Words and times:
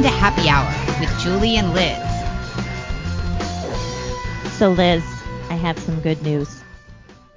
Welcome 0.00 0.14
to 0.14 0.18
Happy 0.18 0.48
Hour 0.48 0.66
with 0.98 1.20
Julie 1.20 1.56
and 1.56 1.74
Liz. 1.74 1.98
So, 4.54 4.70
Liz, 4.70 5.04
I 5.50 5.54
have 5.56 5.78
some 5.78 6.00
good 6.00 6.22
news. 6.22 6.62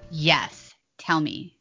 Yes, 0.10 0.74
tell 0.98 1.20
me. 1.20 1.60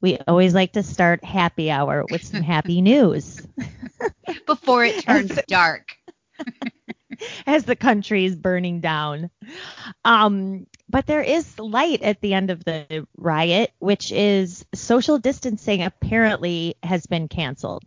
We 0.00 0.18
always 0.26 0.52
like 0.52 0.72
to 0.72 0.82
start 0.82 1.22
happy 1.22 1.70
hour 1.70 2.04
with 2.10 2.24
some 2.24 2.42
happy 2.42 2.80
news. 2.82 3.40
Before 4.46 4.84
it 4.84 5.00
turns 5.04 5.38
dark. 5.46 5.96
As 7.46 7.62
the 7.62 7.76
country 7.76 8.24
is 8.24 8.34
burning 8.34 8.80
down. 8.80 9.30
Um, 10.04 10.66
but 10.88 11.06
there 11.06 11.22
is 11.22 11.56
light 11.56 12.02
at 12.02 12.20
the 12.20 12.34
end 12.34 12.50
of 12.50 12.64
the 12.64 13.06
riot, 13.16 13.70
which 13.78 14.10
is 14.10 14.66
social 14.74 15.20
distancing 15.20 15.84
apparently 15.84 16.74
has 16.82 17.06
been 17.06 17.28
canceled. 17.28 17.84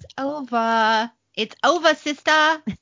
It's 0.00 0.06
over. 0.18 1.12
It's 1.36 1.54
over, 1.62 1.94
sister. 1.94 2.62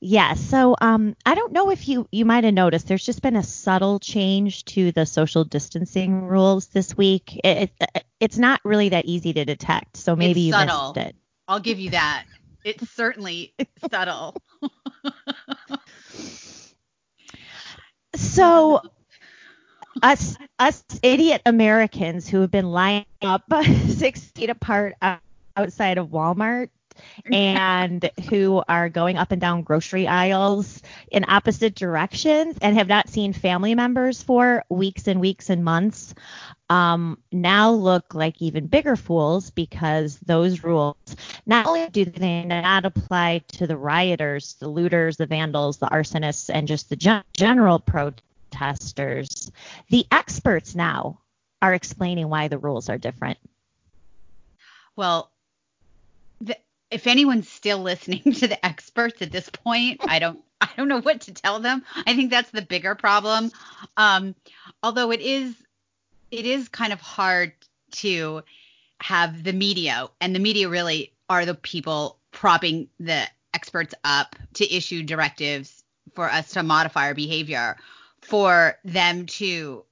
Yeah, 0.00 0.34
so 0.34 0.76
um, 0.80 1.16
I 1.26 1.34
don't 1.34 1.52
know 1.52 1.70
if 1.70 1.88
you 1.88 2.06
you 2.12 2.24
might 2.24 2.44
have 2.44 2.54
noticed. 2.54 2.86
There's 2.86 3.04
just 3.04 3.20
been 3.20 3.34
a 3.34 3.42
subtle 3.42 3.98
change 3.98 4.64
to 4.66 4.92
the 4.92 5.04
social 5.04 5.42
distancing 5.42 6.22
rules 6.22 6.68
this 6.68 6.96
week. 6.96 7.40
It, 7.42 7.72
it, 7.80 8.04
it's 8.20 8.38
not 8.38 8.60
really 8.64 8.90
that 8.90 9.06
easy 9.06 9.32
to 9.32 9.44
detect, 9.44 9.96
so 9.96 10.14
maybe 10.14 10.42
you 10.42 10.52
subtle. 10.52 10.92
missed 10.94 11.08
it. 11.08 11.16
I'll 11.48 11.58
give 11.58 11.80
you 11.80 11.90
that. 11.90 12.26
It's 12.62 12.88
certainly 12.90 13.54
subtle. 13.90 14.36
So 18.14 18.82
us 20.00 20.36
us 20.60 20.84
idiot 21.02 21.42
Americans 21.44 22.28
who 22.28 22.40
have 22.42 22.52
been 22.52 22.70
lining 22.70 23.06
up 23.22 23.42
six 23.88 24.20
feet 24.20 24.50
apart 24.50 24.94
outside 25.58 25.98
of 25.98 26.08
Walmart 26.08 26.70
and 27.30 28.10
who 28.28 28.62
are 28.68 28.88
going 28.88 29.16
up 29.16 29.32
and 29.32 29.40
down 29.40 29.62
grocery 29.62 30.06
aisles 30.06 30.82
in 31.10 31.24
opposite 31.28 31.74
directions 31.74 32.56
and 32.60 32.76
have 32.76 32.88
not 32.88 33.08
seen 33.08 33.32
family 33.32 33.74
members 33.74 34.22
for 34.22 34.64
weeks 34.68 35.06
and 35.06 35.20
weeks 35.20 35.50
and 35.50 35.64
months 35.64 36.14
um, 36.70 37.18
now 37.32 37.70
look 37.70 38.14
like 38.14 38.42
even 38.42 38.66
bigger 38.66 38.96
fools 38.96 39.50
because 39.50 40.18
those 40.26 40.62
rules 40.64 40.96
not 41.46 41.66
only 41.66 41.88
do 41.88 42.04
they 42.04 42.44
not 42.44 42.84
apply 42.84 43.38
to 43.48 43.66
the 43.66 43.76
rioters, 43.76 44.54
the 44.54 44.68
looters, 44.68 45.16
the 45.16 45.26
vandals, 45.26 45.78
the 45.78 45.86
arsonists, 45.86 46.50
and 46.52 46.68
just 46.68 46.90
the 46.90 46.96
gen- 46.96 47.24
general 47.32 47.78
protesters, 47.78 49.50
the 49.88 50.06
experts 50.10 50.74
now 50.74 51.20
are 51.62 51.74
explaining 51.74 52.28
why 52.28 52.48
the 52.48 52.58
rules 52.58 52.88
are 52.88 52.98
different. 52.98 53.38
Well, 54.94 55.30
if 56.90 57.06
anyone's 57.06 57.48
still 57.48 57.78
listening 57.78 58.22
to 58.34 58.48
the 58.48 58.64
experts 58.64 59.22
at 59.22 59.32
this 59.32 59.48
point, 59.50 60.00
I 60.06 60.18
don't 60.18 60.40
I 60.60 60.70
don't 60.76 60.88
know 60.88 61.00
what 61.00 61.22
to 61.22 61.32
tell 61.32 61.60
them. 61.60 61.84
I 61.94 62.14
think 62.14 62.30
that's 62.30 62.50
the 62.50 62.62
bigger 62.62 62.94
problem. 62.94 63.52
Um, 63.96 64.34
although 64.82 65.12
it 65.12 65.20
is 65.20 65.54
it 66.30 66.46
is 66.46 66.68
kind 66.68 66.92
of 66.92 67.00
hard 67.00 67.52
to 67.90 68.42
have 69.00 69.44
the 69.44 69.52
media 69.52 70.08
and 70.20 70.34
the 70.34 70.40
media 70.40 70.68
really 70.68 71.12
are 71.28 71.46
the 71.46 71.54
people 71.54 72.18
propping 72.32 72.88
the 72.98 73.22
experts 73.54 73.94
up 74.04 74.36
to 74.54 74.74
issue 74.74 75.02
directives 75.02 75.84
for 76.14 76.30
us 76.30 76.52
to 76.52 76.62
modify 76.62 77.06
our 77.06 77.14
behavior 77.14 77.76
for 78.20 78.76
them 78.84 79.26
to 79.26 79.84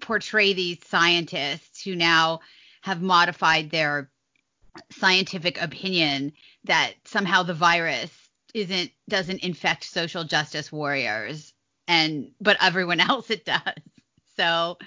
portray 0.00 0.52
these 0.52 0.78
scientists 0.86 1.82
who 1.82 1.94
now 1.94 2.40
have 2.82 3.02
modified 3.02 3.70
their 3.70 4.10
scientific 4.90 5.60
opinion 5.60 6.32
that 6.64 6.94
somehow 7.04 7.42
the 7.42 7.54
virus 7.54 8.10
isn't 8.54 8.90
doesn't 9.08 9.42
infect 9.42 9.84
social 9.84 10.24
justice 10.24 10.70
warriors 10.70 11.52
and 11.88 12.30
but 12.40 12.56
everyone 12.60 13.00
else 13.10 13.30
it 13.30 13.44
does. 13.44 13.60
So 14.36 14.78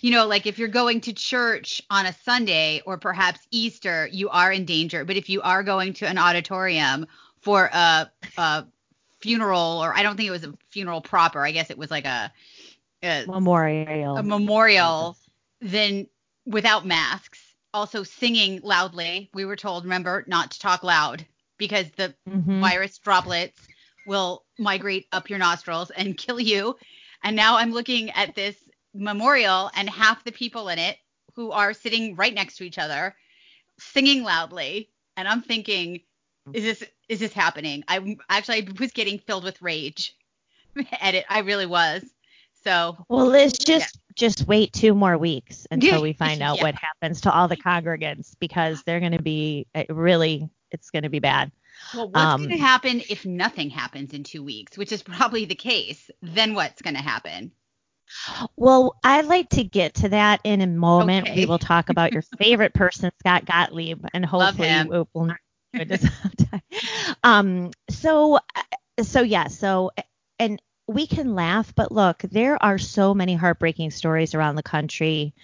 you 0.00 0.10
know 0.10 0.26
like 0.26 0.46
if 0.46 0.58
you're 0.58 0.68
going 0.68 1.00
to 1.02 1.12
church 1.12 1.82
on 1.90 2.06
a 2.06 2.12
sunday 2.12 2.82
or 2.84 2.98
perhaps 2.98 3.40
easter 3.50 4.08
you 4.10 4.28
are 4.28 4.52
in 4.52 4.64
danger. 4.64 5.04
But 5.04 5.16
if 5.16 5.28
you 5.28 5.40
are 5.42 5.62
going 5.62 5.92
to 5.94 6.06
an 6.06 6.18
auditorium 6.18 7.06
for 7.40 7.70
a, 7.72 8.10
a 8.36 8.66
funeral 9.20 9.80
or 9.82 9.94
i 9.94 10.02
don't 10.02 10.16
think 10.16 10.28
it 10.28 10.32
was 10.32 10.44
a 10.44 10.54
funeral 10.70 11.00
proper 11.00 11.44
i 11.44 11.50
guess 11.50 11.70
it 11.70 11.78
was 11.78 11.90
like 11.90 12.04
a, 12.04 12.32
a 13.02 13.24
memorial. 13.26 14.16
a 14.16 14.22
memorial 14.22 15.16
then 15.60 16.06
without 16.46 16.86
masks 16.86 17.47
also 17.74 18.02
singing 18.02 18.60
loudly. 18.62 19.30
We 19.34 19.44
were 19.44 19.56
told, 19.56 19.84
remember, 19.84 20.24
not 20.26 20.52
to 20.52 20.58
talk 20.58 20.82
loud 20.82 21.26
because 21.58 21.90
the 21.92 22.14
Mhm. 22.28 22.60
virus 22.60 22.98
droplets 22.98 23.68
will 24.06 24.44
migrate 24.58 25.06
up 25.12 25.28
your 25.30 25.38
nostrils 25.38 25.90
and 25.90 26.16
kill 26.18 26.40
you. 26.40 26.76
And 27.22 27.36
now 27.36 27.56
I'm 27.56 27.72
looking 27.72 28.10
at 28.10 28.34
this 28.34 28.56
memorial 28.94 29.70
and 29.74 29.88
half 29.88 30.24
the 30.24 30.32
people 30.32 30.68
in 30.68 30.78
it 30.78 30.98
who 31.34 31.50
are 31.52 31.72
sitting 31.74 32.16
right 32.16 32.34
next 32.34 32.56
to 32.56 32.64
each 32.64 32.78
other 32.78 33.14
singing 33.78 34.22
loudly 34.22 34.90
and 35.16 35.28
I'm 35.28 35.42
thinking 35.42 36.00
is 36.52 36.64
this 36.64 36.84
is 37.08 37.20
this 37.20 37.32
happening? 37.32 37.84
I 37.88 38.16
actually 38.30 38.62
I 38.62 38.68
was 38.80 38.92
getting 38.92 39.18
filled 39.18 39.44
with 39.44 39.60
rage 39.60 40.16
at 41.00 41.14
it. 41.14 41.24
I 41.28 41.40
really 41.40 41.66
was. 41.66 42.02
So 42.64 42.96
Well, 43.08 43.26
Liz, 43.26 43.52
just 43.52 43.98
just 44.18 44.46
wait 44.46 44.72
two 44.72 44.94
more 44.94 45.16
weeks 45.16 45.66
until 45.70 46.02
we 46.02 46.12
find 46.12 46.42
out 46.42 46.58
Yeah. 46.58 46.64
what 46.64 46.74
happens 46.74 47.22
to 47.22 47.32
all 47.32 47.48
the 47.48 47.56
congregants 47.56 48.34
because 48.38 48.82
they're 48.82 49.00
going 49.00 49.12
to 49.12 49.22
be 49.22 49.66
it 49.74 49.86
really 49.88 50.50
it's 50.70 50.90
going 50.90 51.04
to 51.04 51.08
be 51.08 51.20
bad. 51.20 51.50
Well, 51.94 52.10
what's 52.10 52.18
Um, 52.18 52.40
going 52.42 52.58
to 52.58 52.62
happen 52.62 53.00
if 53.08 53.24
nothing 53.24 53.70
happens 53.70 54.12
in 54.12 54.24
two 54.24 54.42
weeks, 54.42 54.76
which 54.76 54.92
is 54.92 55.02
probably 55.02 55.44
the 55.46 55.54
case? 55.54 56.10
Then 56.20 56.54
what's 56.54 56.82
going 56.82 56.96
to 56.96 57.00
happen? 57.02 57.52
Well, 58.56 58.96
I'd 59.04 59.26
like 59.26 59.50
to 59.50 59.64
get 59.64 59.94
to 59.94 60.08
that 60.08 60.40
in 60.44 60.60
a 60.60 60.66
moment. 60.66 61.28
Okay. 61.28 61.36
We 61.36 61.46
will 61.46 61.58
talk 61.58 61.88
about 61.90 62.12
your 62.12 62.22
favorite 62.38 62.74
person, 62.74 63.10
Scott 63.20 63.44
Gottlieb, 63.44 64.04
and 64.12 64.24
hopefully 64.26 64.84
we'll, 64.86 65.08
we'll 65.14 65.26
not. 65.26 65.38
Um, 67.22 67.70
so, 67.90 68.36
uh, 68.36 69.02
so 69.02 69.20
yeah, 69.22 69.48
so 69.48 69.90
and 70.38 70.60
we 70.88 71.06
can 71.06 71.34
laugh, 71.34 71.74
but 71.74 71.92
look, 71.92 72.20
there 72.22 72.60
are 72.62 72.78
so 72.78 73.12
many 73.12 73.34
heartbreaking 73.34 73.90
stories 73.90 74.34
around 74.34 74.56
the 74.56 74.62
country 74.62 75.34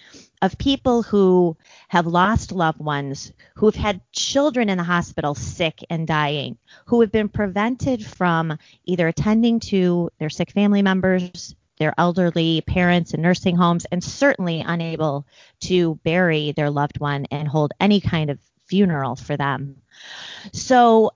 of 0.41 0.57
people 0.57 1.03
who 1.03 1.55
have 1.87 2.07
lost 2.07 2.51
loved 2.51 2.79
ones, 2.79 3.31
who've 3.55 3.75
had 3.75 4.01
children 4.11 4.69
in 4.69 4.77
the 4.79 4.83
hospital 4.83 5.35
sick 5.35 5.85
and 5.89 6.07
dying, 6.07 6.57
who 6.87 6.99
have 7.01 7.11
been 7.11 7.29
prevented 7.29 8.03
from 8.03 8.57
either 8.85 9.07
attending 9.07 9.59
to 9.59 10.09
their 10.17 10.31
sick 10.31 10.49
family 10.49 10.81
members, 10.81 11.55
their 11.77 11.93
elderly 11.95 12.61
parents 12.61 13.13
in 13.13 13.21
nursing 13.21 13.55
homes, 13.55 13.85
and 13.91 14.03
certainly 14.03 14.61
unable 14.61 15.27
to 15.59 15.95
bury 16.03 16.53
their 16.53 16.71
loved 16.71 16.99
one 16.99 17.25
and 17.29 17.47
hold 17.47 17.71
any 17.79 18.01
kind 18.01 18.31
of 18.31 18.39
funeral 18.65 19.15
for 19.15 19.37
them. 19.37 19.75
So 20.53 21.11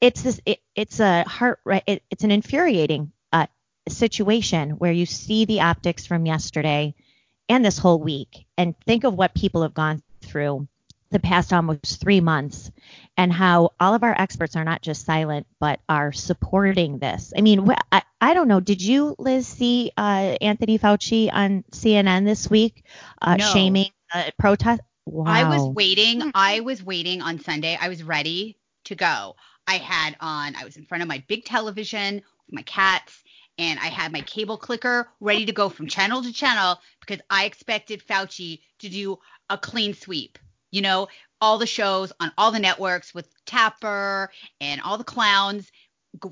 it's 0.00 0.22
this 0.22 0.40
it, 0.46 0.60
it's 0.74 1.00
a 1.00 1.24
heart 1.24 1.60
it, 1.86 2.02
it's 2.10 2.24
an 2.24 2.30
infuriating 2.30 3.12
uh, 3.32 3.46
situation 3.88 4.70
where 4.70 4.92
you 4.92 5.06
see 5.06 5.44
the 5.44 5.60
optics 5.60 6.06
from 6.06 6.26
yesterday 6.26 6.94
and 7.48 7.64
this 7.64 7.78
whole 7.78 8.00
week 8.00 8.46
and 8.56 8.74
think 8.86 9.04
of 9.04 9.14
what 9.14 9.34
people 9.34 9.62
have 9.62 9.74
gone 9.74 10.02
through 10.22 10.66
the 11.10 11.18
past 11.18 11.52
almost 11.52 12.00
three 12.00 12.20
months 12.20 12.70
and 13.16 13.32
how 13.32 13.70
all 13.80 13.94
of 13.94 14.04
our 14.04 14.14
experts 14.18 14.54
are 14.54 14.64
not 14.64 14.80
just 14.80 15.04
silent 15.04 15.46
but 15.58 15.80
are 15.88 16.12
supporting 16.12 16.98
this. 16.98 17.32
I 17.36 17.40
mean, 17.40 17.66
wh- 17.66 17.80
I, 17.90 18.02
I 18.20 18.34
don't 18.34 18.46
know. 18.46 18.60
Did 18.60 18.80
you, 18.80 19.16
Liz, 19.18 19.48
see 19.48 19.90
uh, 19.96 20.36
Anthony 20.40 20.78
Fauci 20.78 21.28
on 21.32 21.64
CNN 21.72 22.24
this 22.24 22.48
week 22.48 22.84
uh, 23.20 23.36
No. 23.36 23.44
shaming 23.52 23.90
uh, 24.14 24.30
protest? 24.38 24.82
Wow. 25.04 25.32
I 25.32 25.48
was 25.48 25.74
waiting. 25.74 26.30
I 26.34 26.60
was 26.60 26.82
waiting 26.84 27.22
on 27.22 27.40
Sunday. 27.40 27.76
I 27.80 27.88
was 27.88 28.04
ready 28.04 28.58
to 28.84 28.94
go. 28.94 29.34
I 29.66 29.76
had 29.76 30.16
on, 30.20 30.56
I 30.56 30.64
was 30.64 30.76
in 30.76 30.84
front 30.84 31.02
of 31.02 31.08
my 31.08 31.22
big 31.28 31.44
television 31.44 32.16
with 32.16 32.54
my 32.54 32.62
cats, 32.62 33.22
and 33.58 33.78
I 33.78 33.86
had 33.86 34.12
my 34.12 34.22
cable 34.22 34.56
clicker 34.56 35.08
ready 35.20 35.46
to 35.46 35.52
go 35.52 35.68
from 35.68 35.86
channel 35.86 36.22
to 36.22 36.32
channel 36.32 36.78
because 37.00 37.20
I 37.28 37.44
expected 37.44 38.02
Fauci 38.06 38.60
to 38.80 38.88
do 38.88 39.18
a 39.48 39.58
clean 39.58 39.94
sweep. 39.94 40.38
You 40.70 40.82
know, 40.82 41.08
all 41.40 41.58
the 41.58 41.66
shows 41.66 42.12
on 42.20 42.32
all 42.38 42.52
the 42.52 42.58
networks 42.58 43.14
with 43.14 43.28
Tapper 43.44 44.30
and 44.60 44.80
all 44.80 44.98
the 44.98 45.04
clowns 45.04 45.70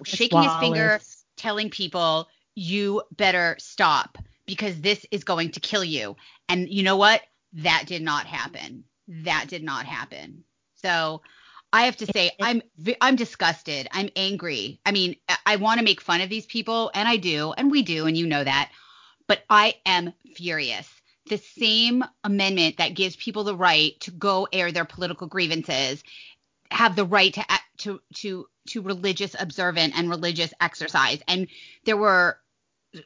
shaking 0.04 0.42
his 0.42 0.54
finger, 0.56 1.00
telling 1.36 1.70
people, 1.70 2.28
you 2.54 3.02
better 3.16 3.56
stop 3.58 4.18
because 4.46 4.80
this 4.80 5.06
is 5.10 5.24
going 5.24 5.52
to 5.52 5.60
kill 5.60 5.84
you. 5.84 6.16
And 6.48 6.68
you 6.68 6.82
know 6.82 6.96
what? 6.96 7.22
That 7.52 7.84
did 7.86 8.02
not 8.02 8.26
happen. 8.26 8.84
That 9.06 9.46
did 9.48 9.62
not 9.62 9.86
happen. 9.86 10.44
So 10.74 11.22
I 11.72 11.84
have 11.84 11.96
to 11.98 12.06
say, 12.06 12.30
I'm 12.40 12.62
I'm 13.00 13.16
disgusted. 13.16 13.88
I'm 13.92 14.08
angry. 14.16 14.80
I 14.86 14.92
mean, 14.92 15.16
I, 15.44 15.56
want 15.56 15.78
to 15.78 15.84
make 15.84 16.00
fun 16.00 16.22
of 16.22 16.30
these 16.30 16.46
people, 16.46 16.90
and 16.94 17.06
I 17.06 17.16
do, 17.16 17.52
and 17.52 17.70
we 17.70 17.82
do, 17.82 18.06
and 18.06 18.16
you 18.16 18.26
know 18.26 18.42
that. 18.42 18.70
But 19.26 19.44
I 19.50 19.74
am 19.84 20.14
furious 20.34 20.88
the 21.28 21.38
same 21.38 22.04
amendment 22.24 22.78
that 22.78 22.94
gives 22.94 23.16
people 23.16 23.44
the 23.44 23.56
right 23.56 23.98
to 24.00 24.10
go 24.10 24.48
air 24.52 24.72
their 24.72 24.84
political 24.84 25.26
grievances 25.26 26.02
have 26.70 26.96
the 26.96 27.04
right 27.04 27.34
to 27.34 27.44
to 27.78 28.00
to 28.14 28.46
to 28.68 28.82
religious 28.82 29.34
observant 29.38 29.94
and 29.96 30.10
religious 30.10 30.52
exercise 30.60 31.20
and 31.28 31.48
there 31.84 31.96
were 31.96 32.38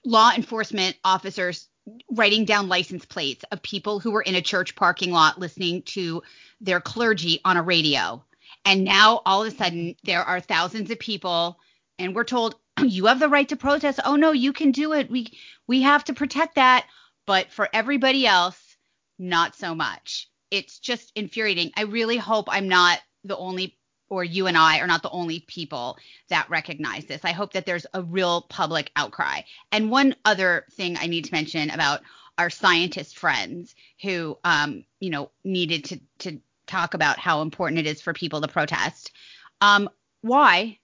law 0.04 0.30
enforcement 0.34 0.96
officers 1.04 1.68
writing 2.12 2.44
down 2.44 2.68
license 2.68 3.04
plates 3.04 3.44
of 3.50 3.62
people 3.62 3.98
who 3.98 4.12
were 4.12 4.22
in 4.22 4.36
a 4.36 4.42
church 4.42 4.74
parking 4.76 5.10
lot 5.10 5.38
listening 5.38 5.82
to 5.82 6.22
their 6.60 6.80
clergy 6.80 7.40
on 7.44 7.56
a 7.56 7.62
radio. 7.62 8.24
And 8.64 8.84
now 8.84 9.22
all 9.24 9.44
of 9.44 9.52
a 9.52 9.56
sudden 9.56 9.96
there 10.04 10.22
are 10.22 10.40
thousands 10.40 10.90
of 10.90 10.98
people 10.98 11.58
and 11.98 12.14
we're 12.14 12.24
told 12.24 12.56
you 12.82 13.06
have 13.06 13.20
the 13.20 13.28
right 13.28 13.48
to 13.48 13.56
protest. 13.56 14.00
Oh 14.04 14.16
no, 14.16 14.32
you 14.32 14.52
can 14.52 14.72
do 14.72 14.92
it. 14.92 15.10
We 15.10 15.32
we 15.66 15.82
have 15.82 16.04
to 16.04 16.14
protect 16.14 16.56
that. 16.56 16.86
But 17.26 17.52
for 17.52 17.68
everybody 17.72 18.26
else, 18.26 18.76
not 19.18 19.54
so 19.54 19.74
much. 19.74 20.28
It's 20.50 20.78
just 20.78 21.12
infuriating. 21.14 21.72
I 21.76 21.82
really 21.82 22.16
hope 22.16 22.48
I'm 22.50 22.68
not 22.68 23.00
the 23.24 23.36
only 23.36 23.78
or 24.12 24.22
you 24.22 24.46
and 24.46 24.58
I 24.58 24.80
are 24.80 24.86
not 24.86 25.02
the 25.02 25.10
only 25.10 25.40
people 25.40 25.96
that 26.28 26.50
recognize 26.50 27.06
this. 27.06 27.24
I 27.24 27.32
hope 27.32 27.54
that 27.54 27.64
there's 27.64 27.86
a 27.94 28.02
real 28.02 28.42
public 28.42 28.90
outcry. 28.94 29.40
And 29.70 29.90
one 29.90 30.14
other 30.26 30.66
thing 30.72 30.98
I 30.98 31.06
need 31.06 31.24
to 31.24 31.32
mention 31.32 31.70
about 31.70 32.02
our 32.36 32.50
scientist 32.50 33.16
friends 33.18 33.74
who, 34.02 34.36
um, 34.44 34.84
you 35.00 35.08
know, 35.08 35.30
needed 35.44 35.84
to 35.86 36.00
to 36.18 36.40
talk 36.66 36.94
about 36.94 37.18
how 37.18 37.42
important 37.42 37.80
it 37.80 37.86
is 37.86 38.00
for 38.00 38.12
people 38.12 38.40
to 38.40 38.48
protest. 38.48 39.12
Um, 39.60 39.88
why? 40.20 40.78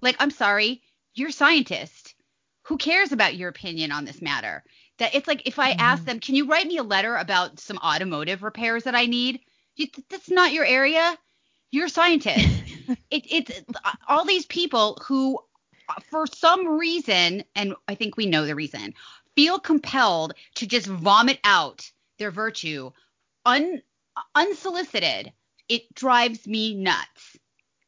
Like, 0.00 0.16
I'm 0.18 0.30
sorry, 0.30 0.82
you're 1.14 1.30
a 1.30 1.32
scientist. 1.32 2.14
Who 2.62 2.76
cares 2.76 3.12
about 3.12 3.36
your 3.36 3.48
opinion 3.48 3.92
on 3.92 4.04
this 4.04 4.22
matter? 4.22 4.64
That 4.98 5.14
it's 5.14 5.26
like 5.26 5.46
if 5.46 5.58
I 5.58 5.72
mm-hmm. 5.72 5.80
ask 5.80 6.04
them, 6.04 6.20
can 6.20 6.34
you 6.34 6.46
write 6.46 6.66
me 6.66 6.78
a 6.78 6.82
letter 6.82 7.16
about 7.16 7.60
some 7.60 7.78
automotive 7.78 8.42
repairs 8.42 8.84
that 8.84 8.94
I 8.94 9.06
need? 9.06 9.40
You, 9.76 9.86
that's 10.08 10.30
not 10.30 10.52
your 10.52 10.64
area. 10.64 11.16
You're 11.70 11.86
a 11.86 11.90
scientist. 11.90 12.46
it, 13.10 13.26
it's 13.30 13.60
all 14.08 14.24
these 14.24 14.46
people 14.46 14.98
who, 15.06 15.38
for 16.10 16.26
some 16.26 16.78
reason, 16.78 17.44
and 17.54 17.74
I 17.88 17.94
think 17.94 18.16
we 18.16 18.26
know 18.26 18.46
the 18.46 18.54
reason, 18.54 18.94
feel 19.34 19.58
compelled 19.58 20.34
to 20.56 20.66
just 20.66 20.86
vomit 20.86 21.40
out 21.44 21.90
their 22.18 22.30
virtue 22.30 22.92
un, 23.44 23.82
unsolicited. 24.34 25.32
It 25.68 25.94
drives 25.94 26.46
me 26.46 26.74
nuts. 26.74 27.38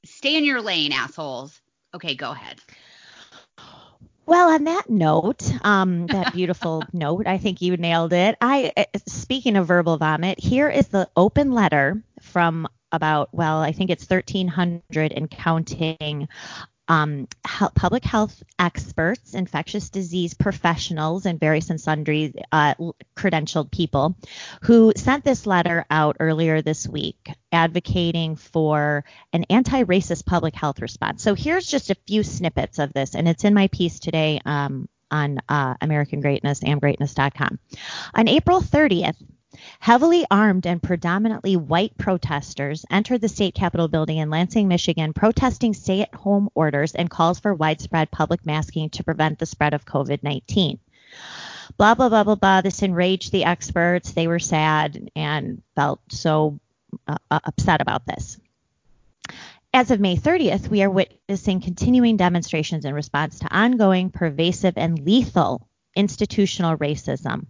Stay 0.04 0.36
in 0.36 0.44
your 0.44 0.62
lane, 0.62 0.92
assholes. 0.92 1.60
Okay, 1.94 2.14
go 2.14 2.30
ahead. 2.30 2.60
Well, 4.26 4.50
on 4.50 4.64
that 4.64 4.90
note, 4.90 5.50
um, 5.64 6.06
that 6.08 6.32
beautiful 6.32 6.82
note, 6.92 7.26
I 7.26 7.38
think 7.38 7.62
you 7.62 7.76
nailed 7.76 8.12
it. 8.12 8.36
I, 8.40 8.72
uh, 8.76 8.84
speaking 9.06 9.56
of 9.56 9.68
verbal 9.68 9.96
vomit, 9.98 10.40
here 10.40 10.68
is 10.68 10.88
the 10.88 11.08
open 11.16 11.52
letter 11.52 12.02
from 12.20 12.68
about, 12.92 13.32
well, 13.32 13.60
I 13.60 13.72
think 13.72 13.90
it's 13.90 14.08
1,300 14.08 15.12
and 15.12 15.30
counting 15.30 16.28
um, 16.88 17.28
public 17.74 18.04
health 18.04 18.42
experts, 18.58 19.34
infectious 19.34 19.90
disease 19.90 20.34
professionals, 20.34 21.26
and 21.26 21.40
various 21.40 21.70
and 21.70 21.80
sundry 21.80 22.34
uh, 22.52 22.74
credentialed 23.16 23.70
people 23.70 24.16
who 24.62 24.92
sent 24.96 25.24
this 25.24 25.46
letter 25.46 25.84
out 25.90 26.16
earlier 26.20 26.62
this 26.62 26.86
week 26.86 27.30
advocating 27.52 28.36
for 28.36 29.04
an 29.32 29.44
anti 29.50 29.84
racist 29.84 30.26
public 30.26 30.54
health 30.54 30.80
response. 30.80 31.22
So 31.22 31.34
here's 31.34 31.66
just 31.66 31.90
a 31.90 31.96
few 32.06 32.22
snippets 32.22 32.78
of 32.78 32.92
this, 32.92 33.14
and 33.14 33.28
it's 33.28 33.44
in 33.44 33.54
my 33.54 33.68
piece 33.68 33.98
today 33.98 34.40
um, 34.44 34.88
on 35.10 35.40
uh, 35.48 35.74
American 35.80 36.20
Greatness, 36.20 36.60
amgreatness.com. 36.60 37.58
On 38.14 38.28
April 38.28 38.60
30th, 38.60 39.16
Heavily 39.80 40.26
armed 40.30 40.66
and 40.66 40.82
predominantly 40.82 41.56
white 41.56 41.96
protesters 41.96 42.84
entered 42.90 43.20
the 43.20 43.28
state 43.28 43.54
capitol 43.54 43.88
building 43.88 44.18
in 44.18 44.30
Lansing, 44.30 44.68
Michigan, 44.68 45.12
protesting 45.12 45.74
stay 45.74 46.02
at 46.02 46.14
home 46.14 46.48
orders 46.54 46.94
and 46.94 47.10
calls 47.10 47.40
for 47.40 47.54
widespread 47.54 48.10
public 48.10 48.44
masking 48.44 48.90
to 48.90 49.04
prevent 49.04 49.38
the 49.38 49.46
spread 49.46 49.74
of 49.74 49.84
COVID 49.84 50.22
19. 50.22 50.78
Blah, 51.76 51.94
blah, 51.94 52.08
blah, 52.08 52.24
blah, 52.24 52.34
blah. 52.34 52.60
This 52.60 52.82
enraged 52.82 53.32
the 53.32 53.44
experts. 53.44 54.12
They 54.12 54.26
were 54.26 54.38
sad 54.38 55.10
and 55.16 55.62
felt 55.74 56.00
so 56.10 56.60
uh, 57.06 57.16
uh 57.30 57.40
upset 57.44 57.80
about 57.80 58.06
this. 58.06 58.38
As 59.72 59.90
of 59.90 60.00
May 60.00 60.16
30th, 60.16 60.68
we 60.68 60.82
are 60.82 60.90
witnessing 60.90 61.60
continuing 61.60 62.16
demonstrations 62.16 62.84
in 62.84 62.94
response 62.94 63.40
to 63.40 63.54
ongoing, 63.54 64.10
pervasive, 64.10 64.78
and 64.78 64.98
lethal 64.98 65.68
institutional 65.94 66.76
racism. 66.76 67.46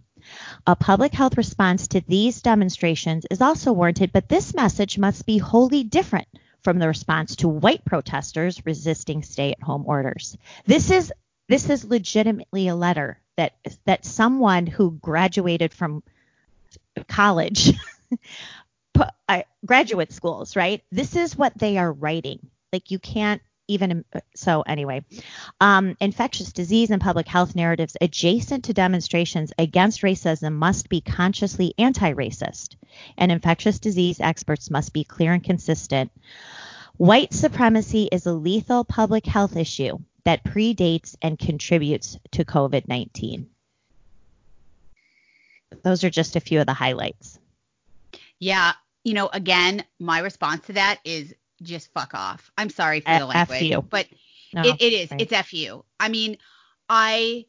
A 0.65 0.75
public 0.75 1.13
health 1.13 1.37
response 1.37 1.87
to 1.89 2.01
these 2.01 2.41
demonstrations 2.41 3.25
is 3.31 3.41
also 3.41 3.73
warranted, 3.73 4.11
but 4.11 4.29
this 4.29 4.53
message 4.53 4.97
must 4.97 5.25
be 5.25 5.37
wholly 5.37 5.83
different 5.83 6.27
from 6.61 6.79
the 6.79 6.87
response 6.87 7.37
to 7.37 7.47
white 7.47 7.85
protesters 7.85 8.65
resisting 8.65 9.23
stay-at-home 9.23 9.85
orders. 9.85 10.37
This 10.65 10.91
is 10.91 11.13
this 11.47 11.69
is 11.69 11.85
legitimately 11.85 12.67
a 12.67 12.75
letter 12.75 13.19
that 13.37 13.53
that 13.85 14.05
someone 14.05 14.67
who 14.67 14.91
graduated 14.91 15.73
from 15.73 16.03
college 17.07 17.71
uh, 19.29 19.41
graduate 19.65 20.11
schools, 20.11 20.55
right? 20.55 20.83
This 20.91 21.15
is 21.15 21.37
what 21.37 21.57
they 21.57 21.77
are 21.77 21.91
writing. 21.91 22.39
Like 22.73 22.91
you 22.91 22.99
can't 22.99 23.41
even 23.67 24.05
so 24.35 24.61
anyway. 24.61 25.03
Um, 25.59 25.95
infectious 25.99 26.51
disease 26.51 26.91
and 26.91 27.01
public 27.01 27.27
health 27.27 27.55
narratives 27.55 27.97
adjacent 27.99 28.65
to 28.65 28.73
demonstrations 28.73 29.53
against 29.57 30.01
racism 30.01 30.53
must 30.53 30.89
be 30.89 31.01
consciously 31.01 31.73
anti-racist 31.77 32.75
and 33.17 33.31
infectious 33.31 33.79
disease 33.79 34.19
experts 34.19 34.69
must 34.69 34.93
be 34.93 35.03
clear 35.03 35.33
and 35.33 35.43
consistent. 35.43 36.11
White 36.97 37.33
supremacy 37.33 38.09
is 38.11 38.25
a 38.25 38.33
lethal 38.33 38.83
public 38.83 39.25
health 39.25 39.55
issue 39.55 39.99
that 40.23 40.43
predates 40.43 41.15
and 41.21 41.37
contributes 41.37 42.17
to 42.31 42.43
covid-19 42.43 43.45
those 45.83 46.03
are 46.03 46.09
just 46.09 46.35
a 46.35 46.41
few 46.41 46.59
of 46.59 46.65
the 46.65 46.73
highlights. 46.73 47.39
Yeah 48.39 48.73
you 49.07 49.13
know 49.13 49.29
again 49.31 49.83
my 49.99 50.19
response 50.19 50.65
to 50.65 50.73
that 50.73 50.99
is 51.05 51.33
just 51.61 51.91
fuck 51.93 52.13
off. 52.13 52.51
I'm 52.57 52.69
sorry 52.69 53.01
for 53.01 53.17
the 53.17 53.25
language, 53.25 53.63
F-U. 53.63 53.81
but 53.81 54.07
no, 54.53 54.61
it, 54.63 54.81
it 54.81 54.93
is. 54.93 55.11
Right. 55.11 55.21
It's 55.21 55.49
fu. 55.49 55.83
I 55.99 56.09
mean, 56.09 56.37
I 56.89 57.45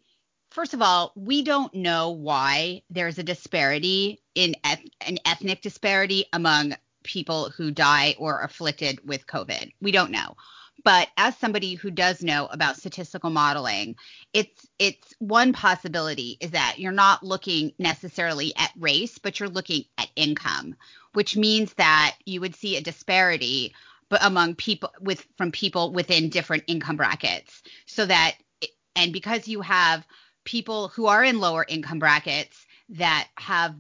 first 0.51 0.75
of 0.75 0.83
all, 0.83 1.13
we 1.15 1.43
don't 1.43 1.73
know 1.75 2.11
why 2.11 2.83
there's 2.91 3.19
a 3.19 3.23
disparity 3.23 4.21
in 4.35 4.57
eth- 4.65 4.85
an 5.07 5.19
ethnic 5.25 5.63
disparity 5.63 6.27
among 6.33 6.75
people 7.03 7.51
who 7.51 7.71
die 7.71 8.15
or 8.19 8.41
are 8.41 8.45
afflicted 8.45 9.07
with 9.07 9.27
COVID. 9.27 9.73
We 9.81 9.93
don't 9.93 10.11
know. 10.11 10.37
But 10.85 11.09
as 11.17 11.37
somebody 11.37 11.75
who 11.75 11.91
does 11.91 12.23
know 12.23 12.47
about 12.47 12.77
statistical 12.77 13.31
modeling, 13.31 13.97
it's 14.33 14.67
it's 14.79 15.13
one 15.19 15.53
possibility 15.53 16.37
is 16.41 16.53
that 16.53 16.77
you're 16.79 16.93
not 16.93 17.25
looking 17.25 17.73
necessarily 17.79 18.55
at 18.57 18.71
race, 18.79 19.19
but 19.19 19.41
you're 19.41 19.49
looking 19.49 19.85
at 19.99 20.09
income, 20.15 20.77
which 21.15 21.37
means 21.37 21.75
that 21.75 22.17
you 22.25 22.41
would 22.41 22.55
see 22.55 22.77
a 22.77 22.81
disparity 22.81 23.75
but 24.09 24.25
among 24.25 24.55
people 24.55 24.93
with 25.01 25.27
from 25.37 25.53
people 25.53 25.93
within 25.93 26.29
different 26.31 26.65
income 26.67 26.97
brackets. 26.97 27.63
So 27.87 28.07
that 28.07 28.37
and 28.97 29.13
because 29.13 29.49
you 29.49 29.61
have 29.61 30.07
people 30.45 30.89
who 30.89 31.07
are 31.07 31.23
in 31.23 31.41
lower 31.41 31.65
income 31.69 31.99
brackets 31.99 32.67
that 32.91 33.29
have 33.37 33.75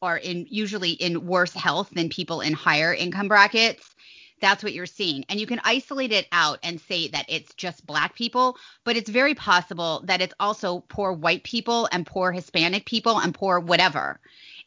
are 0.00 0.16
in 0.16 0.46
usually 0.48 0.92
in 0.92 1.26
worse 1.26 1.52
health 1.52 1.90
than 1.90 2.08
people 2.08 2.40
in 2.40 2.52
higher 2.52 2.94
income 2.94 3.28
brackets 3.28 3.94
that's 4.40 4.62
what 4.62 4.72
you're 4.72 4.86
seeing. 4.86 5.24
And 5.28 5.40
you 5.40 5.46
can 5.46 5.60
isolate 5.64 6.12
it 6.12 6.28
out 6.30 6.60
and 6.62 6.80
say 6.80 7.08
that 7.08 7.26
it's 7.28 7.54
just 7.54 7.86
black 7.86 8.14
people 8.14 8.56
but 8.84 8.96
it's 8.96 9.10
very 9.10 9.34
possible 9.34 10.02
that 10.04 10.20
it's 10.20 10.34
also 10.38 10.84
poor 10.88 11.12
white 11.12 11.42
people 11.42 11.88
and 11.92 12.06
poor 12.06 12.32
hispanic 12.32 12.86
people 12.86 13.18
and 13.18 13.34
poor 13.34 13.60
whatever. 13.60 14.20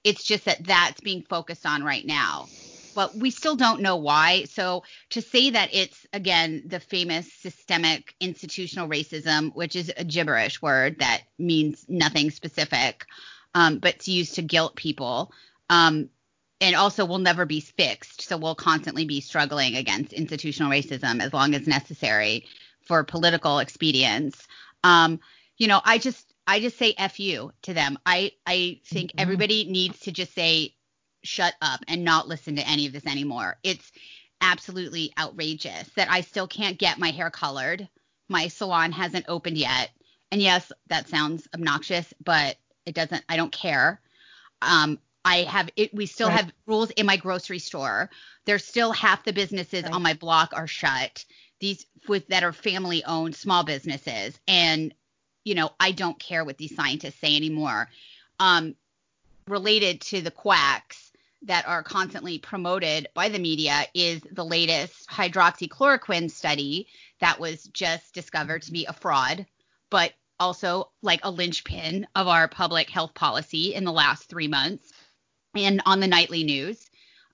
It's 0.04 0.24
just 0.24 0.46
that 0.46 0.64
that's 0.66 1.00
being 1.02 1.24
focused 1.24 1.66
on 1.66 1.84
right 1.84 2.06
now 2.06 2.48
but 2.94 3.16
we 3.16 3.32
still 3.32 3.56
don't 3.56 3.82
know 3.82 3.96
why. 3.96 4.46
So 4.46 4.84
to 5.12 5.22
say 5.22 5.52
that 5.52 5.70
it's 5.74 6.06
again 6.14 6.64
the 6.66 6.80
famous 6.80 7.32
systemic 7.32 8.16
institutional 8.20 8.88
racism, 8.88 9.54
which 9.56 9.76
is 9.76 9.92
a 9.96 10.04
gibberish 10.04 10.62
word 10.62 11.00
that 11.00 11.24
means 11.38 11.86
nothing 11.88 12.32
specific, 12.32 13.06
um, 13.56 13.80
but 13.80 13.96
it's 13.96 14.08
used 14.08 14.36
to 14.36 14.42
guilt 14.42 14.76
people. 14.76 15.32
Um, 15.70 16.10
and 16.62 16.76
also 16.76 17.06
will 17.06 17.18
never 17.18 17.46
be 17.46 17.60
fixed. 17.60 18.22
So 18.22 18.38
we'll 18.38 18.54
constantly 18.54 19.06
be 19.06 19.20
struggling 19.20 19.76
against 19.76 20.14
institutional 20.14 20.72
racism 20.72 21.20
as 21.20 21.34
long 21.34 21.56
as 21.56 21.66
necessary 21.66 22.46
for 22.86 23.04
political 23.04 23.58
expedience. 23.60 24.48
Um, 24.84 25.20
you 25.58 25.68
know, 25.68 25.82
I 25.84 25.98
just 25.98 26.32
I 26.48 26.60
just 26.60 26.78
say 26.78 26.94
F 26.98 27.20
you 27.20 27.52
to 27.64 27.74
them. 27.74 27.98
I 28.06 28.34
I 28.46 28.80
think 28.86 29.12
mm-hmm. 29.12 29.20
everybody 29.20 29.66
needs 29.66 30.00
to 30.02 30.12
just 30.12 30.34
say 30.34 30.76
shut 31.24 31.54
up 31.62 31.82
and 31.88 32.04
not 32.04 32.28
listen 32.28 32.56
to 32.56 32.68
any 32.68 32.86
of 32.88 32.94
this 32.94 33.06
anymore. 33.06 33.58
It's 33.64 33.92
absolutely 34.42 35.14
outrageous 35.20 35.90
that 35.96 36.10
I 36.10 36.22
still 36.22 36.48
can't 36.48 36.78
get 36.80 36.98
my 37.00 37.12
hair 37.12 37.30
colored. 37.30 37.88
My 38.28 38.48
salon 38.48 38.92
hasn't 38.92 39.26
opened 39.28 39.58
yet. 39.58 39.92
And 40.32 40.42
yes, 40.42 40.72
that 40.88 41.10
sounds 41.10 41.48
obnoxious, 41.54 42.14
but 42.24 42.58
it 42.86 42.96
doesn't, 42.96 43.24
I 43.30 43.38
don't 43.38 43.52
care. 43.52 44.02
Um, 44.62 45.00
I 45.24 45.44
have 45.44 45.70
it. 45.76 45.94
We 45.94 46.08
still 46.08 46.30
Right. 46.30 46.38
have 46.38 46.54
rules 46.66 46.90
in 46.92 47.06
my 47.06 47.18
grocery 47.18 47.60
store. 47.60 48.10
There's 48.46 48.66
still 48.66 48.92
half 48.92 49.24
the 49.24 49.34
businesses 49.34 49.84
Right. 49.84 49.94
on 49.94 50.02
my 50.02 50.14
block 50.14 50.54
are 50.54 50.68
shut. 50.68 51.26
These 51.60 51.86
with 52.08 52.28
that 52.30 52.44
are 52.44 52.54
family 52.54 53.04
owned 53.04 53.36
small 53.36 53.64
businesses, 53.64 54.40
and 54.48 54.96
you 55.44 55.54
know 55.54 55.76
I 55.80 55.92
don't 55.92 56.18
care 56.20 56.44
what 56.44 56.58
these 56.58 56.76
scientists 56.76 57.20
say 57.20 57.36
anymore. 57.36 57.88
Um, 58.40 58.76
related 59.48 60.02
to 60.02 60.22
the 60.22 60.32
quacks 60.32 61.11
that 61.44 61.68
are 61.68 61.84
constantly 61.84 62.38
promoted 62.38 63.08
by 63.14 63.30
the 63.30 63.40
media 63.40 63.84
is 63.94 64.22
the 64.32 64.46
latest 64.46 65.08
hydroxychloroquine 65.10 66.30
study 66.30 66.88
that 67.20 67.40
was 67.40 67.64
just 67.74 68.14
discovered 68.14 68.62
to 68.64 68.72
be 68.72 68.86
a 68.86 68.94
fraud, 68.94 69.46
but 69.90 70.14
also 70.40 70.92
like 71.02 71.20
a 71.24 71.32
linchpin 71.32 72.08
of 72.16 72.28
our 72.28 72.48
public 72.48 72.90
health 72.90 73.14
policy 73.14 73.74
in 73.74 73.84
the 73.84 73.92
last 73.92 74.30
three 74.30 74.48
months. 74.48 74.92
And 75.56 75.82
on 75.86 76.00
the 76.00 76.08
nightly 76.08 76.44
news, 76.44 76.90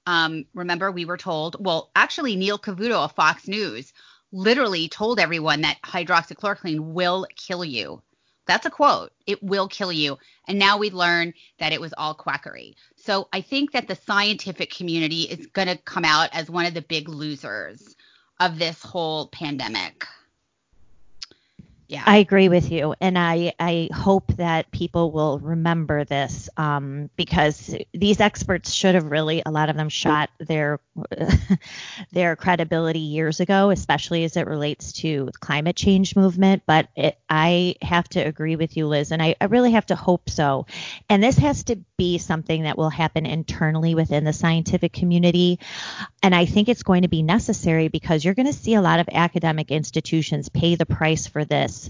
um, 0.06 0.46
remember 0.54 0.92
we 0.92 1.06
were 1.06 1.18
told, 1.18 1.58
well, 1.64 1.92
actually, 1.96 2.36
Neil 2.36 2.58
Cavuto 2.58 3.04
of 3.04 3.12
Fox 3.12 3.48
News 3.48 3.94
literally 4.32 4.88
told 4.88 5.20
everyone 5.20 5.62
that 5.62 5.82
hydroxychloroquine 5.84 6.80
will 6.80 7.28
kill 7.36 7.64
you. 7.64 8.02
That's 8.48 8.66
a 8.66 8.72
quote. 8.72 9.12
It 9.25 9.44
will 9.44 9.68
kill 9.68 9.92
you. 9.92 10.18
And 10.48 10.58
now 10.58 10.77
we 10.77 10.89
learn 10.89 11.34
that 11.60 11.74
it 11.74 11.82
was 11.82 11.94
all 11.98 12.13
quackery. 12.13 12.75
So 12.96 13.27
I 13.34 13.42
think 13.42 13.74
that 13.74 13.88
the 13.88 13.96
scientific 13.96 14.74
community 14.74 15.24
is 15.24 15.48
going 15.48 15.68
to 15.68 15.77
come 15.77 16.06
out 16.06 16.30
as 16.34 16.50
one 16.50 16.66
of 16.66 16.74
the 16.74 16.82
big 16.82 17.10
losers 17.10 17.96
of 18.39 18.58
this 18.58 18.82
whole 18.82 19.27
pandemic. 19.27 20.06
Yeah. 21.89 22.03
I 22.06 22.17
agree 22.17 22.50
with 22.50 22.70
you, 22.70 22.96
and 23.00 23.17
I 23.17 23.53
I 23.60 23.88
hope 23.94 24.27
that 24.36 24.70
people 24.72 25.10
will 25.13 25.39
remember 25.39 26.03
this 26.03 26.50
um, 26.58 27.10
because 27.15 27.74
these 27.94 28.20
experts 28.20 28.74
should 28.74 28.96
have 28.96 29.06
really 29.10 29.41
a 29.46 29.51
lot 29.51 29.70
of 29.70 29.77
them 29.77 29.88
shot 29.88 30.29
their 30.38 30.82
their 32.12 32.36
credibility 32.36 33.00
years 33.00 33.39
ago, 33.39 33.70
especially 33.70 34.25
as 34.25 34.36
it 34.36 34.48
relates 34.48 34.91
to 34.94 35.27
the 35.32 35.38
climate 35.39 35.77
change 35.77 36.13
movement. 36.13 36.63
But 36.65 36.89
it, 36.98 37.17
I 37.29 37.75
have 37.82 38.10
to 38.10 38.20
agree 38.20 38.58
with 38.58 38.75
you, 38.75 38.88
Liz, 38.88 39.12
and 39.12 39.22
I, 39.22 39.36
I 39.39 39.46
really 39.46 39.72
have 39.72 39.86
to 39.86 39.96
hope 39.96 40.29
so. 40.29 40.65
And 41.10 41.24
this 41.24 41.38
has 41.38 41.63
to 41.65 41.77
be 41.98 42.17
something 42.17 42.63
that 42.63 42.77
will 42.77 42.89
happen 42.89 43.25
internally 43.25 43.96
within 43.96 44.25
the 44.25 44.34
scientific 44.34 44.91
community. 44.91 45.60
And 46.27 46.36
I 46.36 46.46
think 46.46 46.67
it's 46.67 46.84
going 46.84 47.03
to 47.03 47.07
be 47.07 47.24
necessary 47.24 47.88
because 47.88 48.25
you're 48.25 48.34
going 48.34 48.48
to 48.48 48.51
see 48.51 48.74
a 48.74 48.81
lot 48.81 49.00
of 49.00 49.07
academic 49.10 49.72
institutions 49.72 50.50
pay 50.50 50.75
the 50.75 50.86
price 50.86 51.25
for 51.25 51.46
this 51.46 51.89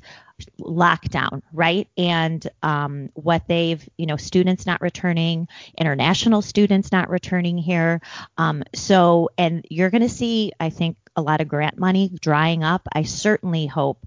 lockdown, 0.61 1.41
right? 1.51 1.87
And 1.97 2.47
um, 2.61 3.09
what 3.15 3.47
they've, 3.47 3.83
you 3.97 4.05
know, 4.05 4.15
students 4.15 4.67
not 4.67 4.79
returning, 4.79 5.47
international 5.75 6.43
students 6.43 6.91
not 6.91 7.09
returning 7.09 7.57
here. 7.57 7.99
Um, 8.37 8.61
so, 8.75 9.31
and 9.39 9.65
you're 9.71 9.89
going 9.89 10.03
to 10.03 10.07
see, 10.07 10.51
I 10.59 10.69
think, 10.69 10.97
a 11.15 11.21
lot 11.23 11.41
of 11.41 11.47
grant 11.47 11.79
money 11.79 12.11
drying 12.21 12.63
up. 12.63 12.87
I 12.93 13.01
certainly 13.01 13.65
hope 13.65 14.05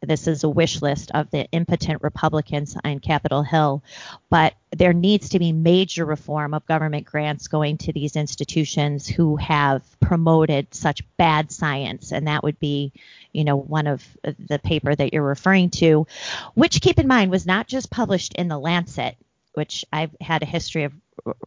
this 0.00 0.28
is 0.28 0.44
a 0.44 0.48
wish 0.48 0.80
list 0.80 1.10
of 1.12 1.30
the 1.30 1.46
impotent 1.50 2.02
Republicans 2.02 2.76
on 2.84 3.00
Capitol 3.00 3.42
Hill, 3.42 3.82
but 4.30 4.54
there 4.70 4.92
needs 4.92 5.30
to 5.30 5.38
be 5.38 5.52
major 5.52 6.04
reform 6.04 6.54
of 6.54 6.66
government 6.66 7.04
grants 7.04 7.48
going 7.48 7.78
to 7.78 7.92
these 7.92 8.14
institutions 8.14 9.08
who 9.08 9.36
have 9.36 9.82
promoted 10.00 10.72
such 10.72 11.02
bad 11.16 11.50
science, 11.50 12.12
and 12.12 12.28
that 12.28 12.44
would 12.44 12.58
be, 12.60 12.92
you 13.32 13.44
know, 13.44 13.56
one 13.56 13.86
of 13.86 14.06
the 14.22 14.58
paper 14.58 14.94
that 14.94 15.12
you're 15.12 15.22
referring 15.22 15.70
to, 15.70 16.06
which 16.54 16.80
keep 16.80 16.98
in 16.98 17.08
mind 17.08 17.30
was 17.30 17.46
not 17.46 17.66
just 17.66 17.90
published 17.90 18.34
in 18.34 18.48
the 18.48 18.58
Lancet, 18.58 19.16
which 19.58 19.84
I've 19.92 20.14
had 20.20 20.44
a 20.44 20.46
history 20.46 20.84
of 20.84 20.92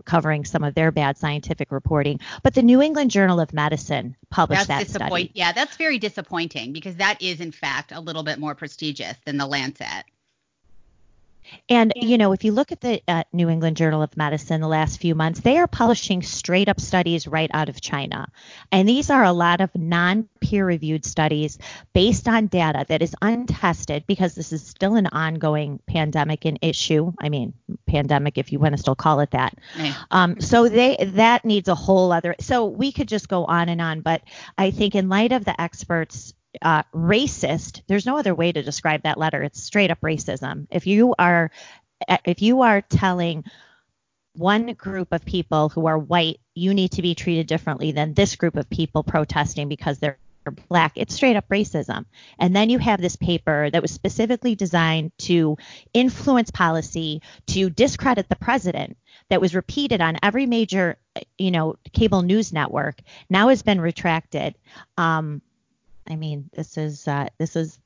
covering 0.04 0.44
some 0.44 0.66
of 0.66 0.76
their 0.76 0.92
bad 0.92 1.18
scientific 1.18 1.72
reporting, 1.72 2.20
but 2.44 2.54
the 2.54 2.62
New 2.62 2.82
England 2.82 3.10
Journal 3.10 3.40
of 3.40 3.54
Medicine 3.54 4.18
published 4.30 4.68
that's 4.68 4.84
that 4.84 4.88
disappoint- 4.88 5.30
study. 5.30 5.32
Yeah, 5.34 5.54
that's 5.54 5.78
very 5.78 5.98
disappointing 5.98 6.74
because 6.74 6.98
that 6.98 7.22
is 7.22 7.40
in 7.40 7.54
fact 7.54 7.94
a 7.94 8.02
little 8.02 8.24
bit 8.24 8.38
more 8.38 8.54
prestigious 8.54 9.16
than 9.26 9.38
the 9.38 9.46
Lancet. 9.46 10.04
And 11.70 11.94
you 11.96 12.18
know, 12.18 12.32
if 12.32 12.44
you 12.44 12.52
look 12.52 12.72
at 12.72 12.82
the 12.82 13.02
uh, 13.08 13.24
New 13.34 13.50
England 13.50 13.78
Journal 13.78 14.02
of 14.02 14.16
Medicine 14.18 14.62
the 14.62 14.68
last 14.68 15.00
few 15.00 15.16
months, 15.16 15.40
they 15.40 15.58
are 15.58 15.68
publishing 15.68 16.22
straight 16.22 16.70
up 16.70 16.80
studies 16.80 17.28
right 17.28 17.50
out 17.54 17.70
of 17.70 17.82
China. 17.82 18.28
And 18.72 18.88
these 18.88 19.10
are 19.10 19.24
a 19.24 19.32
lot 19.32 19.62
of 19.62 19.74
non-peer 19.76 20.66
reviewed 20.66 21.06
studies 21.06 21.58
based 21.94 22.28
on 22.28 22.48
data 22.48 22.86
that 22.88 23.02
is 23.02 23.16
untested 23.22 24.06
because 24.08 24.36
this 24.36 24.52
is 24.52 24.66
still 24.66 24.96
an 24.96 25.08
ongoing 25.08 25.80
pandemic 25.88 26.46
and 26.46 26.60
issue. 26.62 27.12
I 27.20 27.30
mean, 27.30 27.54
pandemic 27.88 28.38
if 28.38 28.52
you 28.52 28.60
want 28.60 28.74
to 28.74 28.78
still 28.78 28.96
call 28.96 29.20
it 29.20 29.32
that. 29.32 29.58
Eh. 29.78 29.94
Um, 30.12 30.40
so 30.40 30.70
they 30.70 30.98
that 31.14 31.46
needs 31.46 31.68
a 31.68 31.76
whole 31.76 32.12
other. 32.12 32.36
So 32.40 32.66
we 32.66 32.92
could 32.92 33.08
just 33.08 33.28
go 33.28 33.46
on 33.46 33.70
and 33.70 33.82
on, 33.82 34.02
but 34.02 34.22
I 34.58 34.72
think 34.72 34.96
in 34.96 35.10
light 35.10 35.32
of 35.32 35.46
the 35.46 35.60
experts 35.60 36.34
uh, 36.62 36.84
racist. 36.94 37.82
There's 37.88 38.06
no 38.06 38.18
other 38.18 38.36
way 38.36 38.52
to 38.52 38.62
describe 38.62 39.04
that 39.04 39.18
letter. 39.18 39.42
It's 39.42 39.62
straight 39.62 39.92
up 39.92 40.02
racism. 40.02 40.68
If 40.72 40.88
you 40.88 41.16
are 41.18 41.52
if 42.26 42.42
you 42.42 42.62
are 42.62 42.82
telling 42.82 43.44
one 44.34 44.74
group 44.74 45.10
of 45.12 45.26
people 45.26 45.70
who 45.70 45.86
are 45.88 45.98
white, 45.98 46.40
you 46.56 46.74
need 46.74 46.94
to 46.94 47.02
be 47.02 47.16
treated 47.16 47.48
differently 47.48 47.92
than 47.92 48.14
this 48.14 48.36
group 48.36 48.56
of 48.56 48.70
people 48.70 49.04
protesting 49.04 49.68
because 49.68 50.00
they're 50.00 50.18
black. 50.70 50.94
It's 50.96 51.14
straight 51.14 51.36
up 51.36 51.48
racism. 51.50 52.06
And 52.40 52.56
then 52.56 52.70
you 52.70 52.80
have 52.80 53.00
this 53.00 53.16
paper 53.16 53.70
that 53.70 53.82
was 53.82 53.92
specifically 53.92 54.56
designed 54.56 55.12
to 55.20 55.58
influence 55.94 56.50
policy, 56.50 57.22
to 57.48 57.70
discredit 57.70 58.28
the 58.30 58.36
president, 58.36 58.98
that 59.30 59.42
was 59.42 59.54
repeated 59.54 60.02
on 60.02 60.18
every 60.24 60.46
major, 60.46 60.98
you 61.38 61.52
know, 61.52 61.76
cable 61.94 62.22
news 62.22 62.52
network. 62.52 63.00
Now 63.30 63.50
has 63.50 63.62
been 63.62 63.80
retracted. 63.80 64.56
Um, 64.98 65.42
I 66.12 66.18
mean, 66.18 66.50
this 66.54 66.78
is 66.78 67.08
uh, 67.08 67.28
this 67.38 67.56
is 67.56 67.80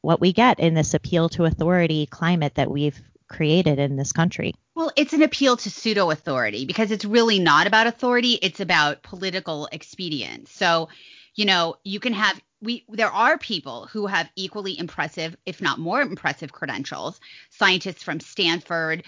what 0.00 0.20
we 0.20 0.32
get 0.32 0.58
in 0.58 0.74
this 0.74 0.94
appeal 0.94 1.28
to 1.30 1.44
authority 1.44 2.06
climate 2.06 2.56
that 2.56 2.70
we've 2.70 3.00
created 3.28 3.78
in 3.78 3.96
this 3.96 4.12
country. 4.12 4.54
Well, 4.74 4.90
it's 4.96 5.12
an 5.12 5.22
appeal 5.22 5.56
to 5.58 5.70
pseudo 5.70 6.10
authority 6.10 6.64
because 6.64 6.90
it's 6.90 7.04
really 7.04 7.38
not 7.38 7.66
about 7.66 7.86
authority, 7.86 8.32
it's 8.34 8.60
about 8.60 9.02
political 9.02 9.68
expedience. 9.70 10.50
So, 10.50 10.88
you 11.34 11.44
know, 11.44 11.76
you 11.84 12.00
can 12.00 12.14
have 12.14 12.40
we 12.60 12.84
there 12.88 13.12
are 13.12 13.38
people 13.38 13.86
who 13.92 14.06
have 14.06 14.28
equally 14.34 14.76
impressive, 14.76 15.36
if 15.46 15.62
not 15.62 15.78
more 15.78 16.00
impressive 16.00 16.52
credentials, 16.52 17.20
scientists 17.50 18.02
from 18.02 18.18
Stanford, 18.18 19.04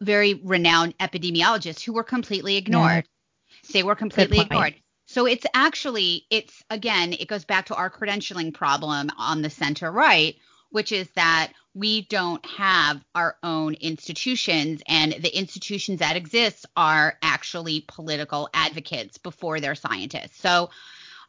very 0.00 0.34
renowned 0.34 0.96
epidemiologists 0.98 1.82
who 1.82 1.92
were 1.92 2.04
completely 2.04 2.56
ignored. 2.56 3.06
They 3.72 3.82
were 3.82 3.94
completely 3.94 4.40
ignored. 4.40 4.76
So 5.06 5.26
it's 5.26 5.46
actually 5.54 6.26
it's 6.30 6.62
again, 6.70 7.12
it 7.12 7.28
goes 7.28 7.44
back 7.44 7.66
to 7.66 7.74
our 7.74 7.90
credentialing 7.90 8.54
problem 8.54 9.10
on 9.18 9.42
the 9.42 9.50
center 9.50 9.90
right, 9.90 10.36
which 10.70 10.92
is 10.92 11.08
that 11.14 11.52
we 11.74 12.02
don't 12.02 12.44
have 12.46 13.04
our 13.14 13.36
own 13.42 13.74
institutions 13.74 14.80
and 14.88 15.12
the 15.12 15.36
institutions 15.36 15.98
that 15.98 16.16
exist 16.16 16.66
are 16.76 17.18
actually 17.22 17.84
political 17.88 18.48
advocates 18.54 19.18
before 19.18 19.60
they're 19.60 19.74
scientists. 19.74 20.40
So 20.40 20.70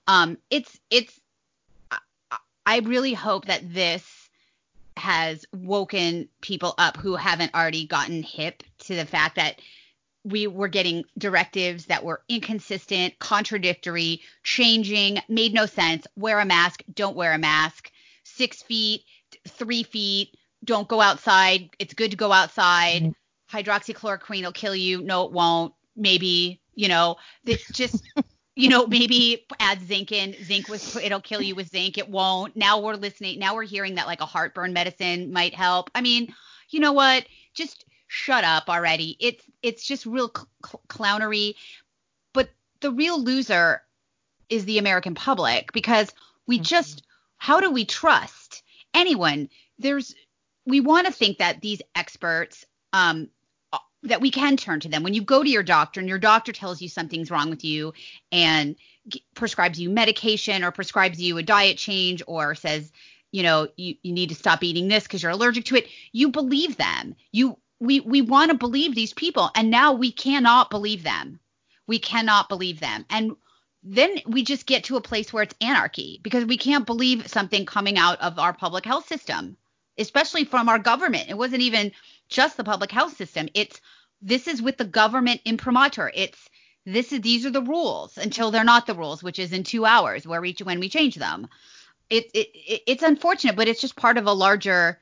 um 0.08 0.38
it's 0.50 0.80
it's 0.90 1.20
I- 1.92 2.38
I 2.66 2.80
really 2.80 3.14
hope 3.14 3.46
that 3.46 3.74
this 3.74 4.04
has 4.98 5.46
woken 5.54 6.30
people 6.42 6.74
up 6.78 6.98
who 6.98 7.16
haven't 7.16 7.54
already 7.54 7.86
gotten 7.86 8.24
hip 8.24 8.64
to 8.80 8.96
the 8.96 9.06
fact 9.06 9.36
that 9.36 9.60
we 10.26 10.48
were 10.48 10.68
getting 10.68 11.06
directives 11.20 11.86
that 11.86 12.04
were 12.04 12.24
inconsistent, 12.28 13.18
contradictory, 13.20 14.22
changing, 14.44 15.20
made 15.30 15.54
no 15.54 15.68
sense. 15.68 16.08
Wear 16.18 16.40
a 16.40 16.46
mask, 16.46 16.84
don't 16.94 17.16
wear 17.16 17.34
a 17.34 17.38
mask. 17.38 17.92
Six 18.24 18.64
feet, 18.64 19.04
three 19.48 19.84
feet, 19.84 20.36
don't 20.64 20.88
go 20.88 21.00
outside. 21.00 21.70
It's 21.78 21.94
good 21.94 22.10
to 22.12 22.18
go 22.18 22.32
outside. 22.32 23.04
Mm-hmm. 23.04 23.58
Hydroxychloroquine 23.58 24.44
will 24.44 24.52
kill 24.52 24.76
you. 24.76 25.02
No, 25.04 25.26
it 25.26 25.32
won't. 25.32 25.74
Maybe, 25.96 26.60
you 26.74 26.88
know, 26.88 27.18
just, 27.72 28.04
you 28.56 28.68
know, 28.68 28.88
maybe 28.88 29.46
add 29.60 29.80
zinc 29.88 30.12
in. 30.12 30.36
Zinc 30.44 30.68
was, 30.68 30.96
it'll 30.98 31.22
kill 31.22 31.42
you 31.42 31.54
with 31.54 31.70
zinc. 31.70 32.00
It 32.00 32.10
won't. 32.10 32.56
Now 32.56 32.80
we're 32.80 32.96
listening. 32.96 33.38
Now 33.38 33.54
we're 33.54 33.64
hearing 33.64 33.96
that 33.96 34.08
like 34.08 34.22
a 34.22 34.26
heartburn 34.26 34.74
medicine 34.74 35.32
might 35.32 35.54
help. 35.54 35.92
I 35.94 36.02
mean, 36.02 36.34
you 36.72 36.80
know 36.80 36.94
what? 36.94 37.26
Just 37.54 37.86
shut 38.16 38.46
up 38.46 38.70
already. 38.70 39.18
It's 39.20 39.44
it's 39.62 39.86
just 39.86 40.06
real 40.06 40.32
cl- 40.34 40.48
cl- 40.66 40.82
clownery. 40.88 41.56
But 42.34 42.50
the 42.80 42.92
real 42.92 43.22
loser 43.22 43.82
is 44.50 44.64
the 44.64 44.78
American 44.78 45.16
public 45.16 45.74
because 45.74 46.14
we 46.48 46.58
just 46.58 47.04
how 47.38 47.60
do 47.60 47.70
we 47.70 47.84
trust 47.84 48.64
anyone? 48.94 49.50
There's 49.80 50.16
we 50.66 50.80
want 50.80 51.08
to 51.08 51.14
think 51.14 51.40
that 51.40 51.60
these 51.60 51.82
experts 51.94 52.66
um 52.94 53.28
uh, 53.74 53.80
that 54.04 54.22
we 54.22 54.32
can 54.32 54.56
turn 54.56 54.80
to 54.80 54.88
them 54.90 55.04
when 55.04 55.14
you 55.14 55.22
go 55.22 55.44
to 55.44 55.50
your 55.50 55.64
doctor 55.64 56.00
and 56.00 56.08
your 56.08 56.18
doctor 56.18 56.54
tells 56.54 56.82
you 56.82 56.88
something's 56.88 57.30
wrong 57.30 57.50
with 57.50 57.66
you 57.66 57.94
and 58.32 58.78
g- 59.10 59.26
prescribes 59.36 59.78
you 59.78 59.90
medication 59.90 60.64
or 60.64 60.72
prescribes 60.72 61.22
you 61.22 61.38
a 61.38 61.44
diet 61.44 61.78
change 61.78 62.24
or 62.28 62.56
says 62.56 62.94
you 63.32 63.44
know 63.44 63.68
you, 63.76 63.96
you 64.04 64.14
need 64.14 64.30
to 64.30 64.36
stop 64.36 64.64
eating 64.64 64.88
this 64.88 65.04
because 65.04 65.22
you're 65.22 65.34
allergic 65.34 65.66
to 65.66 65.76
it 65.76 65.88
you 66.14 66.30
believe 66.30 66.78
them 66.78 67.14
you 67.34 67.58
we 67.80 68.00
we 68.00 68.22
want 68.22 68.52
to 68.52 68.58
believe 68.58 68.96
these 68.96 69.14
people 69.14 69.50
and 69.56 69.70
now 69.70 69.94
we 69.94 70.12
cannot 70.12 70.70
believe 70.70 71.04
them. 71.04 71.40
We 71.88 72.00
cannot 72.00 72.50
believe 72.50 72.80
them. 72.80 73.06
And 73.10 73.36
then 73.84 74.22
we 74.26 74.44
just 74.44 74.66
get 74.66 74.86
to 74.86 74.96
a 74.96 75.02
place 75.02 75.32
where 75.32 75.44
it's 75.44 75.56
anarchy 75.62 76.20
because 76.24 76.46
we 76.46 76.58
can't 76.58 76.88
believe 76.88 77.28
something 77.28 77.66
coming 77.66 77.98
out 77.98 78.20
of 78.20 78.40
our 78.40 78.54
public 78.54 78.84
health 78.84 79.08
system, 79.08 79.58
especially 79.98 80.44
from 80.44 80.70
our 80.70 80.80
government. 80.80 81.30
It 81.30 81.38
wasn't 81.38 81.62
even 81.62 81.92
just 82.28 82.58
the 82.58 82.64
public 82.64 82.92
health 82.92 83.16
system. 83.16 83.48
It's 83.54 83.80
this 84.22 84.48
is 84.48 84.62
with 84.62 84.78
the 84.78 84.86
government 84.86 85.42
imprimatur. 85.46 86.12
It's 86.16 86.50
this 86.86 87.12
is 87.12 87.22
these 87.22 87.46
are 87.46 87.52
the 87.52 87.62
rules 87.62 88.18
until 88.18 88.50
they're 88.50 88.64
not 88.64 88.88
the 88.88 88.96
rules, 88.96 89.22
which 89.22 89.38
is 89.38 89.54
in 89.54 89.64
two 89.64 89.86
hours 89.86 90.26
where 90.26 90.42
we 90.42 90.56
when 90.64 90.80
we 90.80 90.90
change 90.90 91.16
them. 91.16 91.48
It, 92.10 92.32
it 92.34 92.48
it's 92.88 93.04
unfortunate, 93.04 93.56
but 93.56 93.68
it's 93.68 93.82
just 93.82 93.96
part 93.96 94.18
of 94.18 94.26
a 94.26 94.34
larger 94.34 95.00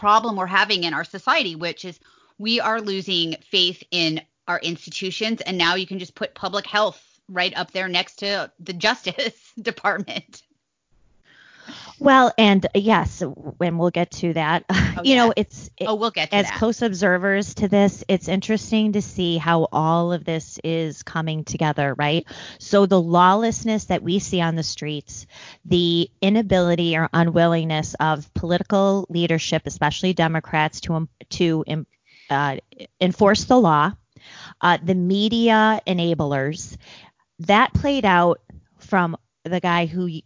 problem 0.00 0.34
we're 0.34 0.46
having 0.46 0.84
in 0.84 0.94
our 0.94 1.04
society, 1.04 1.54
which 1.54 1.84
is 1.84 2.00
we 2.38 2.58
are 2.58 2.80
losing 2.80 3.36
faith 3.50 3.84
in 3.90 4.22
our 4.48 4.58
institutions, 4.60 5.42
and 5.42 5.58
now 5.58 5.74
you 5.74 5.86
can 5.86 5.98
just 5.98 6.14
put 6.14 6.34
public 6.34 6.66
health 6.66 7.20
right 7.28 7.52
up 7.54 7.70
there 7.72 7.86
next 7.86 8.16
to 8.16 8.50
the 8.58 8.72
Justice 8.86 9.52
Department. 9.60 10.42
Well, 12.00 12.32
and 12.38 12.66
yes, 12.74 13.22
and 13.22 13.78
we'll 13.78 13.90
get 13.90 14.10
to 14.12 14.32
that. 14.32 14.64
Oh, 14.96 15.02
you 15.04 15.14
yeah. 15.14 15.24
know, 15.26 15.32
it's 15.36 15.70
it, 15.76 15.84
oh, 15.86 15.94
we'll 15.94 16.10
get 16.10 16.32
as 16.32 16.46
that. 16.46 16.58
close 16.58 16.82
observers 16.82 17.54
to 17.54 17.68
this. 17.68 18.02
It's 18.08 18.26
interesting 18.26 18.92
to 18.92 19.00
see 19.00 19.38
how 19.38 19.68
all 19.70 20.12
of 20.12 20.24
this 20.24 20.58
is 20.64 21.04
coming 21.04 21.44
together, 21.44 21.94
right? 21.96 22.26
So 22.58 22.86
the 22.86 23.00
lawlessness 23.00 23.84
that 23.84 24.02
we 24.02 24.18
see 24.18 24.40
on 24.40 24.56
the 24.56 24.64
streets, 24.64 25.26
the 25.64 26.10
inability 26.20 26.96
or 26.96 27.08
unwillingness 27.12 27.94
of 28.00 28.34
political 28.34 29.06
leadership, 29.08 29.62
especially 29.64 30.12
Democrats, 30.12 30.80
to 30.82 31.08
to 31.30 31.64
uh, 32.28 32.56
enforce 33.00 33.44
the 33.44 33.58
law, 33.58 33.92
uh, 34.60 34.78
the 34.82 34.96
media 34.96 35.80
enablers, 35.86 36.76
that 37.38 37.72
played 37.74 38.04
out 38.04 38.40
from 38.78 39.16
the 39.44 39.60
guy 39.60 39.86
who 39.86 40.20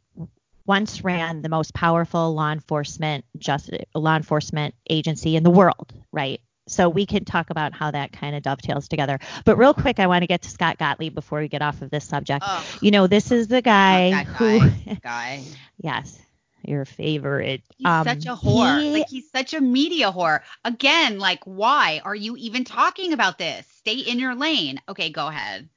once 0.66 1.04
ran 1.04 1.42
the 1.42 1.48
most 1.48 1.74
powerful 1.74 2.34
law 2.34 2.52
enforcement 2.52 3.24
just 3.38 3.70
law 3.94 4.16
enforcement 4.16 4.74
agency 4.88 5.36
in 5.36 5.42
the 5.42 5.50
world, 5.50 5.92
right? 6.12 6.40
So 6.66 6.88
we 6.88 7.04
can 7.04 7.24
talk 7.24 7.50
about 7.50 7.74
how 7.74 7.90
that 7.90 8.12
kind 8.12 8.34
of 8.34 8.42
dovetails 8.42 8.88
together. 8.88 9.18
But 9.44 9.56
real 9.58 9.74
quick, 9.74 10.00
I 10.00 10.06
want 10.06 10.22
to 10.22 10.26
get 10.26 10.42
to 10.42 10.50
Scott 10.50 10.78
Gottlieb 10.78 11.14
before 11.14 11.40
we 11.40 11.48
get 11.48 11.60
off 11.60 11.82
of 11.82 11.90
this 11.90 12.06
subject. 12.06 12.44
Oh, 12.46 12.64
you 12.80 12.90
know, 12.90 13.06
this 13.06 13.30
is 13.30 13.48
the 13.48 13.60
guy 13.60 14.12
who 14.24 14.60
guy. 14.60 14.98
guy. 15.02 15.44
yes, 15.78 16.18
your 16.62 16.86
favorite. 16.86 17.62
He's 17.76 17.86
um, 17.86 18.04
such 18.04 18.24
a 18.24 18.34
whore. 18.34 18.80
He, 18.80 18.90
like 18.92 19.08
he's 19.10 19.30
such 19.30 19.52
a 19.52 19.60
media 19.60 20.10
whore. 20.10 20.40
Again, 20.64 21.18
like 21.18 21.44
why 21.44 22.00
are 22.02 22.14
you 22.14 22.36
even 22.36 22.64
talking 22.64 23.12
about 23.12 23.36
this? 23.36 23.66
Stay 23.76 23.98
in 23.98 24.18
your 24.18 24.34
lane. 24.34 24.80
Okay, 24.88 25.10
go 25.10 25.26
ahead. 25.26 25.68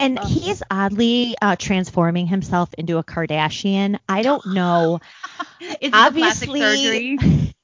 And 0.00 0.18
oh. 0.20 0.26
he's 0.26 0.62
oddly 0.70 1.34
uh, 1.40 1.56
transforming 1.56 2.26
himself 2.26 2.72
into 2.74 2.98
a 2.98 3.04
Kardashian. 3.04 3.98
I 4.08 4.22
don't 4.22 4.46
know. 4.54 5.00
Is 5.80 5.90
obviously, 5.92 6.60
surgery? 6.60 7.54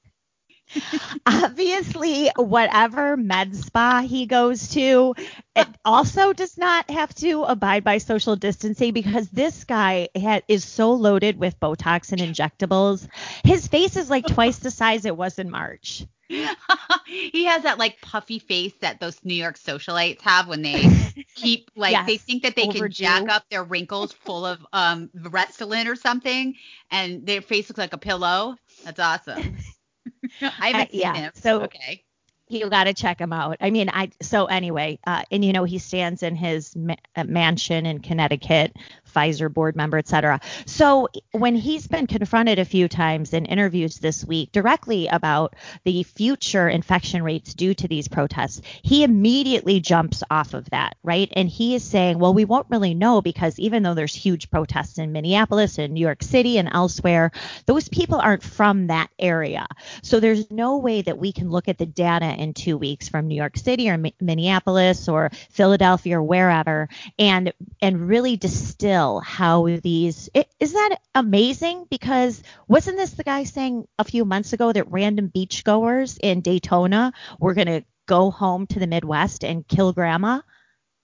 obviously, 1.26 2.30
whatever 2.36 3.16
med 3.16 3.54
spa 3.56 4.02
he 4.02 4.26
goes 4.26 4.68
to, 4.70 5.14
it 5.54 5.68
also 5.84 6.32
does 6.32 6.58
not 6.58 6.90
have 6.90 7.14
to 7.16 7.44
abide 7.44 7.84
by 7.84 7.98
social 7.98 8.36
distancing 8.36 8.92
because 8.92 9.28
this 9.28 9.64
guy 9.64 10.08
ha- 10.16 10.40
is 10.48 10.64
so 10.64 10.92
loaded 10.92 11.38
with 11.38 11.60
Botox 11.60 12.12
and 12.12 12.20
injectables. 12.20 13.06
His 13.44 13.66
face 13.68 13.96
is 13.96 14.10
like 14.10 14.26
twice 14.26 14.58
the 14.58 14.70
size 14.70 15.04
it 15.04 15.16
was 15.16 15.38
in 15.38 15.50
March. 15.50 16.04
He 16.28 17.44
has 17.44 17.62
that 17.62 17.78
like 17.78 18.00
puffy 18.00 18.38
face 18.38 18.72
that 18.80 19.00
those 19.00 19.22
New 19.24 19.34
York 19.34 19.58
socialites 19.58 20.20
have 20.22 20.48
when 20.48 20.62
they 20.62 20.94
keep 21.34 21.70
like 21.76 21.92
yes, 21.92 22.06
they 22.06 22.16
think 22.16 22.42
that 22.42 22.56
they 22.56 22.62
overdue. 22.62 22.80
can 22.80 22.90
jack 22.90 23.28
up 23.28 23.44
their 23.50 23.64
wrinkles 23.64 24.12
full 24.12 24.44
of 24.46 24.64
um 24.72 25.10
Restylane 25.16 25.86
or 25.86 25.96
something 25.96 26.54
and 26.90 27.26
their 27.26 27.42
face 27.42 27.68
looks 27.68 27.78
like 27.78 27.92
a 27.92 27.98
pillow. 27.98 28.56
That's 28.84 29.00
awesome. 29.00 29.56
I 30.40 30.68
haven't 30.68 30.82
uh, 30.82 30.86
seen 30.90 31.00
yeah, 31.00 31.14
him. 31.14 31.32
So 31.34 31.62
okay 31.62 32.04
you 32.48 32.68
got 32.68 32.84
to 32.84 32.94
check 32.94 33.20
him 33.20 33.32
out. 33.32 33.56
I 33.60 33.70
mean, 33.70 33.88
I 33.88 34.10
so 34.20 34.46
anyway, 34.46 34.98
uh, 35.06 35.22
and 35.30 35.44
you 35.44 35.52
know 35.52 35.64
he 35.64 35.78
stands 35.78 36.22
in 36.22 36.36
his 36.36 36.76
ma- 36.76 36.94
uh, 37.16 37.24
mansion 37.24 37.86
in 37.86 38.00
Connecticut, 38.00 38.76
Pfizer 39.14 39.52
board 39.52 39.76
member, 39.76 39.98
et 39.98 40.08
cetera. 40.08 40.40
So 40.66 41.08
when 41.32 41.54
he's 41.54 41.86
been 41.86 42.06
confronted 42.06 42.58
a 42.58 42.64
few 42.64 42.88
times 42.88 43.32
in 43.32 43.46
interviews 43.46 43.98
this 43.98 44.24
week 44.24 44.52
directly 44.52 45.06
about 45.06 45.54
the 45.84 46.02
future 46.02 46.68
infection 46.68 47.22
rates 47.22 47.54
due 47.54 47.74
to 47.74 47.88
these 47.88 48.08
protests, 48.08 48.60
he 48.82 49.04
immediately 49.04 49.80
jumps 49.80 50.22
off 50.30 50.54
of 50.54 50.68
that, 50.70 50.96
right? 51.02 51.32
And 51.36 51.48
he 51.48 51.74
is 51.74 51.84
saying, 51.84 52.18
well, 52.18 52.34
we 52.34 52.44
won't 52.44 52.66
really 52.70 52.94
know 52.94 53.22
because 53.22 53.58
even 53.58 53.82
though 53.82 53.94
there's 53.94 54.14
huge 54.14 54.50
protests 54.50 54.98
in 54.98 55.12
Minneapolis 55.12 55.78
and 55.78 55.94
New 55.94 56.00
York 56.00 56.22
City 56.22 56.58
and 56.58 56.68
elsewhere, 56.72 57.30
those 57.66 57.88
people 57.88 58.18
aren't 58.18 58.42
from 58.42 58.88
that 58.88 59.10
area. 59.18 59.66
So 60.02 60.20
there's 60.20 60.50
no 60.50 60.78
way 60.78 61.02
that 61.02 61.18
we 61.18 61.32
can 61.32 61.50
look 61.50 61.68
at 61.68 61.78
the 61.78 61.86
data 61.86 62.34
in 62.34 62.54
two 62.54 62.76
weeks 62.76 63.08
from 63.08 63.28
New 63.28 63.36
York 63.36 63.56
City 63.56 63.88
or 63.90 64.02
Minneapolis 64.20 65.08
or 65.08 65.30
Philadelphia 65.50 66.18
or 66.18 66.22
wherever 66.22 66.88
and 67.18 67.52
and 67.80 68.08
really 68.08 68.36
distill 68.36 69.03
how 69.20 69.66
these 69.82 70.28
is 70.60 70.72
that 70.72 70.98
amazing 71.14 71.86
because 71.90 72.42
wasn't 72.68 72.96
this 72.96 73.12
the 73.12 73.24
guy 73.24 73.44
saying 73.44 73.86
a 73.98 74.04
few 74.04 74.24
months 74.24 74.52
ago 74.52 74.72
that 74.72 74.90
random 74.90 75.30
beachgoers 75.34 76.18
in 76.22 76.40
Daytona 76.40 77.12
were 77.38 77.54
going 77.54 77.66
to 77.66 77.84
go 78.06 78.30
home 78.30 78.66
to 78.68 78.78
the 78.78 78.86
Midwest 78.86 79.44
and 79.44 79.66
kill 79.66 79.92
grandma? 79.92 80.40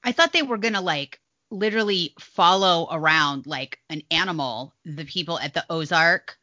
I 0.02 0.12
thought 0.12 0.32
they 0.32 0.42
were 0.42 0.58
going 0.58 0.74
to 0.74 0.80
like 0.80 1.20
literally 1.50 2.14
follow 2.18 2.88
around 2.90 3.46
like 3.46 3.78
an 3.88 4.02
animal 4.10 4.74
the 4.84 5.04
people 5.04 5.38
at 5.38 5.52
the 5.52 5.64
Ozark 5.68 6.38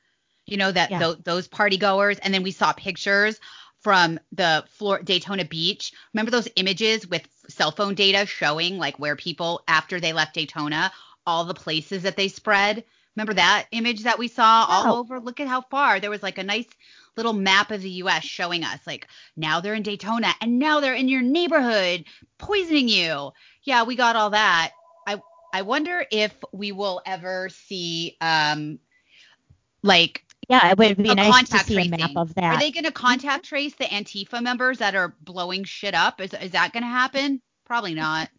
you 0.46 0.58
know 0.58 0.72
that 0.72 0.92
yeah. 0.92 1.00
th- 1.00 1.18
those 1.24 1.48
party 1.48 1.78
goers 1.78 2.20
and 2.20 2.34
then 2.34 2.44
we 2.44 2.52
saw 2.52 2.74
pictures 2.74 3.40
from 3.80 4.20
the 4.32 4.66
floor 4.72 5.02
Daytona 5.02 5.46
Beach. 5.46 5.94
Remember 6.14 6.32
those 6.32 6.50
images 6.56 7.08
with 7.08 7.28
cell 7.48 7.72
phone 7.72 7.96
data 7.96 8.26
showing 8.26 8.78
like 8.78 9.00
where 9.00 9.16
people 9.16 9.64
after 9.68 10.00
they 10.00 10.14
left 10.14 10.34
Daytona, 10.34 10.92
all 11.28 11.44
the 11.44 11.54
places 11.54 12.04
that 12.04 12.16
they 12.16 12.30
spread. 12.30 12.84
Remember 13.16 13.34
that 13.34 13.68
image 13.72 14.04
that 14.04 14.18
we 14.18 14.28
saw 14.28 14.66
all 14.68 14.96
over? 14.96 15.20
Look 15.20 15.40
at 15.40 15.48
how 15.48 15.62
far. 15.62 16.00
There 16.00 16.10
was 16.10 16.24
like 16.24 16.38
a 16.38 16.44
nice 16.44 16.68
little 17.18 17.34
map 17.34 17.72
of 17.72 17.82
the 17.82 17.90
US 17.90 18.24
showing 18.24 18.64
us 18.64 18.80
like 18.88 19.08
now 19.36 19.60
they're 19.60 19.74
in 19.74 19.84
Daytona 19.84 20.34
and 20.40 20.60
now 20.60 20.80
they're 20.80 20.94
in 20.94 21.10
your 21.10 21.24
neighborhood 21.24 22.06
poisoning 22.38 22.88
you. 22.88 23.32
Yeah, 23.64 23.84
we 23.84 23.96
got 23.96 24.16
all 24.16 24.30
that. 24.30 24.72
I 25.06 25.20
I 25.54 25.64
wonder 25.64 26.06
if 26.12 26.34
we 26.54 26.72
will 26.72 27.02
ever 27.06 27.50
see 27.50 28.18
um 28.22 28.80
like 29.84 30.24
yeah, 30.50 30.72
it 30.72 30.78
would 30.78 30.98
be 30.98 31.14
nice 31.14 31.50
to 31.50 31.60
see 31.60 31.74
tracing. 31.74 31.94
a 31.96 31.98
map 31.98 32.12
of 32.16 32.34
that. 32.36 32.56
Are 32.56 32.60
they 32.60 32.72
going 32.72 32.86
to 32.86 32.92
contact 32.92 33.46
trace 33.46 33.76
the 33.76 33.84
Antifa 33.84 34.42
members 34.42 34.78
that 34.78 34.96
are 34.96 35.14
blowing 35.22 35.66
shit 35.66 35.94
up? 35.94 36.22
Is 36.22 36.34
is 36.34 36.52
that 36.52 36.72
going 36.72 36.84
to 36.84 36.90
happen? 36.90 37.42
Probably 37.66 37.94
not. 37.94 38.30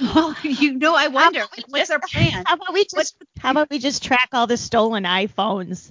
Well, 0.00 0.34
you 0.42 0.74
know, 0.74 0.94
I 0.94 1.08
wonder 1.08 1.40
like, 1.40 1.66
what's 1.68 1.88
their 1.88 1.98
plan. 1.98 2.44
How 2.46 2.54
about 2.54 2.72
we 2.72 2.84
just 2.84 2.96
what's, 2.96 3.14
how 3.38 3.50
about 3.50 3.70
we 3.70 3.78
just 3.78 4.02
track 4.02 4.28
all 4.32 4.46
the 4.46 4.56
stolen 4.56 5.04
iPhones 5.04 5.90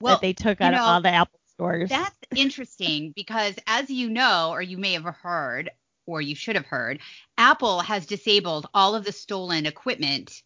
well, 0.00 0.14
that 0.14 0.20
they 0.20 0.32
took 0.32 0.60
out 0.60 0.72
know, 0.72 0.78
of 0.78 0.84
all 0.84 1.00
the 1.00 1.10
Apple 1.10 1.40
stores? 1.46 1.90
That's 1.90 2.16
interesting 2.34 3.12
because, 3.16 3.56
as 3.66 3.90
you 3.90 4.10
know, 4.10 4.50
or 4.52 4.62
you 4.62 4.78
may 4.78 4.92
have 4.94 5.04
heard, 5.04 5.70
or 6.06 6.20
you 6.20 6.34
should 6.34 6.56
have 6.56 6.66
heard, 6.66 7.00
Apple 7.38 7.80
has 7.80 8.06
disabled 8.06 8.68
all 8.74 8.94
of 8.94 9.04
the 9.04 9.12
stolen 9.12 9.66
equipment 9.66 10.42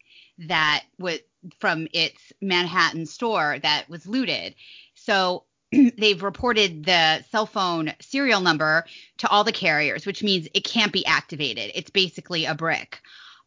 that 0.47 0.83
was 0.99 1.19
from 1.59 1.87
its 1.93 2.33
Manhattan 2.41 3.05
store 3.05 3.57
that 3.59 3.89
was 3.89 4.05
looted. 4.05 4.55
So 4.95 5.45
they've 5.97 6.23
reported 6.23 6.85
the 6.85 7.23
cell 7.29 7.45
phone 7.45 7.93
serial 7.99 8.41
number 8.41 8.85
to 9.17 9.27
all 9.29 9.43
the 9.43 9.51
carriers, 9.51 10.05
which 10.05 10.23
means 10.23 10.47
it 10.53 10.63
can't 10.63 10.93
be 10.93 11.05
activated. 11.05 11.71
It's 11.75 11.89
basically 11.89 12.45
a 12.45 12.55
brick. 12.55 13.01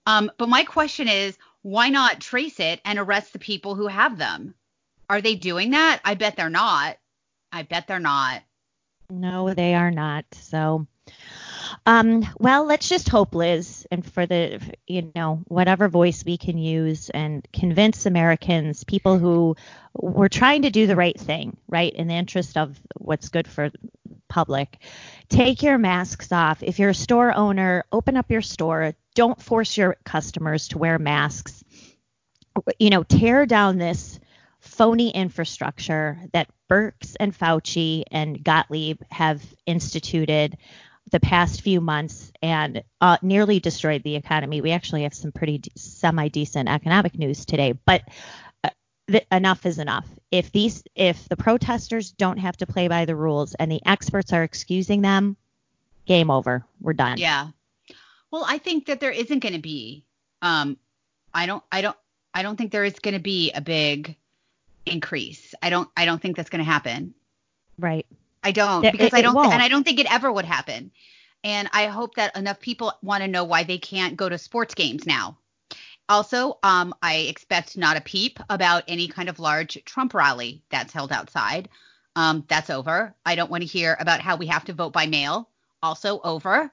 Um, 0.07 0.31
but 0.39 0.49
my 0.49 0.65
question 0.65 1.09
is, 1.09 1.37
why 1.63 1.89
not 1.89 2.21
trace 2.21 2.59
it 2.59 2.81
and 2.85 2.99
arrest 2.99 3.33
the 3.33 3.39
people 3.39 3.75
who 3.75 3.87
have 3.87 4.19
them? 4.19 4.55
Are 5.09 5.21
they 5.21 5.35
doing 5.35 5.71
that? 5.71 6.01
I 6.05 6.15
bet 6.15 6.37
they're 6.37 6.49
not. 6.49 6.97
I 7.53 7.63
bet 7.63 7.87
they're 7.87 7.99
not. 7.99 8.43
No, 9.11 9.53
they 9.53 9.75
are 9.75 9.91
not. 9.91 10.25
So 10.33 10.87
um, 11.87 12.27
well, 12.39 12.65
let's 12.65 12.89
just 12.89 13.09
hope, 13.09 13.35
Liz, 13.35 13.87
and 13.91 14.05
for 14.05 14.27
the, 14.27 14.61
you 14.87 15.11
know, 15.15 15.43
whatever 15.47 15.89
voice 15.89 16.25
we 16.25 16.37
can 16.37 16.59
use 16.59 17.11
and 17.11 17.47
convince 17.53 18.07
Americans, 18.07 18.85
people 18.85 19.19
who 19.19 19.57
were 19.95 20.29
trying 20.29 20.63
to 20.63 20.71
do 20.71 20.87
the 20.87 20.97
right 20.97 21.19
thing, 21.19 21.57
right, 21.69 21.93
in 21.95 22.09
the 22.09 22.15
interest 22.15 22.57
of 22.57 22.79
what's 22.97 23.29
good 23.29 23.49
for 23.49 23.71
public. 24.29 24.79
Take 25.29 25.63
your 25.63 25.79
masks 25.79 26.33
off. 26.33 26.63
If 26.63 26.79
you're 26.79 26.91
a 26.91 26.95
store 26.95 27.37
owner, 27.37 27.85
open 27.93 28.17
up 28.17 28.31
your 28.31 28.43
store. 28.43 28.95
Don't 29.15 29.41
force 29.41 29.77
your 29.77 29.97
customers 30.05 30.69
to 30.69 30.79
wear 30.79 30.99
masks. 30.99 31.65
You 32.79 32.91
know, 32.91 33.03
tear 33.03 33.47
down 33.47 33.79
this 33.79 34.21
phony 34.61 35.11
infrastructure 35.11 36.19
that 36.33 36.49
Birx 36.71 37.17
and 37.19 37.37
Fauci 37.37 38.05
and 38.11 38.43
Gottlieb 38.43 39.03
have 39.11 39.43
instituted 39.67 40.57
the 41.11 41.21
past 41.21 41.61
few 41.63 41.81
months 41.81 42.33
and 42.43 42.83
uh, 43.01 43.17
nearly 43.23 43.61
destroyed 43.61 44.03
the 44.03 44.17
economy. 44.17 44.61
We 44.61 44.73
actually 44.73 45.03
have 45.03 45.15
some 45.15 45.33
pretty 45.33 45.59
de- 45.59 45.71
semi 45.77 46.29
decent 46.29 46.69
economic 46.69 47.19
news 47.19 47.45
today, 47.45 47.73
but 47.73 48.03
uh, 48.65 48.71
th- 49.09 49.27
enough 49.31 49.67
is 49.67 49.79
enough. 49.79 50.07
If 50.31 50.53
these, 50.53 50.83
if 50.95 51.29
the 51.29 51.37
protesters 51.37 52.13
don't 52.13 52.39
have 52.39 52.57
to 52.59 52.67
play 52.67 52.89
by 52.89 53.05
the 53.05 53.17
rules 53.17 53.55
and 53.55 53.71
the 53.71 53.81
experts 53.85 54.33
are 54.33 54.43
excusing 54.43 55.03
them, 55.03 55.37
game 56.07 56.31
over. 56.31 56.65
We're 56.81 56.93
done. 56.93 57.19
Yeah. 57.19 57.49
Well, 58.31 58.45
I 58.47 58.59
think 58.59 58.87
that 58.87 59.01
there 59.01 59.11
isn't 59.11 59.41
going 59.41 59.55
to 59.55 59.61
be. 59.61 60.05
Um, 60.43 60.77
I 61.35 61.47
don't. 61.47 61.63
I 61.71 61.83
don't. 61.83 61.97
I 62.33 62.43
don't 62.43 62.57
think 62.57 62.73
there 62.73 62.85
is 62.85 62.99
going 62.99 63.15
to 63.15 63.21
be 63.21 63.51
a 63.53 63.61
big 63.61 64.17
increase. 64.87 65.55
I 65.63 65.71
don't. 65.71 65.89
I 65.97 66.05
don't 66.05 66.21
think 66.21 66.37
that's 66.37 66.51
going 66.51 66.65
to 66.65 66.71
happen. 66.71 67.15
Right. 67.79 68.07
I 68.43 68.53
don't 68.53 68.83
because 68.83 69.09
it- 69.09 69.15
I 69.15 69.23
don't 69.23 69.35
won't. 69.35 69.53
and 69.53 69.63
I 69.63 69.69
don't 69.69 69.85
think 69.85 70.01
it 70.01 70.13
ever 70.13 70.31
would 70.33 70.45
happen. 70.45 70.91
And 71.43 71.69
I 71.73 71.87
hope 71.87 72.17
that 72.17 72.37
enough 72.37 72.61
people 72.61 72.93
want 73.03 73.23
to 73.23 73.29
know 73.29 73.45
why 73.45 73.65
they 73.65 73.79
can't 73.79 74.17
go 74.17 74.29
to 74.29 74.37
sports 74.39 74.75
games 74.75 75.07
now. 75.07 75.39
Also, 76.09 76.59
um, 76.63 76.93
I 77.03 77.17
expect 77.17 77.77
not 77.77 77.97
a 77.97 78.01
peep 78.01 78.41
about 78.51 78.85
any 78.89 79.09
kind 79.09 79.29
of 79.29 79.39
large 79.39 79.83
Trump 79.85 80.13
rally 80.13 80.63
that's 80.71 80.93
held 80.93 81.13
outside. 81.13 81.69
Um, 82.17 82.45
that's 82.49 82.69
over. 82.69 83.15
I 83.25 83.37
don't 83.37 83.51
want 83.51 83.63
to 83.63 83.67
hear 83.69 83.97
about 84.01 84.21
how 84.21 84.37
we 84.37 84.47
have 84.49 84.65
to 84.65 84.73
vote 84.73 84.93
by 84.93 85.07
mail. 85.07 85.49
Also 85.83 86.21
over. 86.23 86.71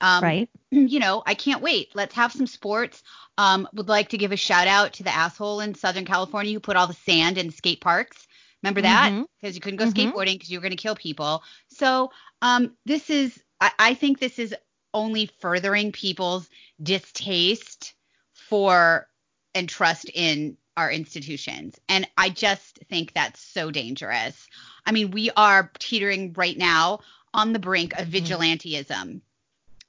Um, 0.00 0.22
right. 0.24 0.50
you 0.70 0.98
know, 0.98 1.22
I 1.24 1.34
can't 1.34 1.62
wait. 1.62 1.90
Let's 1.94 2.14
have 2.16 2.32
some 2.32 2.48
sports. 2.48 3.02
Um, 3.38 3.68
would 3.72 3.88
like 3.88 4.08
to 4.10 4.18
give 4.18 4.32
a 4.32 4.36
shout 4.36 4.66
out 4.66 4.94
to 4.94 5.04
the 5.04 5.14
asshole 5.14 5.60
in 5.60 5.74
Southern 5.74 6.04
California 6.04 6.52
who 6.52 6.60
put 6.60 6.76
all 6.76 6.88
the 6.88 6.92
sand 6.94 7.38
in 7.38 7.50
skate 7.52 7.80
parks. 7.80 8.26
Remember 8.62 8.82
that? 8.82 9.26
Because 9.40 9.54
you 9.54 9.60
couldn't 9.60 9.78
go 9.78 9.86
Mhm. 9.86 10.12
skateboarding 10.12 10.34
because 10.34 10.50
you 10.50 10.58
were 10.58 10.62
going 10.62 10.70
to 10.70 10.76
kill 10.76 10.94
people. 10.94 11.42
So 11.68 12.12
um, 12.42 12.76
this 12.86 13.10
is, 13.10 13.42
I, 13.60 13.70
I 13.78 13.94
think 13.94 14.18
this 14.18 14.38
is 14.38 14.54
only 14.94 15.26
furthering 15.40 15.90
people's 15.92 16.48
distaste 16.82 17.94
for 18.34 19.08
and 19.54 19.68
trust 19.68 20.10
in 20.14 20.56
our 20.76 20.90
institutions. 20.90 21.78
And 21.88 22.08
I 22.16 22.30
just 22.30 22.78
think 22.88 23.12
that's 23.12 23.40
so 23.42 23.70
dangerous. 23.70 24.46
I 24.86 24.92
mean, 24.92 25.10
we 25.10 25.30
are 25.36 25.70
teetering 25.78 26.32
right 26.34 26.56
now 26.56 27.00
on 27.34 27.52
the 27.52 27.58
brink 27.58 27.98
of 27.98 28.08
Mhm. 28.08 28.22
vigilantism. 28.22 29.20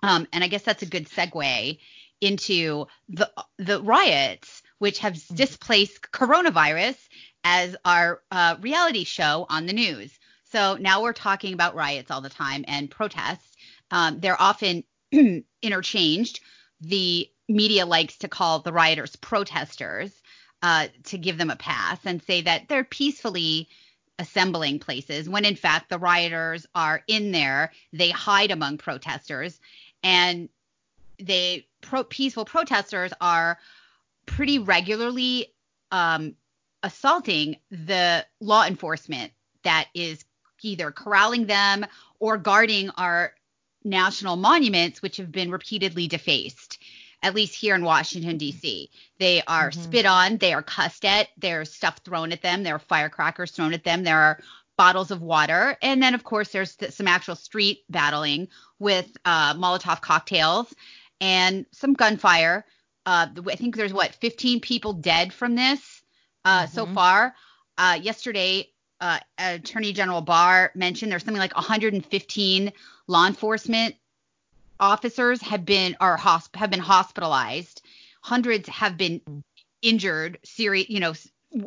Um, 0.02 0.28
and 0.34 0.44
I 0.44 0.48
guess 0.48 0.64
that's 0.64 0.84
a 0.84 0.88
good 0.88 1.08
segue 1.08 1.80
into 2.22 2.88
the 3.10 3.32
the 3.58 3.82
riots, 3.82 4.63
which 4.84 5.00
have 5.00 5.14
Mm-hmm. 5.14 5.36
displaced 5.36 6.12
coronavirus 6.12 6.98
as 7.46 7.74
our 7.86 8.22
uh, 8.32 8.58
reality 8.60 9.06
show 9.06 9.46
on 9.50 9.66
the 9.66 9.72
news. 9.72 10.12
So 10.52 10.76
now 10.76 11.02
we're 11.02 11.14
talking 11.14 11.54
about 11.54 11.74
riots 11.74 12.12
all 12.12 12.20
the 12.20 12.28
time 12.28 12.66
and 12.68 12.92
protests. 12.92 13.56
Um, 13.92 14.20
they're 14.20 14.42
often 14.42 14.84
interchanged. 15.62 16.42
The 16.82 17.30
media 17.48 17.86
likes 17.86 18.18
to 18.18 18.28
call 18.28 18.60
the 18.60 18.74
rioters 18.74 19.16
protesters 19.16 20.12
uh, 20.62 20.88
to 21.06 21.18
give 21.18 21.38
them 21.38 21.50
a 21.50 21.56
pass 21.56 22.00
and 22.04 22.22
say 22.22 22.42
that 22.42 22.68
they're 22.68 22.84
peacefully 22.84 23.70
assembling 24.20 24.80
places 24.80 25.30
when 25.30 25.46
in 25.46 25.56
fact 25.56 25.88
the 25.88 25.98
rioters 25.98 26.68
are 26.76 27.04
in 27.08 27.32
there. 27.32 27.72
They 27.94 28.10
hide 28.10 28.52
among 28.52 28.80
protesters 28.80 29.62
and 30.04 30.50
they 31.20 31.68
pro- 31.80 32.04
peaceful 32.04 32.44
protesters 32.44 33.14
are 33.22 33.58
pretty 34.26 34.60
regularly 34.60 35.54
um, 35.92 36.36
assaulting 36.82 37.58
the 37.72 38.26
law 38.40 38.66
enforcement 38.66 39.32
that 39.64 39.88
is 39.94 40.24
either 40.62 40.92
corralling 40.92 41.46
them 41.46 41.86
or 42.20 42.38
guarding 42.38 42.90
our 42.92 43.34
national 43.84 44.36
monuments, 44.38 45.02
which 45.02 45.18
have 45.18 45.32
been 45.32 45.52
repeatedly 45.52 46.08
defaced. 46.08 46.80
At 47.22 47.36
least 47.36 47.56
here 47.56 47.76
in 47.76 47.84
Washington 47.84 48.38
D.C., 48.38 48.90
they 49.18 49.42
are 49.48 49.72
Mhm. 49.72 49.84
spit 49.84 50.06
on, 50.06 50.38
they 50.38 50.54
are 50.54 50.64
cussed 50.64 51.06
at, 51.06 51.30
there's 51.38 51.72
stuff 51.74 51.98
thrown 52.04 52.32
at 52.32 52.42
them, 52.42 52.64
there 52.64 52.76
are 52.76 52.80
firecrackers 52.80 53.52
thrown 53.52 53.74
at 53.74 53.84
them, 53.84 54.04
there 54.04 54.20
are 54.20 54.40
bottles 54.78 55.12
of 55.12 55.22
water, 55.22 55.78
and 55.82 56.02
then 56.02 56.14
of 56.16 56.24
course 56.24 56.50
there's 56.50 56.76
th- 56.76 56.92
some 56.92 57.08
actual 57.08 57.36
street 57.36 57.84
battling 57.90 58.48
with 58.80 59.16
uh, 59.26 59.54
Molotov 59.54 60.02
cocktails 60.02 60.74
and 61.22 61.66
some 61.72 61.94
gunfire. 61.94 62.66
Uh, 63.06 63.28
I 63.50 63.56
think 63.56 63.76
there's 63.76 63.94
what 63.94 64.16
15 64.16 64.60
people 64.62 64.94
dead 64.94 65.34
from 65.34 65.56
this 65.56 66.02
uh, 66.46 66.68
so 66.68 66.86
Mhm. 66.86 66.94
far. 66.94 67.36
Uh, 67.78 68.00
yesterday, 68.02 68.70
uh, 69.02 69.20
Attorney 69.38 69.92
General 69.94 70.22
Barr 70.22 70.72
mentioned 70.76 71.12
there's 71.12 71.24
something 71.24 71.40
like 71.40 71.56
115 71.56 72.72
law 73.08 73.28
enforcement 73.28 73.96
officers 74.80 75.42
have 75.42 75.66
been 75.66 75.96
are 76.00 76.18
hosp- 76.18 76.56
have 76.56 76.70
been 76.70 76.80
hospitalized. 76.80 77.82
Hundreds 78.22 78.68
have 78.70 78.98
been 78.98 79.22
injured, 79.82 80.40
serious, 80.44 80.90
you 80.90 81.00
know, 81.00 81.14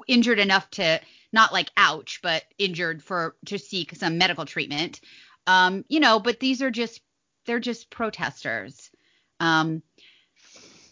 injured 0.06 0.38
enough 0.38 0.68
to 0.70 1.00
not 1.32 1.52
like 1.52 1.70
ouch, 1.76 2.20
but 2.22 2.44
injured 2.58 3.02
for 3.02 3.36
to 3.46 3.58
seek 3.58 3.94
some 3.94 4.18
medical 4.18 4.44
treatment. 4.46 5.00
Um, 5.46 5.84
you 5.88 6.00
know, 6.00 6.18
but 6.18 6.40
these 6.40 6.62
are 6.62 6.70
just 6.70 7.00
they're 7.44 7.60
just 7.60 7.90
protesters. 7.90 8.90
Um, 9.38 9.82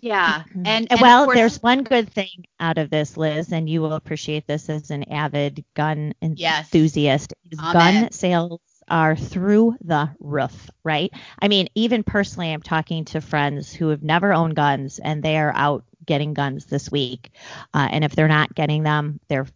yeah, 0.04 0.42
and, 0.66 0.86
and 0.92 1.00
well, 1.00 1.24
course- 1.24 1.36
there's 1.36 1.62
one 1.62 1.82
good 1.82 2.12
thing 2.12 2.44
out 2.60 2.76
of 2.76 2.90
this, 2.90 3.16
Liz, 3.16 3.52
and 3.52 3.70
you 3.70 3.80
will 3.80 3.94
appreciate 3.94 4.46
this 4.46 4.68
as 4.68 4.90
an 4.90 5.04
avid 5.10 5.64
gun 5.72 6.14
enthusiast. 6.20 7.32
Amen. 7.58 7.72
Gun 7.72 8.12
sales 8.12 8.60
are 8.86 9.16
through 9.16 9.76
the 9.82 10.10
roof, 10.20 10.68
right? 10.84 11.10
I 11.40 11.48
mean, 11.48 11.68
even 11.74 12.02
personally, 12.02 12.52
I'm 12.52 12.60
talking 12.60 13.06
to 13.06 13.22
friends 13.22 13.72
who 13.72 13.88
have 13.88 14.02
never 14.02 14.34
owned 14.34 14.56
guns, 14.56 14.98
and 14.98 15.22
they 15.22 15.38
are 15.38 15.54
out 15.54 15.84
getting 16.04 16.34
guns 16.34 16.66
this 16.66 16.90
week. 16.90 17.30
Uh, 17.72 17.88
and 17.90 18.04
if 18.04 18.14
they're 18.14 18.28
not 18.28 18.54
getting 18.54 18.82
them, 18.82 19.20
they're 19.28 19.46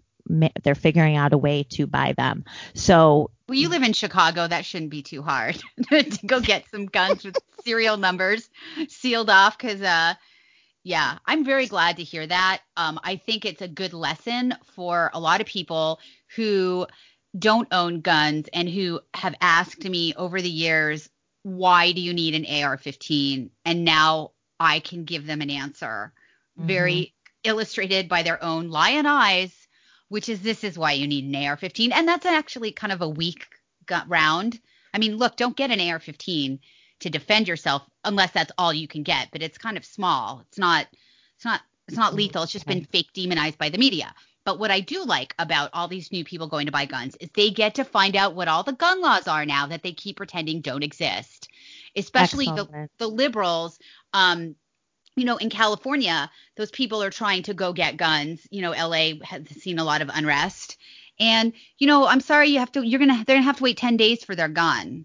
they're 0.62 0.74
figuring 0.74 1.16
out 1.16 1.32
a 1.32 1.38
way 1.38 1.62
to 1.62 1.86
buy 1.86 2.14
them. 2.16 2.44
So 2.74 3.30
Well, 3.48 3.58
you 3.58 3.68
live 3.68 3.82
in 3.82 3.92
Chicago. 3.92 4.46
That 4.46 4.64
shouldn't 4.64 4.90
be 4.90 5.02
too 5.02 5.22
hard 5.22 5.58
to 5.90 6.18
go 6.26 6.40
get 6.40 6.64
some 6.70 6.86
guns 6.86 7.24
with 7.24 7.36
serial 7.64 7.96
numbers 7.96 8.48
sealed 8.88 9.30
off. 9.30 9.56
Because, 9.56 9.82
uh, 9.82 10.14
yeah, 10.88 11.18
I'm 11.26 11.44
very 11.44 11.66
glad 11.66 11.98
to 11.98 12.02
hear 12.02 12.26
that. 12.26 12.62
Um, 12.76 12.98
I 13.04 13.16
think 13.16 13.44
it's 13.44 13.62
a 13.62 13.68
good 13.68 13.92
lesson 13.92 14.54
for 14.74 15.10
a 15.12 15.20
lot 15.20 15.40
of 15.40 15.46
people 15.46 16.00
who 16.34 16.86
don't 17.38 17.68
own 17.72 18.00
guns 18.00 18.48
and 18.52 18.68
who 18.68 19.00
have 19.14 19.34
asked 19.40 19.84
me 19.84 20.14
over 20.14 20.40
the 20.40 20.48
years, 20.48 21.08
why 21.42 21.92
do 21.92 22.00
you 22.00 22.14
need 22.14 22.34
an 22.34 22.64
AR-15? 22.64 23.50
And 23.64 23.84
now 23.84 24.32
I 24.58 24.80
can 24.80 25.04
give 25.04 25.26
them 25.26 25.42
an 25.42 25.50
answer, 25.50 26.12
very 26.56 27.14
illustrated 27.44 28.08
by 28.08 28.22
their 28.22 28.42
own 28.42 28.70
lion 28.70 29.06
eyes 29.06 29.68
which 30.08 30.28
is 30.28 30.40
this 30.40 30.64
is 30.64 30.78
why 30.78 30.92
you 30.92 31.06
need 31.06 31.24
an 31.24 31.34
AR-15, 31.34 31.92
and 31.92 32.08
that's 32.08 32.26
actually 32.26 32.72
kind 32.72 32.92
of 32.92 33.02
a 33.02 33.08
weak 33.08 33.46
round. 34.06 34.58
I 34.92 34.98
mean, 34.98 35.16
look, 35.16 35.36
don't 35.36 35.56
get 35.56 35.70
an 35.70 35.80
AR-15 35.80 36.58
to 37.00 37.10
defend 37.10 37.48
yourself 37.48 37.82
unless 38.04 38.32
that's 38.32 38.52
all 38.58 38.72
you 38.72 38.88
can 38.88 39.02
get, 39.02 39.28
but 39.30 39.42
it's 39.42 39.58
kind 39.58 39.76
of 39.76 39.84
small. 39.84 40.42
It's 40.48 40.58
not, 40.58 40.86
it's 41.36 41.44
not, 41.44 41.60
it's 41.86 41.96
not 41.96 42.14
lethal. 42.14 42.42
It's 42.42 42.52
just 42.52 42.66
been 42.66 42.84
fake 42.84 43.12
demonized 43.14 43.58
by 43.58 43.70
the 43.70 43.78
media. 43.78 44.14
But 44.44 44.58
what 44.58 44.70
I 44.70 44.80
do 44.80 45.04
like 45.04 45.34
about 45.38 45.70
all 45.74 45.88
these 45.88 46.10
new 46.10 46.24
people 46.24 46.46
going 46.46 46.66
to 46.66 46.72
buy 46.72 46.86
guns 46.86 47.16
is 47.20 47.28
they 47.34 47.50
get 47.50 47.74
to 47.74 47.84
find 47.84 48.16
out 48.16 48.34
what 48.34 48.48
all 48.48 48.62
the 48.62 48.72
gun 48.72 49.00
laws 49.02 49.28
are 49.28 49.44
now 49.44 49.66
that 49.66 49.82
they 49.82 49.92
keep 49.92 50.16
pretending 50.16 50.60
don't 50.60 50.82
exist. 50.82 51.48
Especially 51.94 52.46
the, 52.46 52.88
the 52.98 53.08
liberals, 53.08 53.78
um, 54.14 54.54
you 55.16 55.24
know, 55.24 55.36
in 55.36 55.50
California, 55.50 56.30
those 56.56 56.70
people 56.70 57.02
are 57.02 57.10
trying 57.10 57.42
to 57.42 57.52
go 57.52 57.72
get 57.72 57.96
guns. 57.96 58.46
You 58.50 58.62
know, 58.62 58.70
LA 58.70 59.22
has 59.22 59.48
seen 59.48 59.78
a 59.78 59.84
lot 59.84 60.00
of 60.00 60.10
unrest. 60.12 60.78
And, 61.20 61.52
you 61.78 61.86
know, 61.86 62.06
I'm 62.06 62.20
sorry 62.20 62.48
you 62.48 62.60
have 62.60 62.72
to 62.72 62.86
you're 62.86 63.00
gonna 63.00 63.24
they're 63.26 63.36
gonna 63.36 63.42
have 63.42 63.58
to 63.58 63.64
wait 63.64 63.76
ten 63.76 63.96
days 63.96 64.24
for 64.24 64.34
their 64.34 64.48
gun. 64.48 65.04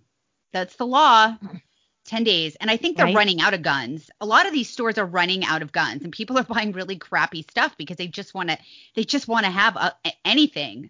That's 0.53 0.75
the 0.75 0.86
law. 0.86 1.36
10 2.06 2.24
days. 2.24 2.56
And 2.56 2.70
I 2.70 2.78
think 2.78 2.98
they're 2.98 3.06
Right. 3.06 3.16
running 3.16 3.42
out 3.42 3.54
of 3.54 3.62
guns. 3.62 4.10
A 4.20 4.26
lot 4.26 4.46
of 4.46 4.54
these 4.54 4.70
stores 4.70 4.98
are 4.98 5.06
running 5.06 5.46
out 5.46 5.62
of 5.62 5.72
guns 5.72 6.04
and 6.04 6.12
people 6.12 6.38
are 6.38 6.44
buying 6.56 6.72
really 6.72 6.98
crappy 6.98 7.44
stuff 7.50 7.76
because 7.78 7.98
they 7.98 8.08
just 8.08 8.34
want 8.34 8.50
to 8.50 8.58
they 8.96 9.04
just 9.04 9.28
want 9.28 9.46
to 9.46 9.52
have 9.52 9.76
a, 9.76 9.96
a- 10.06 10.13
anything 10.26 10.89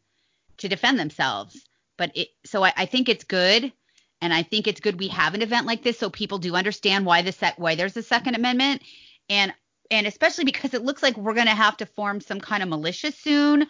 to 0.57 0.67
defend 0.67 0.99
themselves. 0.99 1.65
But 1.97 2.11
it 2.15 2.29
so 2.45 2.63
I, 2.63 2.73
I 2.75 2.85
think 2.85 3.09
it's 3.09 3.23
good 3.23 3.71
and 4.21 4.33
I 4.33 4.43
think 4.43 4.67
it's 4.67 4.79
good 4.79 4.99
we 4.99 5.09
have 5.09 5.33
an 5.33 5.41
event 5.41 5.67
like 5.67 5.83
this 5.83 5.99
so 5.99 6.09
people 6.09 6.39
do 6.39 6.55
understand 6.55 7.05
why 7.05 7.21
the 7.21 7.31
sec 7.31 7.55
why 7.57 7.75
there's 7.75 7.97
a 7.97 8.03
second 8.03 8.35
amendment 8.35 8.81
and 9.29 9.53
and 9.91 10.07
especially 10.07 10.45
because 10.45 10.73
it 10.73 10.83
looks 10.83 11.03
like 11.03 11.17
we're 11.17 11.33
going 11.35 11.45
to 11.45 11.51
have 11.51 11.77
to 11.77 11.85
form 11.85 12.21
some 12.21 12.39
kind 12.39 12.63
of 12.63 12.69
militia 12.69 13.11
soon 13.11 13.67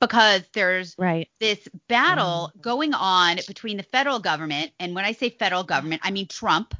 because 0.00 0.42
there's 0.54 0.94
right. 0.98 1.28
this 1.40 1.68
battle 1.88 2.50
mm-hmm. 2.50 2.60
going 2.60 2.94
on 2.94 3.38
between 3.46 3.76
the 3.76 3.82
federal 3.82 4.18
government 4.18 4.72
and 4.80 4.94
when 4.94 5.04
I 5.04 5.12
say 5.12 5.28
federal 5.28 5.64
government, 5.64 6.02
I 6.04 6.10
mean 6.10 6.28
Trump 6.28 6.74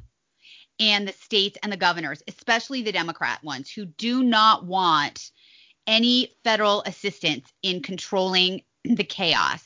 and 0.79 1.07
the 1.07 1.13
states 1.13 1.57
and 1.63 1.71
the 1.71 1.77
governors, 1.77 2.21
especially 2.27 2.81
the 2.81 2.91
Democrat 2.91 3.43
ones 3.43 3.69
who 3.69 3.85
do 3.85 4.23
not 4.23 4.65
want 4.65 5.31
any 5.87 6.33
federal 6.43 6.81
assistance 6.83 7.51
in 7.63 7.81
controlling 7.81 8.61
the 8.83 9.03
chaos 9.03 9.63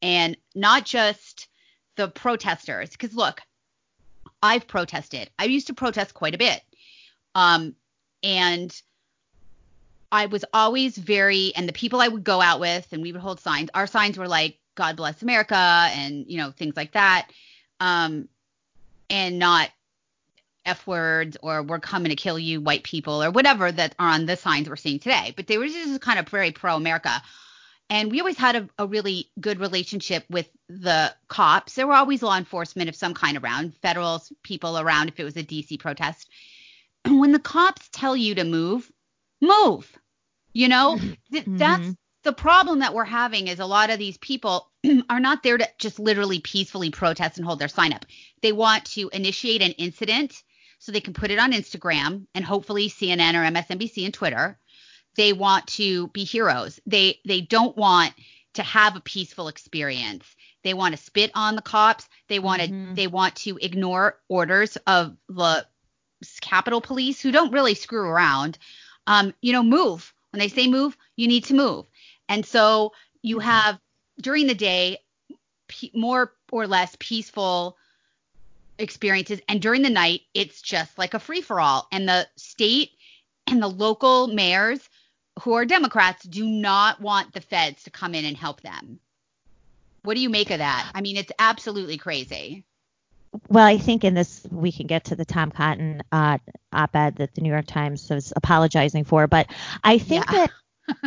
and 0.00 0.36
not 0.54 0.84
just 0.84 1.48
the 1.96 2.08
protesters. 2.08 2.90
Because 2.90 3.14
look, 3.14 3.40
I've 4.42 4.66
protested. 4.66 5.30
I 5.38 5.44
used 5.44 5.66
to 5.66 5.74
protest 5.74 6.14
quite 6.14 6.34
a 6.34 6.38
bit. 6.38 6.62
Um, 7.34 7.74
and 8.22 8.80
I 10.12 10.26
was 10.26 10.44
always 10.52 10.96
very, 10.96 11.52
and 11.54 11.68
the 11.68 11.72
people 11.72 12.00
I 12.00 12.08
would 12.08 12.24
go 12.24 12.40
out 12.40 12.60
with 12.60 12.88
and 12.92 13.02
we 13.02 13.12
would 13.12 13.20
hold 13.20 13.40
signs, 13.40 13.70
our 13.74 13.86
signs 13.86 14.18
were 14.18 14.28
like, 14.28 14.58
God 14.74 14.96
bless 14.96 15.22
America 15.22 15.54
and, 15.54 16.24
you 16.26 16.38
know, 16.38 16.52
things 16.52 16.76
like 16.76 16.92
that. 16.92 17.30
Um, 17.80 18.28
and 19.08 19.38
not 19.38 19.70
F 20.64 20.86
words 20.86 21.36
or 21.42 21.62
we're 21.62 21.80
coming 21.80 22.10
to 22.10 22.16
kill 22.16 22.38
you, 22.38 22.60
white 22.60 22.84
people, 22.84 23.22
or 23.22 23.30
whatever 23.30 23.70
that 23.72 23.94
are 23.98 24.10
on 24.10 24.26
the 24.26 24.36
signs 24.36 24.68
we're 24.68 24.76
seeing 24.76 24.98
today. 24.98 25.32
But 25.36 25.46
they 25.46 25.58
were 25.58 25.66
just 25.66 26.00
kind 26.00 26.18
of 26.18 26.28
very 26.28 26.52
pro 26.52 26.76
America. 26.76 27.22
And 27.88 28.10
we 28.10 28.20
always 28.20 28.38
had 28.38 28.54
a, 28.54 28.68
a, 28.78 28.86
really 28.86 29.30
good 29.40 29.58
relationship 29.58 30.24
with 30.30 30.48
the 30.68 31.12
cops. 31.26 31.74
There 31.74 31.88
were 31.88 31.94
always 31.94 32.22
law 32.22 32.36
enforcement 32.36 32.88
of 32.88 32.94
some 32.94 33.14
kind 33.14 33.36
around, 33.36 33.74
federal 33.82 34.22
people 34.44 34.78
around 34.78 35.08
if 35.08 35.18
it 35.18 35.24
was 35.24 35.36
a 35.36 35.42
DC 35.42 35.80
protest. 35.80 36.28
And 37.04 37.18
when 37.20 37.32
the 37.32 37.40
cops 37.40 37.88
tell 37.90 38.16
you 38.16 38.36
to 38.36 38.44
move, 38.44 38.90
move. 39.40 39.90
You 40.52 40.68
know, 40.68 40.98
Th- 41.32 41.44
mm-hmm. 41.44 41.56
that's 41.56 41.94
the 42.22 42.32
problem 42.32 42.80
that 42.80 42.94
we're 42.94 43.04
having 43.04 43.48
is 43.48 43.58
a 43.58 43.66
lot 43.66 43.90
of 43.90 43.98
these 43.98 44.18
people 44.18 44.70
are 45.10 45.20
not 45.20 45.42
there 45.42 45.58
to 45.58 45.68
just 45.78 45.98
literally 45.98 46.38
peacefully 46.38 46.90
protest 46.90 47.38
and 47.38 47.46
hold 47.46 47.58
their 47.58 47.68
sign 47.68 47.92
up. 47.92 48.04
They 48.42 48.52
want 48.52 48.84
to 48.92 49.08
initiate 49.12 49.62
an 49.62 49.72
incident 49.72 50.42
so 50.80 50.90
they 50.90 51.00
can 51.00 51.14
put 51.14 51.30
it 51.30 51.38
on 51.38 51.52
Instagram 51.52 52.26
and 52.34 52.44
hopefully 52.44 52.88
CNN 52.88 53.34
or 53.34 53.48
MSNBC 53.48 54.04
and 54.04 54.14
Twitter. 54.14 54.58
They 55.16 55.32
want 55.32 55.66
to 55.68 56.08
be 56.08 56.24
heroes. 56.24 56.80
They 56.86 57.20
they 57.24 57.42
don't 57.42 57.76
want 57.76 58.14
to 58.54 58.62
have 58.62 58.96
a 58.96 59.00
peaceful 59.00 59.48
experience. 59.48 60.24
They 60.64 60.74
want 60.74 60.96
to 60.96 61.02
spit 61.02 61.30
on 61.34 61.54
the 61.54 61.62
cops. 61.62 62.08
They 62.28 62.38
want 62.38 62.62
to 62.62 62.68
mm-hmm. 62.68 62.94
they 62.94 63.06
want 63.06 63.36
to 63.36 63.58
ignore 63.60 64.18
orders 64.28 64.76
of 64.86 65.16
the 65.28 65.66
Capitol 66.40 66.80
Police 66.80 67.20
who 67.20 67.30
don't 67.30 67.52
really 67.52 67.74
screw 67.74 68.08
around. 68.08 68.58
Um, 69.06 69.34
you 69.40 69.52
know, 69.52 69.62
move. 69.62 70.12
When 70.30 70.38
they 70.38 70.48
say 70.48 70.68
move, 70.68 70.96
you 71.16 71.28
need 71.28 71.44
to 71.46 71.54
move. 71.54 71.86
And 72.28 72.46
so 72.46 72.92
you 73.20 73.38
mm-hmm. 73.38 73.48
have 73.48 73.80
during 74.20 74.46
the 74.46 74.54
day 74.54 74.98
more 75.94 76.32
or 76.50 76.66
less 76.66 76.96
peaceful 76.98 77.76
experiences 78.80 79.40
and 79.48 79.60
during 79.60 79.82
the 79.82 79.90
night 79.90 80.22
it's 80.34 80.62
just 80.62 80.98
like 80.98 81.14
a 81.14 81.18
free 81.18 81.40
for 81.40 81.60
all 81.60 81.86
and 81.92 82.08
the 82.08 82.26
state 82.36 82.90
and 83.46 83.62
the 83.62 83.68
local 83.68 84.26
mayors 84.28 84.80
who 85.40 85.52
are 85.52 85.64
democrats 85.64 86.24
do 86.24 86.46
not 86.46 87.00
want 87.00 87.32
the 87.32 87.40
feds 87.40 87.84
to 87.84 87.90
come 87.90 88.14
in 88.14 88.24
and 88.24 88.36
help 88.36 88.60
them. 88.62 88.98
What 90.02 90.14
do 90.14 90.20
you 90.20 90.30
make 90.30 90.50
of 90.50 90.58
that? 90.58 90.90
I 90.94 91.00
mean 91.00 91.16
it's 91.16 91.32
absolutely 91.38 91.98
crazy. 91.98 92.64
Well, 93.48 93.64
I 93.64 93.78
think 93.78 94.02
in 94.02 94.14
this 94.14 94.44
we 94.50 94.72
can 94.72 94.86
get 94.86 95.04
to 95.04 95.16
the 95.16 95.24
Tom 95.24 95.50
Cotton 95.50 96.02
uh, 96.10 96.38
op-ed 96.72 97.16
that 97.16 97.34
the 97.34 97.42
New 97.42 97.50
York 97.50 97.66
Times 97.66 98.10
was 98.10 98.32
apologizing 98.34 99.04
for, 99.04 99.28
but 99.28 99.46
I 99.84 99.98
think 99.98 100.24
yeah. 100.26 100.32
that 100.32 100.50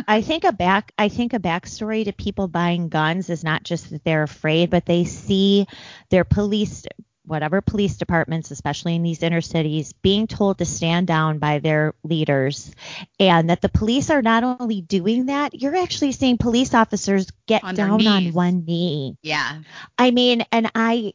I 0.08 0.22
think 0.22 0.44
a 0.44 0.52
back 0.52 0.92
I 0.98 1.08
think 1.08 1.32
a 1.32 1.38
backstory 1.38 2.04
to 2.04 2.12
people 2.12 2.48
buying 2.48 2.88
guns 2.88 3.30
is 3.30 3.44
not 3.44 3.62
just 3.62 3.90
that 3.90 4.04
they're 4.04 4.22
afraid, 4.22 4.70
but 4.70 4.86
they 4.86 5.04
see 5.04 5.66
their 6.10 6.24
police 6.24 6.84
whatever 7.26 7.60
police 7.60 7.96
departments, 7.96 8.50
especially 8.50 8.94
in 8.94 9.02
these 9.02 9.22
inner 9.22 9.40
cities, 9.40 9.92
being 9.92 10.26
told 10.26 10.58
to 10.58 10.64
stand 10.64 11.06
down 11.06 11.38
by 11.38 11.58
their 11.58 11.94
leaders, 12.02 12.74
and 13.18 13.50
that 13.50 13.62
the 13.62 13.68
police 13.68 14.10
are 14.10 14.22
not 14.22 14.44
only 14.44 14.80
doing 14.80 15.26
that, 15.26 15.54
you're 15.54 15.76
actually 15.76 16.12
seeing 16.12 16.38
police 16.38 16.74
officers 16.74 17.26
get 17.46 17.64
on 17.64 17.74
down 17.74 18.06
on 18.06 18.32
one 18.32 18.64
knee. 18.64 19.16
Yeah. 19.22 19.60
I 19.98 20.10
mean, 20.10 20.44
and 20.52 20.70
I 20.74 21.14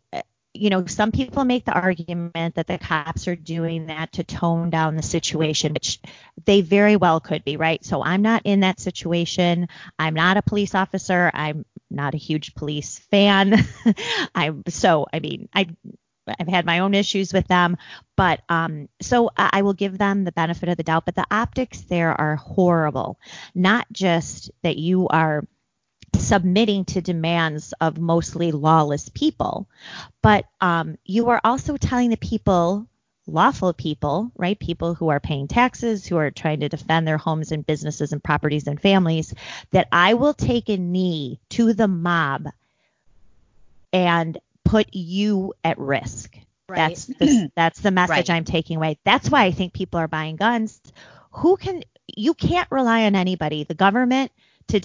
you 0.53 0.69
know, 0.69 0.85
some 0.87 1.11
people 1.11 1.45
make 1.45 1.65
the 1.65 1.73
argument 1.73 2.55
that 2.55 2.67
the 2.67 2.77
cops 2.79 3.27
are 3.27 3.35
doing 3.35 3.85
that 3.85 4.11
to 4.13 4.23
tone 4.23 4.69
down 4.69 4.95
the 4.95 5.03
situation, 5.03 5.73
which 5.73 5.99
they 6.45 6.61
very 6.61 6.95
well 6.95 7.19
could 7.19 7.45
be, 7.45 7.55
right? 7.55 7.83
So 7.85 8.03
I'm 8.03 8.21
not 8.23 8.41
in 8.45 8.61
that 8.61 8.79
situation. 8.79 9.67
I'm 9.99 10.15
not 10.15 10.37
a 10.37 10.41
police 10.41 10.73
officer. 10.73 11.29
I'm 11.33 11.65
not 11.89 12.13
a 12.13 12.17
huge 12.17 12.55
police 12.55 12.99
fan. 13.11 13.65
I'm 14.35 14.63
so, 14.67 15.07
I 15.11 15.19
mean, 15.19 15.49
I 15.53 15.67
I've 16.39 16.47
had 16.47 16.65
my 16.65 16.79
own 16.79 16.93
issues 16.93 17.33
with 17.33 17.47
them, 17.47 17.77
but 18.15 18.41
um, 18.49 18.87
so 19.01 19.31
I 19.35 19.63
will 19.63 19.73
give 19.73 19.97
them 19.97 20.23
the 20.23 20.31
benefit 20.31 20.69
of 20.69 20.77
the 20.77 20.83
doubt. 20.83 21.05
But 21.05 21.15
the 21.15 21.25
optics 21.31 21.81
there 21.81 22.11
are 22.11 22.35
horrible. 22.35 23.19
Not 23.55 23.87
just 23.91 24.51
that 24.61 24.77
you 24.77 25.07
are 25.07 25.43
submitting 26.17 26.85
to 26.85 27.01
demands 27.01 27.73
of 27.79 27.97
mostly 27.97 28.51
lawless 28.51 29.09
people. 29.09 29.67
But 30.21 30.45
um, 30.61 30.97
you 31.05 31.29
are 31.29 31.41
also 31.43 31.77
telling 31.77 32.09
the 32.09 32.17
people, 32.17 32.87
lawful 33.31 33.73
people, 33.73 34.31
right, 34.35 34.59
people 34.59 34.93
who 34.93 35.09
are 35.09 35.19
paying 35.19 35.47
taxes, 35.47 36.05
who 36.05 36.17
are 36.17 36.31
trying 36.31 36.59
to 36.61 36.69
defend 36.69 37.07
their 37.07 37.17
homes 37.17 37.51
and 37.51 37.65
businesses 37.65 38.11
and 38.11 38.23
properties 38.23 38.67
and 38.67 38.81
families, 38.81 39.33
that 39.71 39.87
I 39.91 40.15
will 40.15 40.33
take 40.33 40.69
a 40.69 40.77
knee 40.77 41.39
to 41.49 41.73
the 41.73 41.87
mob 41.87 42.47
and 43.93 44.37
put 44.63 44.93
you 44.93 45.53
at 45.63 45.79
risk. 45.79 46.37
Right. 46.67 46.89
That's 46.89 47.05
the, 47.05 47.51
that's 47.55 47.79
the 47.79 47.91
message 47.91 48.29
right. 48.29 48.31
I'm 48.31 48.45
taking 48.45 48.77
away. 48.77 48.99
That's 49.03 49.29
why 49.29 49.43
I 49.43 49.51
think 49.51 49.73
people 49.73 49.99
are 49.99 50.07
buying 50.07 50.35
guns. 50.35 50.79
Who 51.31 51.57
can 51.57 51.83
you 52.07 52.33
can't 52.33 52.67
rely 52.71 53.05
on 53.05 53.15
anybody, 53.15 53.63
the 53.63 53.75
government 53.75 54.31
to 54.69 54.81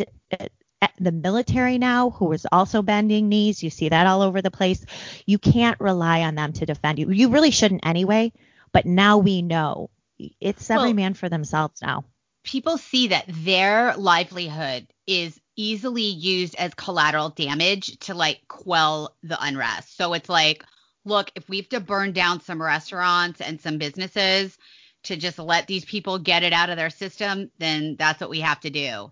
the 0.99 1.13
military 1.13 1.79
now 1.79 2.11
who 2.11 2.33
is 2.33 2.47
also 2.51 2.83
bending 2.83 3.29
knees. 3.29 3.63
You 3.63 3.71
see 3.71 3.89
that 3.89 4.07
all 4.07 4.23
over 4.23 4.43
the 4.43 4.51
place. 4.51 4.85
You 5.27 5.39
can't 5.39 5.81
rely 5.81 6.23
on 6.23 6.35
them 6.35 6.53
to 6.55 6.67
defend 6.67 6.99
you. 6.99 7.11
You 7.11 7.29
really 7.29 7.51
shouldn't 7.51 7.87
anyway, 7.87 8.33
but 8.73 8.87
now 8.87 9.19
we 9.19 9.43
know. 9.43 9.91
It's 10.41 10.71
every 10.71 10.89
well, 10.89 10.95
man 10.95 11.15
for 11.15 11.29
themselves 11.29 11.83
now. 11.83 12.05
People 12.45 12.79
see 12.79 13.09
that 13.09 13.25
their 13.29 13.97
livelihood 13.97 14.87
is 15.07 15.39
easily 15.57 16.03
used 16.03 16.55
as 16.57 16.75
collateral 16.75 17.31
damage 17.31 17.99
to 18.01 18.15
like 18.15 18.41
quell 18.49 19.17
the 19.23 19.39
unrest. 19.41 19.97
So 19.97 20.13
it's 20.15 20.29
like, 20.29 20.65
look, 21.05 21.31
if 21.35 21.49
we 21.49 21.59
have 21.59 21.69
to 21.71 21.81
burn 21.81 22.13
down 22.13 22.41
some 22.41 22.63
restaurants 22.63 23.41
and 23.41 23.61
some 23.61 23.79
businesses 23.79 24.57
to 25.05 25.17
just 25.17 25.39
let 25.39 25.67
these 25.67 25.85
people 25.85 26.19
get 26.19 26.43
it 26.43 26.53
out 26.53 26.71
of 26.71 26.77
their 26.77 26.91
system, 26.91 27.51
then 27.59 27.97
that's 27.99 28.21
what 28.21 28.31
we 28.31 28.41
have 28.41 28.61
to 28.61 28.71
do 28.71 29.11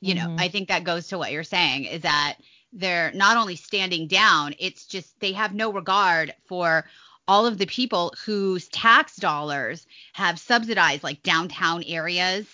you 0.00 0.14
know, 0.14 0.26
mm-hmm. 0.26 0.40
I 0.40 0.48
think 0.48 0.68
that 0.68 0.84
goes 0.84 1.08
to 1.08 1.18
what 1.18 1.32
you're 1.32 1.44
saying 1.44 1.84
is 1.84 2.02
that 2.02 2.36
they're 2.72 3.12
not 3.12 3.36
only 3.36 3.56
standing 3.56 4.06
down, 4.06 4.54
it's 4.58 4.86
just 4.86 5.18
they 5.20 5.32
have 5.32 5.54
no 5.54 5.72
regard 5.72 6.34
for 6.46 6.84
all 7.28 7.46
of 7.46 7.58
the 7.58 7.66
people 7.66 8.12
whose 8.24 8.68
tax 8.68 9.16
dollars 9.16 9.86
have 10.14 10.38
subsidized 10.38 11.04
like 11.04 11.22
downtown 11.22 11.82
areas 11.84 12.46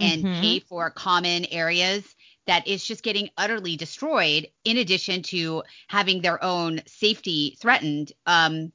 and 0.00 0.24
mm-hmm. 0.24 0.40
pay 0.40 0.58
for 0.58 0.90
common 0.90 1.44
areas 1.46 2.04
that 2.46 2.66
is 2.66 2.84
just 2.84 3.02
getting 3.02 3.28
utterly 3.36 3.76
destroyed 3.76 4.48
in 4.64 4.78
addition 4.78 5.22
to 5.22 5.62
having 5.86 6.20
their 6.20 6.42
own 6.42 6.80
safety 6.86 7.56
threatened 7.60 8.12
um 8.26 8.72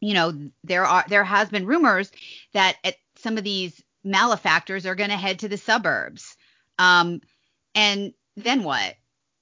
you 0.00 0.14
know 0.14 0.32
there 0.64 0.84
are 0.84 1.04
there 1.08 1.24
has 1.24 1.48
been 1.48 1.66
rumors 1.66 2.10
that 2.52 2.76
some 3.16 3.38
of 3.38 3.44
these 3.44 3.82
malefactors 4.02 4.86
are 4.86 4.94
going 4.94 5.10
to 5.10 5.16
head 5.16 5.38
to 5.38 5.48
the 5.48 5.58
suburbs 5.58 6.36
um 6.78 7.20
and 7.74 8.12
then 8.36 8.62
what? 8.62 8.96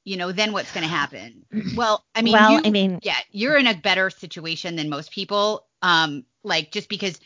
You 0.05 0.17
know, 0.17 0.33
then 0.33 0.53
what's 0.53 0.73
going 0.73 0.85
to 0.85 0.91
happen? 0.91 1.45
Well, 1.77 2.05
I 2.15 2.23
mean, 2.23 2.33
well, 2.33 2.53
you, 2.53 2.61
I 2.65 2.71
mean, 2.71 2.99
yeah, 3.03 3.19
you're 3.31 3.57
in 3.57 3.67
a 3.67 3.75
better 3.75 4.11
situation 4.11 4.77
than 4.77 4.89
most 4.89 5.13
people. 5.13 5.67
Um, 5.83 6.25
like 6.43 6.73
just 6.73 6.89
because 6.89 7.21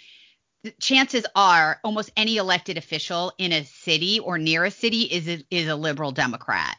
chances 0.80 1.24
are 1.34 1.78
almost 1.84 2.10
any 2.16 2.36
elected 2.36 2.78
official 2.78 3.32
in 3.38 3.52
a 3.52 3.64
city 3.64 4.18
or 4.18 4.38
near 4.38 4.64
a 4.64 4.70
city 4.70 5.02
is 5.02 5.28
a, 5.28 5.44
is 5.50 5.68
a 5.68 5.76
liberal 5.76 6.12
Democrat 6.12 6.76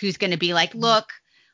who's 0.00 0.16
going 0.16 0.30
to 0.30 0.38
be 0.38 0.54
like, 0.54 0.70
mm-hmm. 0.70 0.80
look, 0.80 1.12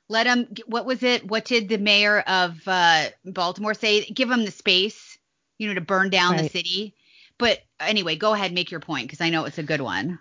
let 0.09 0.25
them. 0.25 0.49
What 0.67 0.87
was 0.87 1.03
it? 1.03 1.27
What 1.27 1.45
did 1.45 1.69
the 1.69 1.79
mayor 1.79 2.21
of 2.21 2.61
uh, 2.67 3.07
Baltimore 3.25 3.75
say? 3.75 4.05
Give 4.05 4.29
them 4.29 4.45
the 4.45 4.51
space, 4.51 5.19
you 5.59 5.69
know, 5.69 5.75
to 5.75 5.81
burn 5.81 6.11
down 6.11 6.33
right. 6.33 6.43
the 6.43 6.49
city. 6.49 6.95
But 7.39 7.61
anyway, 7.81 8.17
go 8.17 8.35
ahead, 8.35 8.53
make 8.53 8.71
your 8.71 8.81
point 8.81 9.07
because 9.07 9.21
I 9.21 9.31
know 9.31 9.45
it's 9.45 9.59
a 9.59 9.63
good 9.63 9.81
one. 9.81 10.19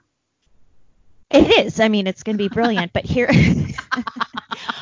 It 1.34 1.66
is. 1.66 1.80
I 1.80 1.90
mean, 1.90 2.08
it's 2.08 2.24
going 2.24 2.38
to 2.38 2.44
be 2.44 2.48
brilliant. 2.50 2.94
but 2.94 3.06
here, 3.06 3.30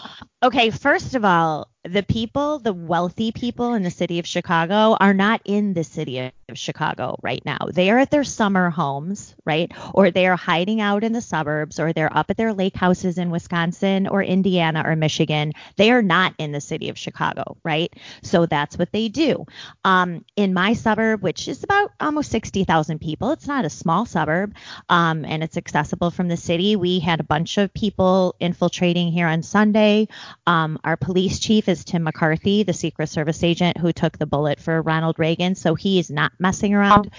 okay, 0.44 0.70
first 0.70 1.16
of 1.16 1.26
all, 1.26 1.70
the 1.92 2.04
people, 2.04 2.60
the 2.60 2.72
wealthy 2.72 3.34
people 3.34 3.74
in 3.74 3.84
the 3.84 3.92
city 3.92 4.18
of 4.20 4.26
Chicago 4.26 4.96
are 5.00 5.14
not 5.14 5.42
in 5.44 5.74
the 5.74 5.84
city 5.84 6.20
of 6.20 6.32
Chicago 6.54 7.18
right 7.22 7.44
now. 7.46 7.58
They 7.72 7.90
are 7.90 8.00
at 8.00 8.12
their 8.12 8.24
summer 8.24 8.70
homes, 8.70 9.36
right? 9.46 9.72
Or 9.94 10.10
they 10.10 10.28
are 10.28 10.38
hiding 10.38 10.80
out 10.80 11.04
in 11.04 11.12
the 11.12 11.22
suburbs 11.22 11.80
or 11.80 11.92
they're 11.92 12.16
up 12.16 12.30
at 12.30 12.38
their 12.38 12.54
lake 12.54 12.76
houses 12.76 13.18
in 13.18 13.30
Wisconsin 13.30 14.08
or 14.08 14.24
Indiana 14.24 14.84
or 14.86 14.96
Michigan. 14.96 15.52
They 15.76 15.92
are 15.92 16.02
not 16.02 16.34
in 16.38 16.54
the 16.54 16.62
city 16.62 16.88
of 16.88 16.98
Chicago, 16.98 17.58
right? 17.64 17.94
So 18.22 18.46
that's 18.46 18.78
what 18.78 18.92
they 18.94 19.10
do. 19.10 19.46
Um, 19.84 20.24
in 20.38 20.54
my 20.54 20.74
suburb, 20.74 21.22
which 21.22 21.50
is 21.50 21.64
about 21.64 21.92
almost 22.00 22.32
60,000 22.32 23.00
people, 23.00 23.32
it's 23.32 23.48
not 23.48 23.66
a 23.66 23.70
small 23.70 24.06
suburb 24.06 24.56
um, 24.90 25.26
and 25.26 25.44
it's 25.44 25.58
accessible 25.58 26.12
from 26.12 26.30
the 26.30 26.38
city. 26.38 26.78
We 26.78 27.00
had 27.00 27.20
a 27.20 27.24
bunch 27.24 27.58
of 27.58 27.74
people 27.74 28.36
infiltrating 28.40 29.12
here 29.12 29.28
on 29.28 29.44
Sunday. 29.44 30.08
Um, 30.48 30.80
our 30.86 30.96
police 30.96 31.40
chief 31.40 31.68
is 31.68 31.81
Tim 31.86 32.04
McCarthy, 32.04 32.64
the 32.64 32.74
Secret 32.74 33.08
Service 33.08 33.44
agent 33.44 33.78
who 33.78 33.92
took 33.92 34.18
the 34.18 34.26
bullet 34.26 34.60
for 34.60 34.82
Ronald 34.82 35.20
Reagan. 35.20 35.56
So 35.56 35.76
he 35.76 36.00
is 36.00 36.10
not 36.10 36.32
messing 36.40 36.74
around. 36.74 37.12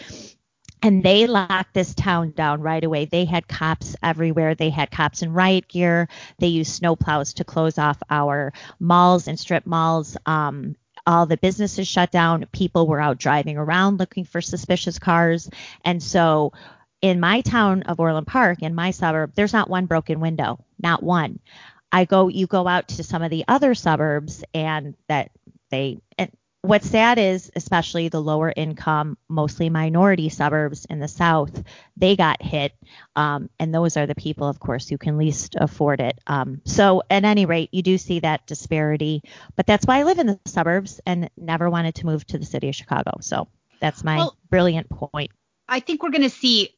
And 0.84 1.04
they 1.04 1.28
locked 1.28 1.74
this 1.74 1.94
town 1.94 2.32
down 2.32 2.60
right 2.60 2.82
away. 2.82 3.04
They 3.04 3.24
had 3.24 3.46
cops 3.46 3.94
everywhere. 4.02 4.56
They 4.56 4.70
had 4.70 4.90
cops 4.90 5.22
in 5.22 5.32
riot 5.32 5.68
gear. 5.68 6.08
They 6.38 6.48
used 6.48 6.82
snowplows 6.82 7.34
to 7.34 7.44
close 7.44 7.78
off 7.78 8.02
our 8.10 8.52
malls 8.80 9.28
and 9.28 9.38
strip 9.38 9.64
malls. 9.64 10.16
Um, 10.26 10.74
all 11.06 11.26
the 11.26 11.36
businesses 11.36 11.86
shut 11.86 12.10
down. 12.10 12.46
People 12.52 12.86
were 12.86 13.00
out 13.00 13.18
driving 13.18 13.56
around 13.56 13.98
looking 13.98 14.24
for 14.24 14.40
suspicious 14.40 14.98
cars. 14.98 15.48
And 15.84 16.02
so 16.02 16.52
in 17.00 17.20
my 17.20 17.40
town 17.40 17.82
of 17.82 18.00
Orland 18.00 18.26
Park, 18.26 18.62
in 18.62 18.74
my 18.74 18.92
suburb, 18.92 19.32
there's 19.34 19.52
not 19.52 19.70
one 19.70 19.86
broken 19.86 20.20
window, 20.20 20.64
not 20.80 21.02
one. 21.02 21.40
I 21.92 22.06
go, 22.06 22.28
you 22.28 22.46
go 22.46 22.66
out 22.66 22.88
to 22.88 23.04
some 23.04 23.22
of 23.22 23.30
the 23.30 23.44
other 23.46 23.74
suburbs, 23.74 24.42
and 24.54 24.94
that 25.08 25.30
they, 25.70 25.98
and 26.18 26.30
what's 26.62 26.88
sad 26.88 27.18
is, 27.18 27.50
especially 27.54 28.08
the 28.08 28.22
lower 28.22 28.52
income, 28.54 29.18
mostly 29.28 29.68
minority 29.68 30.28
suburbs 30.28 30.86
in 30.86 31.00
the 31.00 31.08
South, 31.08 31.62
they 31.96 32.16
got 32.16 32.40
hit, 32.40 32.72
um, 33.14 33.50
and 33.58 33.74
those 33.74 33.96
are 33.96 34.06
the 34.06 34.14
people, 34.14 34.48
of 34.48 34.58
course, 34.58 34.88
who 34.88 34.96
can 34.96 35.18
least 35.18 35.54
afford 35.60 36.00
it. 36.00 36.18
Um, 36.26 36.62
so, 36.64 37.02
at 37.10 37.24
any 37.24 37.44
rate, 37.44 37.68
you 37.72 37.82
do 37.82 37.98
see 37.98 38.20
that 38.20 38.46
disparity, 38.46 39.22
but 39.56 39.66
that's 39.66 39.86
why 39.86 39.98
I 39.98 40.04
live 40.04 40.18
in 40.18 40.28
the 40.28 40.40
suburbs 40.46 41.00
and 41.04 41.28
never 41.36 41.68
wanted 41.68 41.96
to 41.96 42.06
move 42.06 42.26
to 42.28 42.38
the 42.38 42.46
city 42.46 42.68
of 42.68 42.74
Chicago. 42.74 43.18
So, 43.20 43.48
that's 43.80 44.02
my 44.02 44.16
well, 44.16 44.36
brilliant 44.48 44.88
point. 44.88 45.32
I 45.68 45.80
think 45.80 46.02
we're 46.02 46.10
going 46.10 46.22
to 46.22 46.30
see 46.30 46.74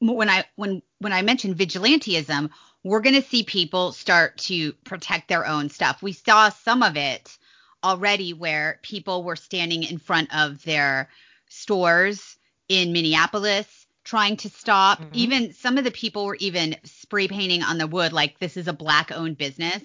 when 0.00 0.28
I 0.28 0.44
when 0.56 0.82
when 0.98 1.12
I 1.12 1.22
mentioned 1.22 1.56
vigilantism, 1.56 2.50
we're 2.84 3.00
going 3.00 3.20
to 3.20 3.28
see 3.28 3.42
people 3.42 3.92
start 3.92 4.38
to 4.38 4.72
protect 4.84 5.28
their 5.28 5.46
own 5.46 5.68
stuff. 5.68 6.02
We 6.02 6.12
saw 6.12 6.48
some 6.48 6.82
of 6.82 6.96
it 6.96 7.36
already 7.82 8.32
where 8.32 8.80
people 8.82 9.22
were 9.22 9.36
standing 9.36 9.84
in 9.84 9.98
front 9.98 10.34
of 10.34 10.62
their 10.64 11.08
stores 11.48 12.36
in 12.68 12.92
Minneapolis 12.92 13.86
trying 14.04 14.36
to 14.38 14.48
stop. 14.48 15.00
Mm-hmm. 15.00 15.10
Even 15.12 15.52
some 15.52 15.76
of 15.76 15.84
the 15.84 15.90
people 15.90 16.24
were 16.24 16.36
even 16.36 16.76
spray 16.84 17.28
painting 17.28 17.62
on 17.62 17.78
the 17.78 17.86
wood 17.86 18.12
like 18.12 18.38
this 18.38 18.56
is 18.56 18.68
a 18.68 18.72
black 18.72 19.12
owned 19.12 19.36
business, 19.36 19.82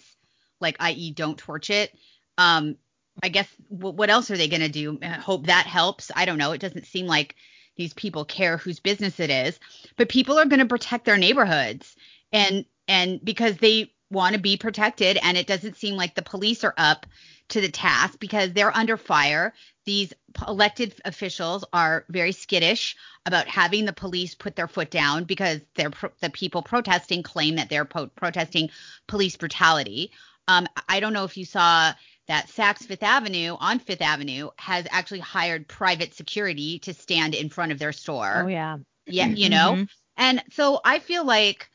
like 0.60 0.78
i.e. 0.80 1.12
don't 1.12 1.38
torch 1.38 1.70
it. 1.70 1.94
Um 2.38 2.78
I 3.22 3.30
guess 3.30 3.48
w- 3.70 3.96
what 3.96 4.10
else 4.10 4.32
are 4.32 4.38
they 4.38 4.48
going 4.48 4.62
to 4.62 4.70
do? 4.70 4.98
Hope 5.20 5.46
that 5.46 5.68
helps. 5.68 6.10
I 6.16 6.26
don't 6.26 6.40
know. 6.40 6.52
It 6.52 6.62
doesn't 6.62 6.88
seem 6.88 7.06
like 7.06 7.36
these 7.76 7.94
people 7.94 8.26
care 8.26 8.58
whose 8.58 8.80
business 8.80 9.20
it 9.20 9.30
is, 9.30 9.60
but 9.98 10.10
people 10.10 10.40
are 10.40 10.46
going 10.46 10.60
to 10.60 10.66
protect 10.66 11.06
their 11.06 11.18
neighborhoods 11.18 11.96
and 12.32 12.66
and 12.88 13.24
because 13.24 13.58
they 13.58 13.94
want 14.10 14.36
to 14.36 14.42
be 14.42 14.58
protected 14.58 15.18
and 15.24 15.38
it 15.38 15.48
doesn't 15.48 15.78
seem 15.78 15.96
like 15.96 16.16
the 16.16 16.22
police 16.22 16.64
are 16.64 16.74
up 16.78 17.06
to 17.50 17.60
the 17.60 17.70
task 17.70 18.20
because 18.20 18.54
they're 18.54 18.76
under 18.76 18.96
fire. 18.96 19.54
These 19.86 20.14
elected 20.48 20.94
officials 21.04 21.66
are 21.74 22.06
very 22.10 22.32
skittish 22.32 22.96
about 23.26 23.48
having 23.48 23.86
the 23.86 23.94
police 23.94 24.36
put 24.36 24.56
their 24.56 24.68
foot 24.68 24.90
down 24.92 25.26
because 25.26 25.60
they're 25.76 25.90
pro- 25.90 26.12
the 26.22 26.30
people 26.30 26.62
protesting 26.62 27.24
claim 27.24 27.56
that 27.56 27.70
they're 27.70 27.86
po- 27.86 28.08
protesting 28.08 28.70
police 29.08 29.36
brutality. 29.36 30.12
Um, 30.48 30.68
I 30.88 31.00
don't 31.00 31.14
know 31.14 31.26
if 31.26 31.36
you 31.36 31.46
saw 31.46 31.94
that 32.28 32.48
Saks 32.48 32.84
Fifth 32.84 33.04
Avenue 33.04 33.58
on 33.60 33.80
Fifth 33.80 34.02
Avenue 34.02 34.50
has 34.58 34.88
actually 34.92 35.20
hired 35.20 35.68
private 35.68 36.14
security 36.14 36.80
to 36.80 36.94
stand 36.94 37.36
in 37.36 37.50
front 37.50 37.72
of 37.72 37.80
their 37.80 37.92
store. 37.92 38.44
Oh 38.46 38.48
yeah. 38.48 38.78
Yeah, 39.06 39.28
you 39.28 39.50
know. 39.50 39.74
Mm-hmm. 39.74 39.84
And 40.16 40.44
so 40.52 40.80
I 40.86 41.00
feel 41.00 41.26
like, 41.26 41.70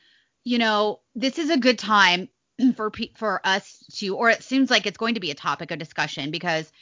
you 0.49 0.57
know, 0.57 1.01
this 1.15 1.39
is 1.39 1.51
a 1.51 1.59
good 1.59 1.79
time 1.79 2.29
for 2.75 2.91
for 3.17 3.41
us 3.45 3.85
to 3.97 4.17
or 4.17 4.31
it 4.31 4.43
seems 4.43 4.71
like 4.71 4.87
it's 4.87 4.97
going 4.97 5.15
to 5.15 5.21
be 5.21 5.31
a 5.31 5.35
topic 5.35 5.71
of 5.71 5.79
discussion 5.79 6.31
because 6.31 6.73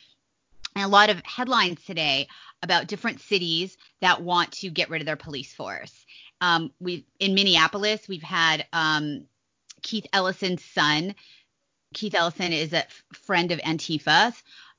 a 0.77 0.87
lot 0.87 1.11
of 1.11 1.21
headlines 1.25 1.83
today 1.85 2.29
about 2.63 2.87
different 2.87 3.21
cities 3.21 3.77
that 4.01 4.23
want 4.23 4.53
to 4.53 4.71
get 4.71 4.89
rid 4.89 5.03
of 5.03 5.07
their 5.07 5.17
police 5.17 5.53
force. 5.53 6.07
Um, 6.41 6.71
we 6.79 7.07
in 7.19 7.35
Minneapolis, 7.35 8.07
we've 8.09 8.23
had 8.23 8.67
um, 8.73 9.25
Keith 9.83 10.07
Ellison's 10.13 10.65
son 10.65 11.17
Keith 11.93 12.15
Ellison 12.15 12.53
is 12.53 12.73
a 12.73 12.85
friend 13.15 13.51
of 13.51 13.59
Antifa. 13.61 14.33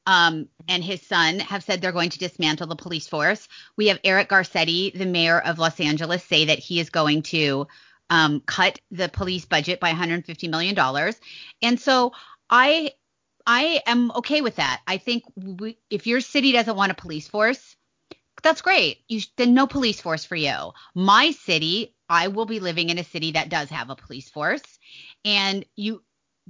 Um, 0.06 0.48
and 0.70 0.82
his 0.82 1.02
son 1.02 1.40
have 1.40 1.64
said 1.64 1.82
they're 1.82 1.92
going 1.92 2.12
to 2.12 2.20
dismantle 2.20 2.68
the 2.68 2.78
police 2.78 3.08
force. 3.08 3.50
We 3.76 3.88
have 3.88 4.00
Eric 4.06 4.30
Garcetti, 4.30 4.98
the 4.98 5.06
mayor 5.06 5.40
of 5.40 5.60
Los 5.60 5.82
Angeles, 5.82 6.24
say 6.24 6.46
that 6.46 6.60
he 6.60 6.80
is 6.80 6.90
going 6.90 7.24
to 7.24 7.68
um, 8.10 8.42
cut 8.42 8.80
the 8.92 9.10
police 9.10 9.46
budget 9.46 9.80
by 9.80 9.90
150 9.90 10.48
million 10.48 10.76
dollars. 10.76 11.20
And 11.62 11.80
so 11.80 12.14
I 12.50 12.92
I 13.46 13.82
am 13.86 14.12
okay 14.12 14.42
with 14.42 14.58
that. 14.58 14.82
I 14.88 14.98
think 14.98 15.24
we, 15.36 15.78
if 15.90 16.06
your 16.06 16.20
city 16.20 16.52
doesn't 16.52 16.76
want 16.76 16.92
a 16.92 16.96
police 16.96 17.28
force, 17.28 17.76
that's 18.44 18.62
great. 18.62 19.00
You 19.08 19.22
then 19.38 19.54
no 19.54 19.68
police 19.68 20.02
force 20.02 20.26
for 20.26 20.36
you. 20.36 20.74
My 20.94 21.32
city, 21.32 21.96
I 22.10 22.28
will 22.28 22.46
be 22.46 22.60
living 22.60 22.90
in 22.90 22.98
a 23.00 23.04
city 23.04 23.32
that 23.32 23.50
does 23.50 23.70
have 23.70 23.90
a 23.90 23.96
police 23.96 24.30
force, 24.30 24.64
and 25.26 25.66
you 25.76 26.04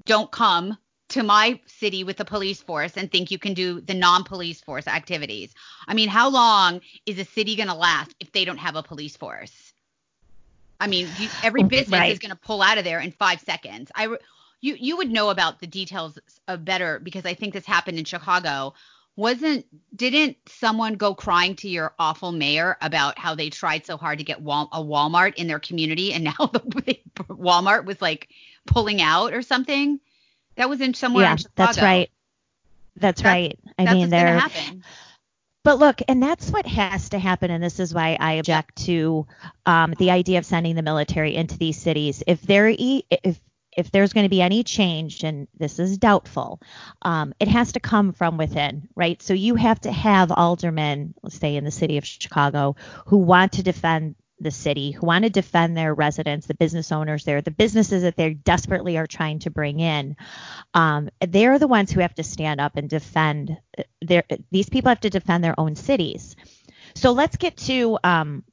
don't 0.05 0.31
come 0.31 0.77
to 1.09 1.23
my 1.23 1.59
city 1.67 2.03
with 2.03 2.19
a 2.19 2.25
police 2.25 2.61
force 2.61 2.97
and 2.97 3.11
think 3.11 3.31
you 3.31 3.39
can 3.39 3.53
do 3.53 3.79
the 3.79 3.93
non-police 3.93 4.59
force 4.61 4.87
activities. 4.87 5.53
I 5.87 5.93
mean, 5.93 6.09
how 6.09 6.29
long 6.29 6.81
is 7.05 7.17
a 7.17 7.25
city 7.25 7.55
going 7.55 7.69
to 7.69 7.73
last 7.75 8.13
if 8.19 8.31
they 8.31 8.43
don't 8.43 8.57
have 8.57 8.75
a 8.75 8.83
police 8.83 9.15
force? 9.15 9.66
I 10.79 10.87
mean, 10.87 11.07
you, 11.17 11.29
every 11.43 11.63
oh, 11.63 11.67
business 11.67 11.99
right. 11.99 12.11
is 12.11 12.19
going 12.19 12.31
to 12.31 12.37
pull 12.37 12.61
out 12.61 12.77
of 12.77 12.83
there 12.83 12.99
in 12.99 13.11
5 13.11 13.41
seconds. 13.41 13.91
I 13.95 14.15
you 14.61 14.75
you 14.79 14.97
would 14.97 15.11
know 15.11 15.29
about 15.29 15.59
the 15.59 15.67
details 15.67 16.17
better 16.59 16.99
because 16.99 17.25
I 17.25 17.33
think 17.33 17.53
this 17.53 17.65
happened 17.65 17.99
in 17.99 18.05
Chicago. 18.05 18.73
Wasn't 19.15 19.65
didn't 19.95 20.37
someone 20.47 20.95
go 20.95 21.15
crying 21.15 21.55
to 21.57 21.69
your 21.69 21.93
awful 21.97 22.31
mayor 22.31 22.77
about 22.81 23.17
how 23.17 23.35
they 23.35 23.49
tried 23.49 23.85
so 23.85 23.97
hard 23.97 24.19
to 24.19 24.23
get 24.23 24.41
Wal, 24.41 24.69
a 24.71 24.83
Walmart 24.83 25.35
in 25.35 25.47
their 25.47 25.59
community 25.59 26.13
and 26.13 26.23
now 26.25 26.33
the 26.37 26.99
Walmart 27.29 27.85
was 27.85 28.01
like 28.01 28.29
pulling 28.65 29.01
out 29.01 29.33
or 29.33 29.41
something. 29.41 29.99
That 30.55 30.69
was 30.69 30.81
in 30.81 30.93
somewhere 30.93 31.25
yeah, 31.25 31.31
in 31.33 31.37
Chicago. 31.37 31.53
That's 31.55 31.81
right. 31.81 32.11
That's, 32.95 33.21
that's 33.21 33.23
right. 33.23 33.59
I 33.77 33.85
that's 33.85 33.95
mean, 33.95 34.09
there. 34.09 34.41
But 35.67 35.79
look, 35.79 36.01
and 36.07 36.23
that's 36.23 36.49
what 36.49 36.65
has 36.65 37.09
to 37.09 37.19
happen, 37.19 37.51
and 37.51 37.61
this 37.61 37.81
is 37.81 37.93
why 37.93 38.15
I 38.17 38.35
object 38.35 38.85
to 38.85 39.27
um, 39.65 39.95
the 39.97 40.11
idea 40.11 40.37
of 40.37 40.45
sending 40.45 40.75
the 40.75 40.81
military 40.81 41.35
into 41.35 41.57
these 41.57 41.77
cities. 41.77 42.23
If 42.25 42.41
there, 42.41 42.69
if 42.69 43.41
if 43.75 43.91
there's 43.91 44.13
going 44.13 44.23
to 44.23 44.29
be 44.29 44.41
any 44.41 44.63
change, 44.63 45.25
and 45.25 45.45
this 45.59 45.77
is 45.77 45.97
doubtful, 45.97 46.61
um, 47.01 47.33
it 47.41 47.49
has 47.49 47.73
to 47.73 47.81
come 47.81 48.13
from 48.13 48.37
within, 48.37 48.87
right? 48.95 49.21
So 49.21 49.33
you 49.33 49.55
have 49.55 49.81
to 49.81 49.91
have 49.91 50.31
aldermen, 50.31 51.13
let's 51.21 51.37
say 51.37 51.57
in 51.57 51.65
the 51.65 51.71
city 51.71 51.97
of 51.97 52.05
Chicago, 52.05 52.77
who 53.07 53.17
want 53.17 53.51
to 53.51 53.61
defend 53.61 54.15
the 54.39 54.51
city 54.51 54.91
who 54.91 55.05
want 55.05 55.23
to 55.23 55.29
defend 55.29 55.75
their 55.75 55.93
residents, 55.93 56.47
the 56.47 56.53
business 56.53 56.91
owners 56.91 57.23
there, 57.23 57.41
the 57.41 57.51
businesses 57.51 58.03
that 58.03 58.15
they 58.15 58.33
desperately 58.33 58.97
are 58.97 59.07
trying 59.07 59.39
to 59.39 59.49
bring 59.49 59.79
in. 59.79 60.15
Um, 60.73 61.09
they're 61.25 61.59
the 61.59 61.67
ones 61.67 61.91
who 61.91 62.01
have 62.01 62.15
to 62.15 62.23
stand 62.23 62.61
up 62.61 62.77
and 62.77 62.89
defend. 62.89 63.57
Their, 64.01 64.23
these 64.51 64.69
people 64.69 64.89
have 64.89 65.01
to 65.01 65.09
defend 65.09 65.43
their 65.43 65.59
own 65.59 65.75
cities. 65.75 66.35
So 66.95 67.11
let's 67.11 67.37
get 67.37 67.57
to 67.57 67.99
um, 68.03 68.43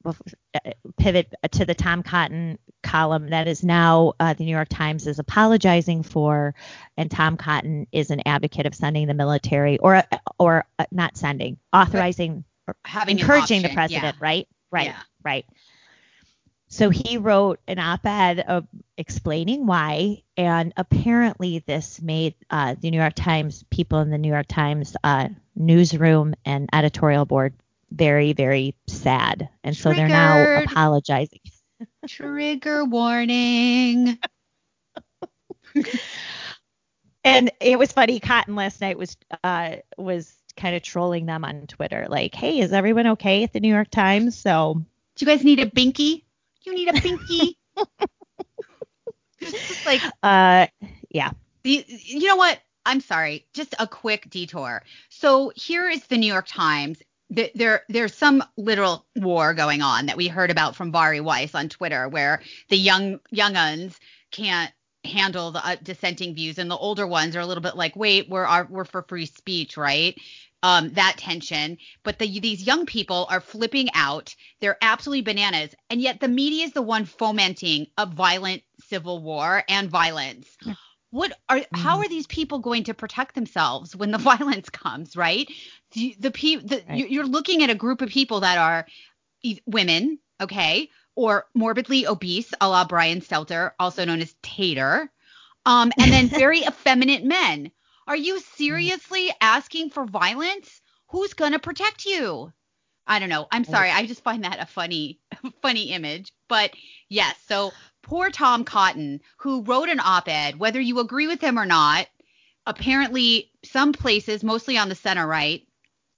pivot 0.99 1.33
to 1.53 1.64
the 1.64 1.75
Tom 1.75 2.03
Cotton 2.03 2.59
column 2.83 3.31
that 3.31 3.49
is 3.49 3.64
now 3.64 4.12
uh, 4.20 4.35
the 4.35 4.44
New 4.44 4.51
York 4.51 4.68
Times 4.68 5.07
is 5.07 5.18
apologizing 5.18 6.03
for, 6.03 6.55
and 6.97 7.11
Tom 7.11 7.37
Cotton 7.37 7.87
is 7.90 8.11
an 8.11 8.20
advocate 8.27 8.66
of 8.66 8.75
sending 8.75 9.07
the 9.07 9.14
military 9.14 9.79
or 9.79 10.03
or 10.38 10.66
uh, 10.79 10.85
not 10.92 11.16
sending, 11.16 11.57
authorizing, 11.73 12.44
having 12.85 13.18
encouraging 13.18 13.62
the 13.62 13.70
president, 13.70 14.16
yeah. 14.20 14.25
right? 14.27 14.49
Right, 14.70 14.87
yeah. 14.87 15.01
right. 15.25 15.47
So 16.75 16.91
he 16.91 17.19
wrote 17.19 17.61
an 17.69 17.79
op-ed 17.79 18.40
of 18.40 18.67
explaining 18.98 19.65
why, 19.65 20.25
and 20.37 20.73
apparently 20.77 21.61
this 21.61 22.03
made 22.03 22.35
uh, 22.51 22.75
the 22.81 22.90
New 22.90 22.98
York 22.98 23.15
Times 23.15 23.65
people 23.71 24.01
in 24.01 24.11
the 24.11 24.19
New 24.19 24.33
York 24.33 24.48
Times 24.48 24.96
uh, 25.05 25.29
newsroom 25.55 26.35
and 26.44 26.69
editorial 26.73 27.27
board 27.27 27.55
very, 27.92 28.33
very 28.33 28.75
sad, 28.88 29.48
and 29.63 29.77
so 29.77 29.92
they're 29.92 30.09
now 30.09 30.65
apologizing. 30.65 31.38
Trigger 32.09 32.85
warning. 32.85 34.19
and 37.23 37.53
it 37.61 37.79
was 37.79 37.92
funny. 37.92 38.19
Cotton 38.19 38.57
last 38.57 38.81
night 38.81 38.98
was 38.98 39.17
uh 39.44 39.77
was 39.96 40.35
kind 40.57 40.75
of 40.75 40.83
trolling 40.83 41.27
them 41.27 41.44
on 41.44 41.69
Twitter, 41.69 42.09
like, 42.11 42.35
"Hey, 42.35 42.59
is 42.59 42.73
everyone 42.73 43.07
okay 43.07 43.44
at 43.44 43.53
the 43.53 43.61
New 43.61 43.73
York 43.73 43.92
Times?" 43.92 44.37
So, 44.37 44.83
do 45.15 45.25
you 45.25 45.31
guys 45.31 45.44
need 45.44 45.61
a 45.61 45.71
binky? 45.71 46.25
You 46.65 46.75
need 46.75 46.88
a 46.88 46.92
binky. 46.92 47.56
like, 49.87 50.02
uh, 50.23 50.67
yeah. 51.10 51.31
You, 51.65 51.83
you 51.87 52.29
know 52.29 52.37
what? 52.37 52.60
I'm 52.87 53.00
sorry. 53.00 53.46
Just 53.54 53.75
a 53.79 53.87
quick 53.87 54.29
detour. 54.31 54.83
So 55.08 55.52
here 55.56 55.88
is 55.88 56.06
the 56.06 56.19
New 56.19 56.33
York 56.33 56.46
Times. 56.46 57.02
There, 57.31 57.83
there's 57.88 58.15
some 58.15 58.44
literal 58.56 59.06
war 59.17 59.54
going 59.54 59.83
on 59.83 60.06
that 60.06 60.17
we 60.17 60.29
heard 60.29 60.50
about 60.50 60.77
from 60.77 60.90
Bari 60.90 61.21
Weiss 61.21 61.54
on 61.54 61.69
Twitter, 61.69 62.08
where 62.08 62.42
the 62.69 62.77
young 62.77 63.19
young 63.31 63.56
uns 63.56 63.98
can't 64.31 64.73
handle 65.04 65.50
the 65.50 65.67
uh, 65.67 65.77
dissenting 65.83 66.35
views, 66.35 66.58
and 66.58 66.71
the 66.71 66.77
older 66.77 67.06
ones 67.06 67.37
are 67.37 67.40
a 67.40 67.46
little 67.46 67.62
bit 67.62 67.77
like, 67.77 67.96
wait, 67.96 68.29
we're 68.29 68.44
our, 68.44 68.67
we're 68.71 68.85
for 68.85 69.02
free 69.02 69.27
speech, 69.27 69.77
right? 69.77 70.19
Um, 70.65 70.94
that 70.94 71.17
tension, 71.19 71.77
but 72.04 72.19
the, 72.19 72.40
these 72.40 72.62
young 72.62 72.87
people 72.87 73.27
are 73.29 73.42
flipping 73.42 73.90
out. 73.92 74.35
They're 74.60 74.79
absolutely 74.81 75.21
bananas, 75.21 75.75
and 75.90 76.00
yet 76.00 76.21
the 76.21 76.29
media 76.29 76.65
is 76.65 76.73
the 76.73 76.81
one 76.81 77.04
fomenting 77.04 77.88
a 77.98 78.06
violent 78.06 78.62
civil 78.88 79.23
war 79.23 79.62
and 79.69 79.90
violence. 79.90 80.56
What 81.10 81.33
are 81.48 81.58
mm-hmm. 81.58 81.81
how 81.81 81.98
are 81.98 82.08
these 82.08 82.27
people 82.27 82.60
going 82.60 82.85
to 82.85 82.94
protect 82.94 83.35
themselves 83.35 83.94
when 83.94 84.10
the 84.10 84.19
violence 84.33 84.71
comes, 84.71 85.17
right? 85.17 85.46
The, 85.92 86.17
the, 86.19 86.31
the 86.31 86.83
right. 86.88 87.10
you're 87.10 87.27
looking 87.27 87.62
at 87.62 87.71
a 87.71 87.75
group 87.75 88.00
of 88.00 88.08
people 88.08 88.40
that 88.40 88.58
are 88.58 88.87
women, 89.67 90.19
okay, 90.40 90.88
or 91.15 91.46
morbidly 91.54 92.06
obese, 92.06 92.52
a 92.60 92.69
la 92.69 92.85
Brian 92.85 93.21
Stelter, 93.21 93.73
also 93.79 94.04
known 94.04 94.21
as 94.21 94.35
Tater, 94.42 95.10
um, 95.67 95.92
and 95.98 96.12
then 96.12 96.29
very 96.40 96.60
effeminate 96.60 97.25
men. 97.25 97.71
Are 98.07 98.17
you 98.17 98.35
mm-hmm. 98.35 98.57
seriously 98.57 99.33
asking 99.40 99.90
for 99.90 100.05
violence? 100.07 100.81
Who's 101.09 101.35
gonna 101.35 101.59
protect 101.59 102.07
you? 102.07 102.52
I 103.07 103.19
don't 103.19 103.29
know. 103.29 103.46
I'm 103.50 103.65
mm. 103.65 103.71
sorry. 103.71 103.90
I 103.90 104.07
just 104.07 104.25
find 104.25 104.44
that 104.44 104.61
a 104.61 104.67
funny, 104.67 105.21
funny 105.63 105.90
image. 105.90 106.33
But 106.48 106.73
yes, 107.09 107.37
so 107.46 107.73
poor 108.02 108.31
Tom 108.31 108.65
Cotton, 108.65 109.21
who 109.37 109.63
wrote 109.63 109.90
an 109.90 110.00
op-ed, 110.00 110.59
whether 110.59 110.81
you 110.81 111.00
agree 111.00 111.27
with 111.27 111.40
him 111.40 111.59
or 111.59 111.67
not, 111.67 112.07
apparently 112.67 113.50
some 113.63 113.92
places, 113.92 114.42
mostly 114.42 114.79
on 114.79 114.88
the 114.88 114.94
center 114.94 115.27
right, 115.27 115.67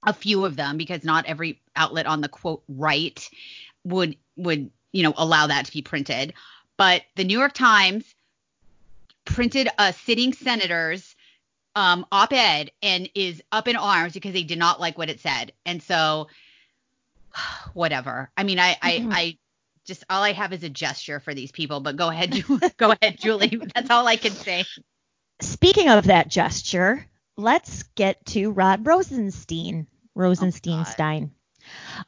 a 0.04 0.12
few 0.12 0.44
of 0.44 0.54
them, 0.54 0.76
because 0.76 1.02
not 1.02 1.26
every 1.26 1.60
outlet 1.74 2.06
on 2.06 2.20
the 2.20 2.28
quote 2.28 2.62
right 2.68 3.28
would 3.84 4.16
would 4.36 4.70
you 4.96 5.02
know, 5.02 5.12
allow 5.16 5.46
that 5.46 5.66
to 5.66 5.72
be 5.72 5.82
printed. 5.82 6.32
But 6.78 7.02
the 7.16 7.24
New 7.24 7.38
York 7.38 7.52
Times 7.52 8.14
printed 9.26 9.68
a 9.78 9.92
sitting 9.92 10.32
senator's 10.32 11.15
um, 11.76 12.06
op-ed 12.10 12.72
and 12.82 13.08
is 13.14 13.42
up 13.52 13.68
in 13.68 13.76
arms 13.76 14.14
because 14.14 14.32
they 14.32 14.42
did 14.42 14.58
not 14.58 14.80
like 14.80 14.98
what 14.98 15.10
it 15.10 15.20
said. 15.20 15.52
And 15.64 15.82
so, 15.82 16.28
whatever. 17.74 18.30
I 18.36 18.42
mean, 18.42 18.58
I, 18.58 18.76
I, 18.82 18.92
mm-hmm. 18.92 19.12
I 19.12 19.38
just 19.84 20.02
all 20.10 20.22
I 20.22 20.32
have 20.32 20.52
is 20.52 20.64
a 20.64 20.68
gesture 20.68 21.20
for 21.20 21.34
these 21.34 21.52
people. 21.52 21.80
But 21.80 21.96
go 21.96 22.08
ahead, 22.08 22.42
go 22.76 22.92
ahead, 23.00 23.18
Julie. 23.20 23.60
That's 23.74 23.90
all 23.90 24.06
I 24.08 24.16
can 24.16 24.32
say. 24.32 24.64
Speaking 25.40 25.90
of 25.90 26.04
that 26.04 26.28
gesture, 26.28 27.06
let's 27.36 27.84
get 27.94 28.24
to 28.26 28.50
Rod 28.50 28.84
Rosenstein. 28.86 29.86
Rosensteinstein. 30.16 31.30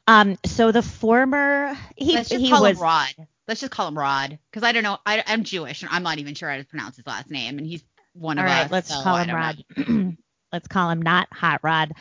Oh, 0.07 0.13
um, 0.13 0.37
so 0.45 0.71
the 0.71 0.81
former 0.81 1.77
he 1.95 2.15
Let's 2.15 2.29
just 2.29 2.41
he 2.41 2.49
call 2.49 2.63
was 2.63 2.77
him 2.77 2.83
Rod. 2.83 3.13
Let's 3.47 3.61
just 3.61 3.71
call 3.71 3.87
him 3.87 3.97
Rod 3.97 4.39
because 4.51 4.63
I 4.63 4.71
don't 4.71 4.83
know. 4.83 4.97
I, 5.05 5.23
am 5.27 5.43
Jewish 5.43 5.83
and 5.83 5.91
I'm 5.91 6.03
not 6.03 6.17
even 6.17 6.33
sure 6.33 6.49
how 6.49 6.57
to 6.57 6.63
pronounce 6.63 6.95
his 6.95 7.05
last 7.05 7.29
name, 7.29 7.59
and 7.59 7.67
he's 7.67 7.83
one 8.13 8.37
of 8.39 8.45
All 8.45 8.47
right, 8.47 8.65
us. 8.65 8.71
Let's 8.71 8.87
so 8.87 8.95
call 8.95 9.17
him 9.17 9.31
Rod. 9.31 9.63
let's 10.51 10.67
call 10.67 10.89
him 10.89 11.01
not 11.01 11.27
hot 11.31 11.59
rod 11.63 11.91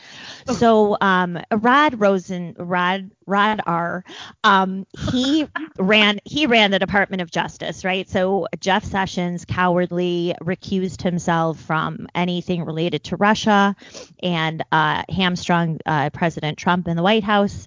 so 0.47 0.97
um 1.01 1.39
rod 1.51 2.01
rosen 2.01 2.55
rod 2.59 3.11
rod 3.27 3.61
r 3.67 4.05
um 4.45 4.87
he 4.93 5.47
ran 5.79 6.19
he 6.25 6.47
ran 6.47 6.71
the 6.71 6.79
department 6.79 7.21
of 7.23 7.31
justice 7.31 7.85
right 7.85 8.09
so 8.09 8.47
jeff 8.61 8.85
sessions 8.85 9.45
cowardly 9.45 10.35
recused 10.43 11.03
himself 11.03 11.61
from 11.61 12.07
anything 12.15 12.65
related 12.65 13.03
to 13.05 13.17
russia 13.17 13.75
and 14.23 14.63
uh 14.73 15.03
hamstrung 15.09 15.79
uh, 15.87 16.11
president 16.11 16.59
trump 16.59 16.89
in 16.89 16.97
the 16.97 17.03
white 17.03 17.25
house 17.25 17.67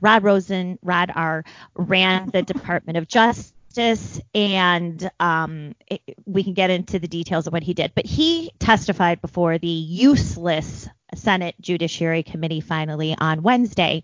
rod 0.00 0.22
rosen 0.22 0.78
rod 0.82 1.10
r 1.14 1.44
ran 1.76 2.30
the 2.30 2.42
department 2.42 2.96
of 2.96 3.06
justice 3.06 3.52
justice, 3.72 4.20
and 4.34 5.10
um, 5.20 5.74
it, 5.86 6.00
we 6.26 6.44
can 6.44 6.54
get 6.54 6.70
into 6.70 6.98
the 6.98 7.08
details 7.08 7.46
of 7.46 7.52
what 7.52 7.62
he 7.62 7.74
did. 7.74 7.92
But 7.94 8.06
he 8.06 8.52
testified 8.58 9.20
before 9.20 9.58
the 9.58 9.66
useless 9.66 10.88
Senate 11.14 11.54
Judiciary 11.60 12.22
Committee 12.22 12.60
finally 12.60 13.16
on 13.18 13.42
Wednesday. 13.42 14.02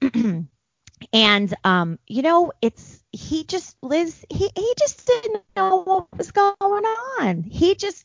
and 1.12 1.54
um, 1.64 1.98
you 2.06 2.22
know, 2.22 2.52
it's 2.62 3.02
he 3.12 3.44
just 3.44 3.76
lives 3.82 4.24
he 4.30 4.50
he 4.54 4.74
just 4.78 5.06
didn't 5.06 5.42
know 5.56 5.82
what 5.82 6.06
was 6.16 6.30
going 6.30 6.56
on. 6.60 7.42
He 7.42 7.74
just 7.74 8.04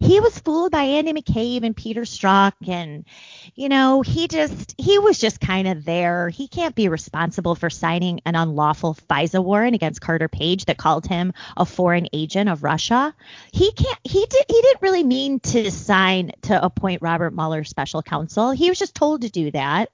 he 0.00 0.20
was 0.20 0.38
fooled 0.38 0.72
by 0.72 0.82
Andy 0.82 1.12
McCabe 1.12 1.64
and 1.64 1.76
Peter 1.76 2.02
Strzok 2.02 2.52
and 2.66 3.04
you 3.54 3.68
know 3.68 4.02
he 4.02 4.28
just 4.28 4.74
he 4.78 4.98
was 4.98 5.18
just 5.18 5.40
kind 5.40 5.68
of 5.68 5.84
there. 5.84 6.28
He 6.28 6.48
can't 6.48 6.74
be 6.74 6.88
responsible 6.88 7.54
for 7.54 7.70
signing 7.70 8.20
an 8.24 8.34
unlawful 8.34 8.94
FISA 9.08 9.42
warrant 9.42 9.74
against 9.74 10.00
Carter 10.00 10.28
Page 10.28 10.66
that 10.66 10.78
called 10.78 11.06
him 11.06 11.32
a 11.56 11.64
foreign 11.64 12.08
agent 12.12 12.48
of 12.48 12.62
Russia. 12.62 13.14
He 13.52 13.72
can't 13.72 13.98
he 14.04 14.24
did 14.26 14.44
he 14.48 14.62
didn't 14.62 14.82
really 14.82 15.04
mean 15.04 15.40
to 15.40 15.70
sign 15.70 16.32
to 16.42 16.64
appoint 16.64 17.02
Robert 17.02 17.34
Mueller 17.34 17.64
special 17.64 18.02
counsel. 18.02 18.50
He 18.50 18.68
was 18.68 18.78
just 18.78 18.94
told 18.94 19.22
to 19.22 19.30
do 19.30 19.50
that. 19.50 19.90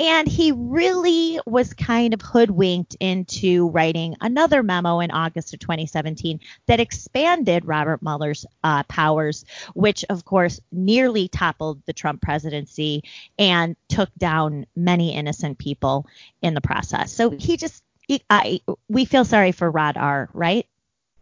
And 0.00 0.26
he 0.26 0.52
really 0.52 1.40
was 1.46 1.74
kind 1.74 2.14
of 2.14 2.22
hoodwinked 2.22 2.96
into 3.00 3.68
writing 3.68 4.16
another 4.20 4.62
memo 4.62 5.00
in 5.00 5.10
August 5.10 5.54
of 5.54 5.60
2017 5.60 6.40
that 6.66 6.80
expanded 6.80 7.64
Robert 7.64 8.02
Mueller's 8.02 8.46
uh, 8.64 8.82
power 8.84 9.11
powers, 9.12 9.44
which 9.74 10.04
of 10.08 10.24
course 10.24 10.60
nearly 10.70 11.28
toppled 11.28 11.82
the 11.86 11.92
Trump 11.92 12.22
presidency 12.22 13.02
and 13.38 13.76
took 13.88 14.10
down 14.16 14.66
many 14.74 15.14
innocent 15.14 15.58
people 15.58 16.06
in 16.40 16.54
the 16.54 16.60
process. 16.60 17.12
So 17.12 17.30
he 17.30 17.56
just, 17.56 17.82
he, 18.06 18.22
I, 18.30 18.60
we 18.88 19.04
feel 19.04 19.24
sorry 19.24 19.52
for 19.52 19.70
Rod 19.70 19.96
R, 19.96 20.28
right? 20.32 20.66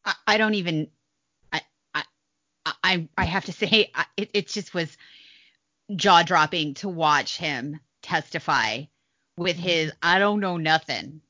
I, 0.05 0.15
I 0.27 0.39
don't 0.39 0.55
even, 0.55 0.89
I, 1.53 1.63
I, 1.95 2.03
I, 2.65 3.09
I 3.19 3.25
have 3.25 3.45
to 3.47 3.53
say, 3.61 3.91
it, 4.17 4.31
it 4.33 4.49
just 4.49 4.75
was 4.75 4.97
jaw 5.95 6.23
dropping 6.23 6.75
to 6.75 6.89
watch 6.89 7.37
him 7.37 7.81
testify 8.03 8.83
with 9.37 9.57
his, 9.57 9.93
I 10.03 10.19
don't 10.19 10.41
know 10.41 10.57
nothing. 10.57 11.21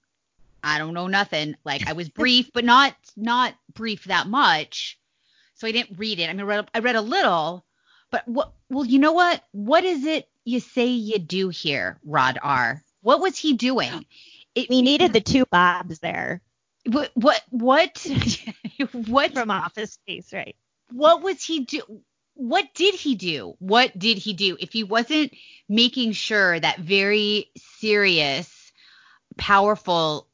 I 0.63 0.77
don't 0.77 0.93
know 0.93 1.07
nothing. 1.07 1.57
Like 1.65 1.89
I 1.89 1.95
was 1.95 2.09
brief, 2.21 2.51
but 2.53 2.67
not 2.67 2.95
not 3.17 3.55
brief 3.73 4.05
that 4.05 4.27
much 4.27 5.00
so 5.61 5.67
I 5.67 5.73
didn't 5.73 5.99
read 5.99 6.19
it. 6.19 6.31
I 6.31 6.33
mean, 6.33 6.41
I 6.41 6.45
read, 6.45 6.71
I 6.75 6.79
read 6.79 6.97
a 6.97 7.03
little, 7.03 7.67
but 8.11 8.27
what? 8.27 8.55
Well, 8.71 8.87
you 8.87 8.99
know 8.99 9.13
what? 9.13 9.45
What 9.53 9.85
is 9.85 10.07
it 10.07 10.27
you 10.45 10.59
say 10.59 10.87
you 10.87 11.19
do 11.19 11.51
here, 11.51 12.01
Rod 12.03 12.39
R? 12.43 12.83
What 13.03 13.21
was 13.21 13.37
he 13.37 13.53
doing? 13.53 14.07
It, 14.55 14.71
we 14.71 14.81
needed 14.81 15.13
the 15.13 15.21
two 15.21 15.45
Bobs 15.51 15.99
there. 15.99 16.41
What? 16.87 17.11
What? 17.13 17.43
What? 17.51 18.07
what 19.07 19.35
from 19.35 19.51
Office 19.51 19.93
Space, 19.93 20.33
right? 20.33 20.57
What 20.93 21.23
was 21.23 21.45
he 21.45 21.61
do? 21.61 21.83
What 22.33 22.73
did 22.73 22.95
he 22.95 23.15
do? 23.15 23.55
What 23.59 23.99
did 23.99 24.17
he 24.17 24.33
do? 24.33 24.57
If 24.59 24.73
he 24.73 24.83
wasn't 24.83 25.35
making 25.69 26.13
sure 26.13 26.59
that 26.59 26.79
very 26.79 27.51
serious, 27.57 28.73
powerful 29.37 30.27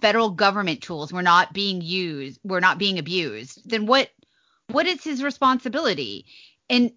federal 0.00 0.30
government 0.30 0.82
tools 0.82 1.12
were 1.12 1.22
not 1.22 1.52
being 1.52 1.80
used, 1.80 2.40
were 2.44 2.60
not 2.60 2.78
being 2.78 2.98
abused, 2.98 3.68
then 3.68 3.86
what 3.86 4.10
what 4.68 4.86
is 4.86 5.02
his 5.04 5.22
responsibility? 5.22 6.26
And 6.68 6.92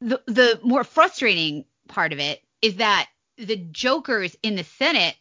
the 0.00 0.20
the 0.26 0.60
more 0.62 0.84
frustrating 0.84 1.64
part 1.88 2.12
of 2.12 2.18
it 2.18 2.42
is 2.60 2.76
that 2.76 3.08
the 3.36 3.56
jokers 3.56 4.36
in 4.42 4.56
the 4.56 4.64
Senate 4.64 5.16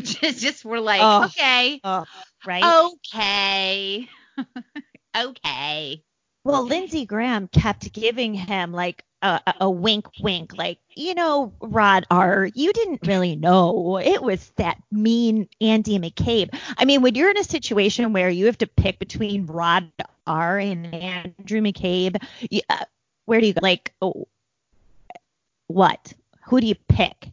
just 0.00 0.40
just 0.40 0.64
were 0.64 0.80
like, 0.80 1.00
oh, 1.02 1.24
okay, 1.26 1.80
oh, 1.84 2.04
right, 2.46 2.90
okay, 2.94 4.08
okay. 5.16 6.02
Well, 6.44 6.64
Lindsey 6.64 7.04
Graham 7.04 7.48
kept 7.48 7.92
giving 7.92 8.32
him 8.32 8.72
like 8.72 9.04
a, 9.22 9.54
a, 9.60 9.70
wink, 9.70 10.06
wink, 10.20 10.56
like, 10.56 10.78
you 10.94 11.14
know, 11.14 11.52
Rod 11.60 12.06
R., 12.10 12.48
you 12.54 12.72
didn't 12.72 13.06
really 13.06 13.36
know. 13.36 13.98
It 13.98 14.22
was 14.22 14.50
that 14.56 14.80
mean 14.92 15.48
Andy 15.60 15.98
McCabe. 15.98 16.54
I 16.76 16.84
mean, 16.84 17.02
when 17.02 17.14
you're 17.14 17.30
in 17.30 17.38
a 17.38 17.44
situation 17.44 18.12
where 18.12 18.30
you 18.30 18.46
have 18.46 18.58
to 18.58 18.66
pick 18.66 18.98
between 18.98 19.46
Rod 19.46 19.90
R. 20.26 20.58
and 20.58 20.94
Andrew 20.94 21.60
McCabe, 21.60 22.22
you, 22.48 22.60
uh, 22.68 22.84
where 23.24 23.40
do 23.40 23.46
you 23.46 23.54
go? 23.54 23.60
Like, 23.62 23.92
oh, 24.00 24.28
what? 25.66 26.12
Who 26.46 26.60
do 26.60 26.66
you 26.66 26.76
pick? 26.88 27.30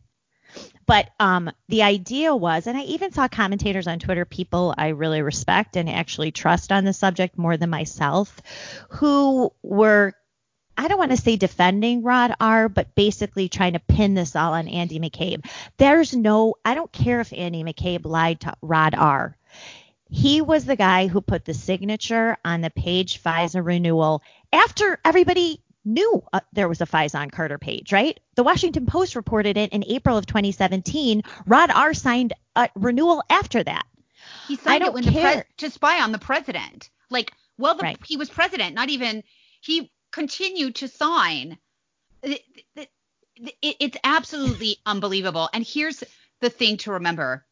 But 0.87 1.09
um, 1.19 1.51
the 1.67 1.83
idea 1.83 2.35
was, 2.35 2.67
and 2.67 2.77
I 2.77 2.83
even 2.83 3.11
saw 3.11 3.27
commentators 3.27 3.87
on 3.87 3.99
Twitter, 3.99 4.25
people 4.25 4.73
I 4.77 4.89
really 4.89 5.21
respect 5.21 5.77
and 5.77 5.89
actually 5.89 6.31
trust 6.31 6.71
on 6.71 6.85
the 6.85 6.93
subject 6.93 7.37
more 7.37 7.57
than 7.57 7.69
myself, 7.69 8.39
who 8.89 9.51
were 9.63 10.13
I 10.77 10.87
don't 10.87 10.97
want 10.97 11.11
to 11.11 11.17
say 11.17 11.35
defending 11.35 12.03
Rod 12.03 12.35
R, 12.39 12.69
but 12.69 12.95
basically 12.95 13.49
trying 13.49 13.73
to 13.73 13.79
pin 13.79 14.13
this 14.13 14.35
all 14.35 14.53
on 14.53 14.67
Andy 14.67 14.99
McCabe. 14.99 15.45
There's 15.77 16.13
no, 16.13 16.55
I 16.65 16.75
don't 16.75 16.91
care 16.91 17.21
if 17.21 17.33
Andy 17.33 17.63
McCabe 17.63 18.05
lied 18.05 18.41
to 18.41 18.53
Rod 18.61 18.95
R. 18.95 19.37
He 20.09 20.41
was 20.41 20.65
the 20.65 20.75
guy 20.75 21.07
who 21.07 21.21
put 21.21 21.45
the 21.45 21.53
signature 21.53 22.37
on 22.45 22.61
the 22.61 22.69
page 22.69 23.21
FISA 23.23 23.65
renewal 23.65 24.21
after 24.53 24.99
everybody 25.03 25.61
knew 25.83 26.23
uh, 26.33 26.39
there 26.53 26.67
was 26.67 26.81
a 26.81 26.85
FISA 26.85 27.19
on 27.19 27.29
Carter 27.29 27.57
page, 27.57 27.93
right? 27.93 28.19
The 28.35 28.43
Washington 28.43 28.85
Post 28.85 29.15
reported 29.15 29.57
it 29.57 29.71
in 29.71 29.83
April 29.87 30.17
of 30.17 30.25
2017. 30.25 31.23
Rod 31.45 31.71
R 31.71 31.93
signed 31.93 32.33
a 32.55 32.69
renewal 32.75 33.23
after 33.29 33.63
that. 33.63 33.85
He 34.47 34.57
signed 34.57 34.83
it 34.83 34.93
when 34.93 35.03
care. 35.03 35.11
the 35.11 35.41
pres- 35.41 35.43
to 35.57 35.69
spy 35.71 36.01
on 36.01 36.11
the 36.11 36.19
president. 36.19 36.89
Like, 37.09 37.31
well, 37.57 37.75
the, 37.75 37.83
right. 37.83 37.99
he 38.05 38.17
was 38.17 38.29
president, 38.29 38.75
not 38.75 38.89
even 38.89 39.23
he 39.61 39.91
continued 40.15 40.75
to 40.75 40.87
sign. 40.87 41.57
It, 42.23 42.41
it, 42.77 42.89
it, 43.61 43.75
it's 43.81 43.97
absolutely 44.05 44.77
unbelievable. 44.85 45.49
And 45.53 45.65
here's 45.67 46.05
the 46.39 46.49
thing 46.49 46.77
to 46.77 46.93
remember 46.93 47.45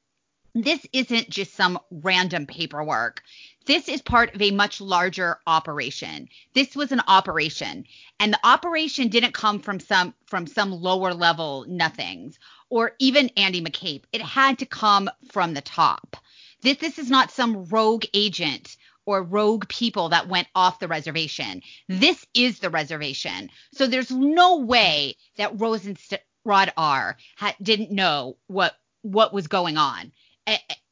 this 0.55 0.85
isn't 0.93 1.29
just 1.29 1.55
some 1.55 1.77
random 1.91 2.45
paperwork. 2.45 3.21
This 3.65 3.89
is 3.89 4.01
part 4.01 4.33
of 4.33 4.41
a 4.41 4.51
much 4.51 4.79
larger 4.79 5.39
operation. 5.45 6.29
This 6.53 6.73
was 6.73 6.93
an 6.93 7.01
operation, 7.07 7.85
and 8.19 8.31
the 8.31 8.39
operation 8.45 9.09
didn't 9.09 9.33
come 9.33 9.59
from 9.59 9.79
some 9.81 10.13
from 10.25 10.47
some 10.47 10.71
lower 10.71 11.13
level 11.13 11.65
nothings 11.67 12.37
or 12.69 12.93
even 12.99 13.31
Andy 13.35 13.61
McCabe. 13.61 14.03
It 14.13 14.21
had 14.21 14.59
to 14.59 14.65
come 14.65 15.09
from 15.31 15.53
the 15.53 15.61
top. 15.61 16.15
This 16.61 16.77
this 16.77 16.97
is 16.97 17.09
not 17.09 17.31
some 17.31 17.65
rogue 17.65 18.05
agent 18.13 18.77
or 19.05 19.23
rogue 19.23 19.67
people 19.67 20.09
that 20.09 20.27
went 20.27 20.47
off 20.55 20.79
the 20.79 20.87
reservation. 20.87 21.61
This 21.87 22.25
is 22.33 22.59
the 22.59 22.69
reservation. 22.69 23.49
So 23.73 23.87
there's 23.87 24.11
no 24.11 24.57
way 24.57 25.15
that 25.37 25.57
Rosenrod 25.57 26.71
R 26.77 27.17
ha- 27.37 27.55
didn't 27.61 27.91
know 27.91 28.37
what 28.47 28.75
what 29.01 29.33
was 29.33 29.47
going 29.47 29.77
on. 29.77 30.11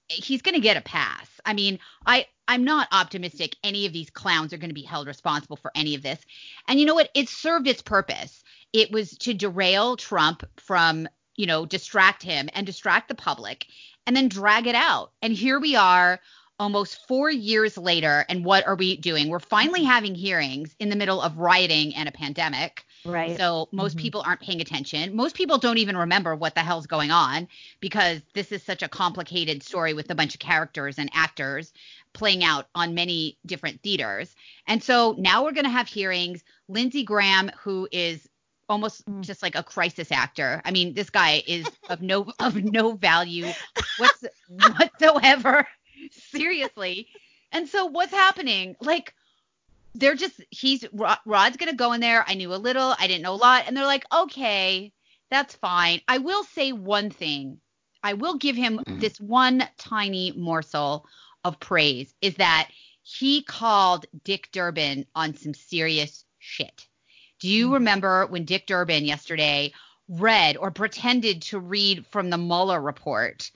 he's 0.09 0.41
going 0.41 0.55
to 0.55 0.61
get 0.61 0.75
a 0.75 0.81
pass. 0.81 1.27
I 1.45 1.53
mean, 1.53 1.79
I 2.05 2.25
I'm 2.47 2.65
not 2.65 2.89
optimistic 2.91 3.55
any 3.63 3.85
of 3.85 3.93
these 3.93 4.09
clowns 4.09 4.51
are 4.51 4.57
going 4.57 4.69
to 4.69 4.75
be 4.75 4.81
held 4.81 5.07
responsible 5.07 5.55
for 5.55 5.71
any 5.73 5.95
of 5.95 6.03
this. 6.03 6.19
And 6.67 6.79
you 6.79 6.85
know 6.85 6.95
what? 6.95 7.09
It 7.13 7.29
served 7.29 7.67
its 7.67 7.81
purpose. 7.81 8.43
It 8.73 8.91
was 8.91 9.11
to 9.19 9.33
derail 9.33 9.95
Trump 9.95 10.43
from, 10.57 11.07
you 11.37 11.45
know, 11.45 11.65
distract 11.65 12.23
him 12.23 12.49
and 12.53 12.65
distract 12.65 13.07
the 13.07 13.15
public 13.15 13.67
and 14.05 14.15
then 14.15 14.27
drag 14.27 14.67
it 14.67 14.75
out. 14.75 15.11
And 15.21 15.31
here 15.31 15.59
we 15.59 15.77
are 15.77 16.19
almost 16.61 17.07
four 17.07 17.31
years 17.31 17.75
later, 17.75 18.23
and 18.29 18.45
what 18.45 18.67
are 18.67 18.75
we 18.75 18.95
doing? 18.95 19.29
We're 19.29 19.39
finally 19.39 19.83
having 19.83 20.13
hearings 20.13 20.75
in 20.79 20.89
the 20.89 20.95
middle 20.95 21.19
of 21.19 21.39
rioting 21.39 21.95
and 21.95 22.07
a 22.07 22.11
pandemic. 22.11 22.85
Right. 23.03 23.35
So 23.35 23.67
most 23.71 23.97
mm-hmm. 23.97 24.03
people 24.03 24.21
aren't 24.23 24.41
paying 24.41 24.61
attention. 24.61 25.15
Most 25.15 25.35
people 25.35 25.57
don't 25.57 25.79
even 25.79 25.97
remember 25.97 26.35
what 26.35 26.53
the 26.53 26.61
hell's 26.61 26.85
going 26.85 27.09
on 27.09 27.47
because 27.79 28.21
this 28.35 28.51
is 28.51 28.61
such 28.61 28.83
a 28.83 28.87
complicated 28.87 29.63
story 29.63 29.95
with 29.95 30.11
a 30.11 30.15
bunch 30.15 30.35
of 30.35 30.39
characters 30.39 30.99
and 30.99 31.09
actors 31.15 31.73
playing 32.13 32.43
out 32.43 32.67
on 32.75 32.93
many 32.93 33.39
different 33.47 33.81
theaters. 33.81 34.35
And 34.67 34.83
so 34.83 35.15
now 35.17 35.43
we're 35.43 35.53
going 35.53 35.65
to 35.65 35.71
have 35.71 35.87
hearings. 35.87 36.43
Lindsey 36.67 37.03
Graham, 37.03 37.49
who 37.59 37.87
is 37.91 38.29
almost 38.69 39.03
mm. 39.07 39.21
just 39.21 39.41
like 39.41 39.55
a 39.55 39.63
crisis 39.63 40.11
actor. 40.11 40.61
I 40.63 40.69
mean, 40.69 40.93
this 40.93 41.09
guy 41.09 41.41
is 41.47 41.65
of 41.89 42.03
no 42.03 42.31
of 42.39 42.55
no 42.63 42.91
value 42.91 43.47
whatsoever. 43.97 45.67
Seriously. 46.11 47.07
And 47.51 47.67
so 47.67 47.85
what's 47.85 48.13
happening? 48.13 48.75
Like 48.81 49.13
they're 49.93 50.15
just 50.15 50.41
he's 50.49 50.85
Rod's 50.93 51.57
going 51.57 51.69
to 51.69 51.75
go 51.75 51.93
in 51.93 52.01
there. 52.01 52.23
I 52.27 52.35
knew 52.35 52.53
a 52.53 52.55
little, 52.55 52.95
I 52.97 53.07
didn't 53.07 53.23
know 53.23 53.33
a 53.33 53.35
lot 53.35 53.65
and 53.67 53.75
they're 53.75 53.85
like, 53.85 54.05
"Okay, 54.13 54.93
that's 55.29 55.55
fine." 55.55 56.01
I 56.07 56.19
will 56.19 56.43
say 56.43 56.71
one 56.71 57.09
thing. 57.09 57.59
I 58.03 58.13
will 58.13 58.35
give 58.35 58.55
him 58.55 58.79
mm-hmm. 58.79 58.99
this 58.99 59.19
one 59.19 59.67
tiny 59.77 60.31
morsel 60.35 61.05
of 61.43 61.59
praise 61.59 62.13
is 62.21 62.35
that 62.35 62.69
he 63.03 63.43
called 63.43 64.05
Dick 64.23 64.49
Durbin 64.51 65.05
on 65.13 65.35
some 65.35 65.53
serious 65.53 66.23
shit. 66.39 66.87
Do 67.39 67.49
you 67.49 67.65
mm-hmm. 67.65 67.73
remember 67.75 68.25
when 68.27 68.45
Dick 68.45 68.65
Durbin 68.65 69.05
yesterday 69.05 69.73
read 70.07 70.57
or 70.57 70.71
pretended 70.71 71.41
to 71.43 71.59
read 71.59 72.05
from 72.07 72.29
the 72.29 72.37
Mueller 72.37 72.81
report 72.81 73.51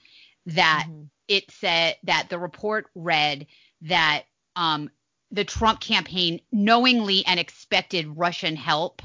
that 0.48 0.86
mm-hmm 0.88 1.04
it 1.28 1.50
said 1.52 1.96
that 2.04 2.28
the 2.30 2.40
report 2.40 2.88
read 2.96 3.48
that 3.82 4.24
um, 4.56 4.90
the 5.32 5.44
Trump 5.44 5.80
campaign 5.80 6.42
knowingly 6.52 7.26
and 7.26 7.40
expected 7.40 8.18
Russian 8.18 8.56
help. 8.56 9.02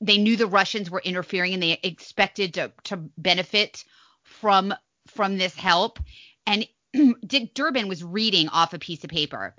They 0.00 0.18
knew 0.18 0.36
the 0.36 0.46
Russians 0.46 0.90
were 0.90 1.02
interfering 1.04 1.54
and 1.54 1.62
they 1.62 1.78
expected 1.82 2.54
to, 2.54 2.72
to 2.84 2.96
benefit 3.18 3.84
from 4.22 4.74
from 5.08 5.36
this 5.36 5.54
help. 5.56 5.98
And 6.46 6.66
Dick 7.26 7.54
Durbin 7.54 7.88
was 7.88 8.04
reading 8.04 8.48
off 8.48 8.72
a 8.72 8.78
piece 8.78 9.02
of 9.02 9.10
paper. 9.10 9.54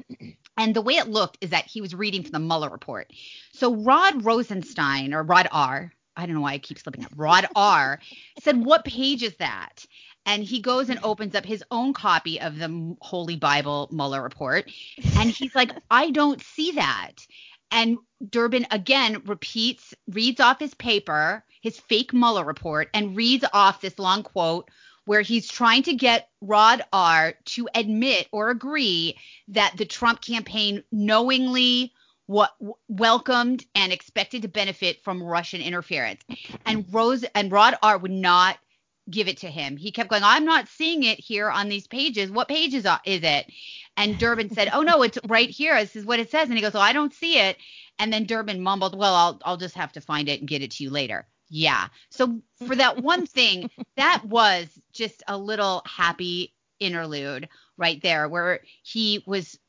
And 0.58 0.76
the 0.76 0.82
way 0.82 0.96
it 0.96 1.10
looked 1.10 1.40
is 1.42 1.50
that 1.50 1.66
he 1.66 1.82
was 1.82 1.96
reading 1.96 2.24
from 2.24 2.32
the 2.32 2.40
Mueller 2.40 2.70
report. 2.70 3.12
So 3.54 3.76
Rod 3.76 4.24
Rosenstein 4.24 5.14
or 5.14 5.24
Rod 5.24 5.48
R, 5.52 5.92
I 6.16 6.26
don't 6.26 6.36
know 6.36 6.42
why 6.42 6.54
I 6.54 6.60
keep 6.60 6.80
slipping 6.80 7.04
up. 7.04 7.12
Rod 7.16 7.48
R 7.56 8.00
said, 8.42 8.64
What 8.64 8.86
page 8.86 9.24
is 9.24 9.36
that? 9.38 9.86
And 10.26 10.44
he 10.44 10.60
goes 10.60 10.90
and 10.90 11.00
opens 11.04 11.36
up 11.36 11.46
his 11.46 11.64
own 11.72 11.94
copy 11.94 12.40
of 12.40 12.58
the 12.58 12.96
Holy 13.02 13.36
Bible 13.36 13.90
Mueller 13.92 14.22
report. 14.22 14.72
And 15.18 15.30
he's 15.30 15.56
like, 15.56 15.72
I 15.92 16.12
don't 16.12 16.42
see 16.42 16.72
that. 16.72 17.26
And 17.72 17.98
Durbin 18.30 18.68
again 18.72 19.24
repeats, 19.26 19.94
reads 20.08 20.40
off 20.40 20.60
his 20.60 20.74
paper, 20.76 21.44
his 21.62 21.80
fake 21.80 22.14
Mueller 22.14 22.46
report, 22.46 22.90
and 22.94 23.16
reads 23.16 23.46
off 23.52 23.82
this 23.82 24.00
long 24.00 24.24
quote 24.24 24.70
where 25.06 25.22
he's 25.22 25.48
trying 25.50 25.84
to 25.84 25.94
get 25.94 26.30
Rod 26.40 26.82
R 26.94 27.34
to 27.46 27.68
admit 27.76 28.28
or 28.32 28.50
agree 28.50 29.18
that 29.50 29.76
the 29.76 29.86
Trump 29.86 30.22
campaign 30.22 30.84
knowingly 30.92 31.94
what 32.26 32.56
welcomed 32.88 33.66
and 33.76 33.92
expected 33.92 34.44
to 34.44 34.48
benefit 34.48 35.04
from 35.04 35.22
Russian 35.22 35.62
interference. 35.62 36.22
And 36.66 36.86
Rose 36.92 37.26
and 37.36 37.52
Rod 37.52 37.76
R 37.82 37.98
would 37.98 38.12
not 38.12 38.58
give 39.10 39.28
it 39.28 39.38
to 39.38 39.48
him. 39.48 39.78
He 39.78 39.92
kept 39.92 40.10
going, 40.10 40.24
I'm 40.24 40.46
not 40.46 40.68
seeing 40.68 41.04
it 41.04 41.20
here 41.20 41.50
on 41.50 41.70
these 41.70 41.88
pages. 41.88 42.32
What 42.32 42.48
pages 42.48 42.86
is, 43.06 43.24
it? 43.24 43.52
And 43.98 44.18
Durbin 44.20 44.50
said, 44.50 44.70
Oh 44.74 44.82
no, 44.82 45.04
it's 45.04 45.18
right 45.28 45.50
here. 45.50 45.76
This 45.80 45.96
is 45.96 46.06
what 46.06 46.20
it 46.20 46.32
says. 46.32 46.50
And 46.50 46.58
he 46.58 46.62
goes, 46.62 46.76
Oh, 46.76 46.80
I 46.80 46.94
don't 46.94 47.14
see 47.14 47.40
it. 47.40 47.58
And 48.00 48.12
then 48.12 48.26
Durbin 48.26 48.62
mumbled, 48.62 48.98
Well, 48.98 49.14
I'll 49.14 49.40
I'll 49.44 49.58
just 49.58 49.76
have 49.76 49.92
to 49.94 50.02
find 50.02 50.30
it 50.30 50.40
and 50.40 50.50
get 50.50 50.62
it 50.62 50.72
to 50.72 50.84
you 50.84 50.90
later. 50.90 51.28
Yeah. 51.50 51.88
So 52.10 52.42
for 52.66 52.76
that 52.76 53.04
one 53.04 53.28
thing, 53.28 53.70
that 53.98 54.24
was 54.26 54.68
just 54.92 55.22
a 55.28 55.38
little 55.38 55.84
happy 55.86 56.54
interlude 56.80 57.48
right 57.78 58.02
there 58.02 58.28
where 58.28 58.62
he 58.84 59.24
was 59.28 59.60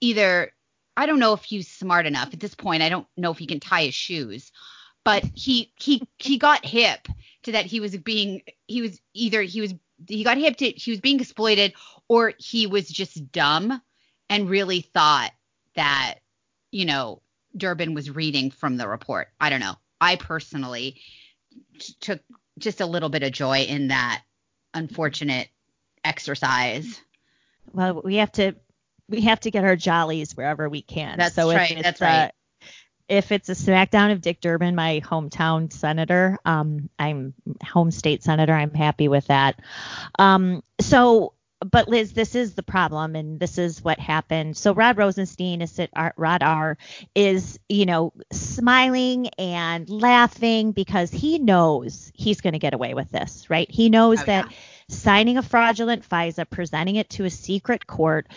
either 0.00 0.52
I 0.96 1.06
don't 1.06 1.18
know 1.18 1.32
if 1.32 1.42
he's 1.42 1.68
smart 1.68 2.06
enough 2.06 2.32
at 2.32 2.40
this 2.40 2.54
point. 2.54 2.82
I 2.82 2.88
don't 2.88 3.06
know 3.16 3.32
if 3.32 3.38
he 3.38 3.46
can 3.46 3.60
tie 3.60 3.84
his 3.84 3.94
shoes, 3.94 4.52
but 5.04 5.24
he 5.34 5.72
he 5.76 6.02
he 6.18 6.38
got 6.38 6.64
hip 6.64 7.08
to 7.44 7.52
that 7.52 7.66
he 7.66 7.80
was 7.80 7.96
being 7.96 8.42
he 8.66 8.82
was 8.82 9.00
either 9.12 9.42
he 9.42 9.60
was 9.60 9.74
he 10.08 10.24
got 10.24 10.36
hip 10.36 10.56
to 10.56 10.70
he 10.70 10.90
was 10.90 11.00
being 11.00 11.20
exploited 11.20 11.74
or 12.08 12.32
he 12.38 12.66
was 12.66 12.88
just 12.88 13.30
dumb 13.32 13.80
and 14.28 14.50
really 14.50 14.80
thought 14.80 15.30
that 15.76 16.16
you 16.70 16.84
know 16.84 17.22
Durbin 17.56 17.94
was 17.94 18.10
reading 18.10 18.50
from 18.50 18.76
the 18.76 18.88
report. 18.88 19.28
I 19.40 19.48
don't 19.48 19.60
know. 19.60 19.76
I 20.00 20.16
personally 20.16 21.00
took 22.00 22.20
just 22.58 22.80
a 22.80 22.86
little 22.86 23.08
bit 23.08 23.22
of 23.22 23.32
joy 23.32 23.60
in 23.60 23.88
that 23.88 24.22
unfortunate 24.72 25.48
exercise. 26.04 27.00
Well, 27.72 28.02
we 28.04 28.16
have 28.16 28.32
to 28.32 28.54
we 29.08 29.20
have 29.22 29.40
to 29.40 29.50
get 29.50 29.64
our 29.64 29.76
jollies 29.76 30.36
wherever 30.36 30.68
we 30.68 30.82
can. 30.82 31.18
That's 31.18 31.36
so 31.36 31.48
right. 31.52 31.78
That's 31.80 32.00
right 32.00 32.32
if 33.08 33.32
it's 33.32 33.48
a 33.48 33.54
SmackDown 33.54 34.12
of 34.12 34.20
Dick 34.20 34.40
Durbin, 34.40 34.74
my 34.74 35.00
hometown 35.04 35.72
senator, 35.72 36.38
um, 36.44 36.88
I'm 36.98 37.34
home 37.62 37.90
state 37.90 38.22
senator. 38.22 38.54
I'm 38.54 38.72
happy 38.72 39.08
with 39.08 39.26
that. 39.26 39.60
Um, 40.18 40.62
so, 40.80 41.34
but 41.60 41.88
Liz, 41.88 42.12
this 42.12 42.34
is 42.34 42.54
the 42.54 42.62
problem, 42.62 43.14
and 43.14 43.38
this 43.38 43.58
is 43.58 43.82
what 43.82 43.98
happened. 43.98 44.56
So 44.56 44.74
Rod 44.74 44.96
Rosenstein 44.96 45.62
is 45.62 45.78
it 45.78 45.90
Rod 46.16 46.42
R 46.42 46.78
is 47.14 47.58
you 47.68 47.86
know 47.86 48.12
smiling 48.32 49.28
and 49.38 49.88
laughing 49.88 50.72
because 50.72 51.10
he 51.10 51.38
knows 51.38 52.10
he's 52.14 52.40
going 52.40 52.54
to 52.54 52.58
get 52.58 52.74
away 52.74 52.94
with 52.94 53.10
this, 53.10 53.48
right? 53.50 53.70
He 53.70 53.88
knows 53.90 54.20
oh, 54.22 54.26
that. 54.26 54.50
Yeah. 54.50 54.56
Signing 54.86 55.38
a 55.38 55.42
fraudulent 55.42 56.06
FISA, 56.06 56.50
presenting 56.50 56.96
it 56.96 57.08
to 57.08 57.24
a 57.24 57.30
secret 57.30 57.86
court 57.86 58.28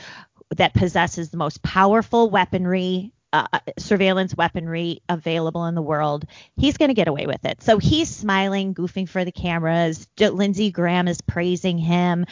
that 0.56 0.74
possesses 0.74 1.30
the 1.30 1.36
most 1.36 1.62
powerful 1.62 2.30
weaponry 2.30 3.12
uh, 3.34 3.48
surveillance 3.78 4.36
weaponry 4.36 5.02
available 5.10 5.66
in 5.66 5.76
the 5.76 5.82
world, 5.82 6.26
he's 6.56 6.78
going 6.78 6.90
to 6.90 6.96
get 6.96 7.08
away 7.08 7.26
with 7.26 7.46
it. 7.46 7.62
So 7.62 7.78
he's 7.78 8.10
smiling, 8.10 8.74
goofing 8.74 9.10
for 9.10 9.26
the 9.26 9.32
cameras. 9.32 10.08
Lindsey 10.20 10.72
Graham 10.72 11.08
is 11.08 11.22
praising 11.22 11.78
him. 11.78 12.26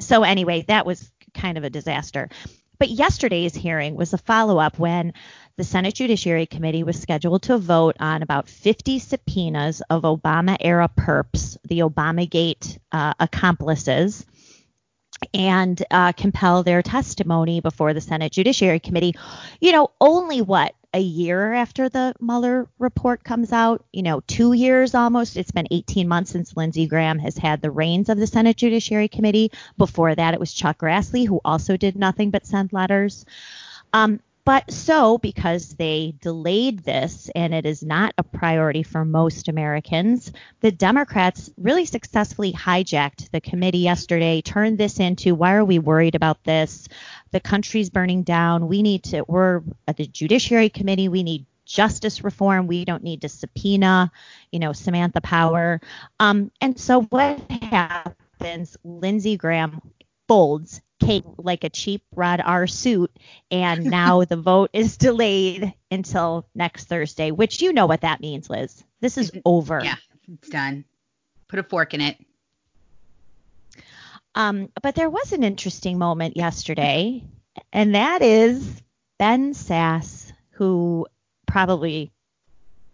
So 0.00 0.22
anyway, 0.22 0.64
that 0.68 0.86
was 0.86 1.10
kind 1.34 1.58
of 1.58 1.64
a 1.64 1.70
disaster. 1.70 2.28
But 2.78 2.90
yesterday's 2.90 3.54
hearing 3.54 3.96
was 3.96 4.12
a 4.12 4.18
follow 4.18 4.58
up 4.58 4.78
when 4.78 5.12
the 5.56 5.64
Senate 5.64 5.94
Judiciary 5.94 6.46
Committee 6.46 6.84
was 6.84 7.00
scheduled 7.00 7.42
to 7.42 7.58
vote 7.58 7.96
on 7.98 8.22
about 8.22 8.48
50 8.48 9.00
subpoenas 9.00 9.82
of 9.90 10.02
Obama 10.02 10.56
era 10.60 10.88
perps, 10.96 11.56
the 11.64 11.80
Obamagate 11.80 12.78
uh, 12.92 13.14
accomplices, 13.18 14.24
and 15.34 15.82
uh, 15.90 16.12
compel 16.12 16.62
their 16.62 16.82
testimony 16.82 17.60
before 17.60 17.94
the 17.94 18.00
Senate 18.00 18.32
Judiciary 18.32 18.80
Committee. 18.80 19.14
You 19.60 19.72
know, 19.72 19.90
only 20.00 20.42
what? 20.42 20.74
A 20.94 21.00
year 21.00 21.52
after 21.52 21.90
the 21.90 22.14
Mueller 22.18 22.66
report 22.78 23.22
comes 23.22 23.52
out, 23.52 23.84
you 23.92 24.02
know, 24.02 24.20
two 24.26 24.54
years 24.54 24.94
almost. 24.94 25.36
It's 25.36 25.50
been 25.50 25.68
18 25.70 26.08
months 26.08 26.30
since 26.30 26.56
Lindsey 26.56 26.86
Graham 26.86 27.18
has 27.18 27.36
had 27.36 27.60
the 27.60 27.70
reins 27.70 28.08
of 28.08 28.16
the 28.16 28.26
Senate 28.26 28.56
Judiciary 28.56 29.08
Committee. 29.08 29.52
Before 29.76 30.14
that, 30.14 30.32
it 30.32 30.40
was 30.40 30.54
Chuck 30.54 30.78
Grassley, 30.78 31.26
who 31.26 31.42
also 31.44 31.76
did 31.76 31.94
nothing 31.94 32.30
but 32.30 32.46
send 32.46 32.72
letters. 32.72 33.26
Um, 33.92 34.20
but 34.48 34.70
so, 34.70 35.18
because 35.18 35.74
they 35.74 36.14
delayed 36.22 36.78
this 36.78 37.30
and 37.34 37.52
it 37.52 37.66
is 37.66 37.82
not 37.82 38.14
a 38.16 38.22
priority 38.22 38.82
for 38.82 39.04
most 39.04 39.46
Americans, 39.46 40.32
the 40.60 40.72
Democrats 40.72 41.50
really 41.58 41.84
successfully 41.84 42.54
hijacked 42.54 43.30
the 43.30 43.42
committee 43.42 43.80
yesterday, 43.80 44.40
turned 44.40 44.78
this 44.78 45.00
into 45.00 45.34
why 45.34 45.52
are 45.52 45.66
we 45.66 45.78
worried 45.78 46.14
about 46.14 46.42
this? 46.44 46.88
The 47.30 47.40
country's 47.40 47.90
burning 47.90 48.22
down. 48.22 48.68
We 48.68 48.80
need 48.80 49.02
to, 49.04 49.22
we're 49.28 49.60
at 49.86 49.98
the 49.98 50.06
Judiciary 50.06 50.70
Committee, 50.70 51.10
we 51.10 51.24
need 51.24 51.44
justice 51.66 52.24
reform. 52.24 52.66
We 52.66 52.86
don't 52.86 53.02
need 53.02 53.20
to 53.20 53.28
subpoena, 53.28 54.10
you 54.50 54.60
know, 54.60 54.72
Samantha 54.72 55.20
Power. 55.20 55.78
Um, 56.20 56.50
and 56.62 56.80
so 56.80 57.02
what 57.02 57.38
happens? 57.50 58.78
Lindsey 58.82 59.36
Graham 59.36 59.82
folds 60.26 60.80
came 60.98 61.24
like 61.38 61.64
a 61.64 61.70
cheap 61.70 62.02
Rod 62.14 62.40
R 62.44 62.66
suit, 62.66 63.10
and 63.50 63.84
now 63.90 64.24
the 64.24 64.36
vote 64.36 64.70
is 64.72 64.96
delayed 64.96 65.72
until 65.90 66.46
next 66.54 66.84
Thursday, 66.84 67.30
which 67.30 67.62
you 67.62 67.72
know 67.72 67.86
what 67.86 68.02
that 68.02 68.20
means, 68.20 68.50
Liz. 68.50 68.84
This 69.00 69.18
is 69.18 69.30
over. 69.44 69.80
Yeah, 69.82 69.96
it's 70.32 70.48
done. 70.48 70.84
Put 71.48 71.58
a 71.58 71.62
fork 71.62 71.94
in 71.94 72.00
it. 72.00 72.16
Um, 74.34 74.68
but 74.82 74.94
there 74.94 75.10
was 75.10 75.32
an 75.32 75.42
interesting 75.42 75.98
moment 75.98 76.36
yesterday, 76.36 77.24
and 77.72 77.94
that 77.94 78.22
is 78.22 78.82
Ben 79.18 79.52
Sasse, 79.52 80.32
who 80.50 81.06
probably, 81.46 82.12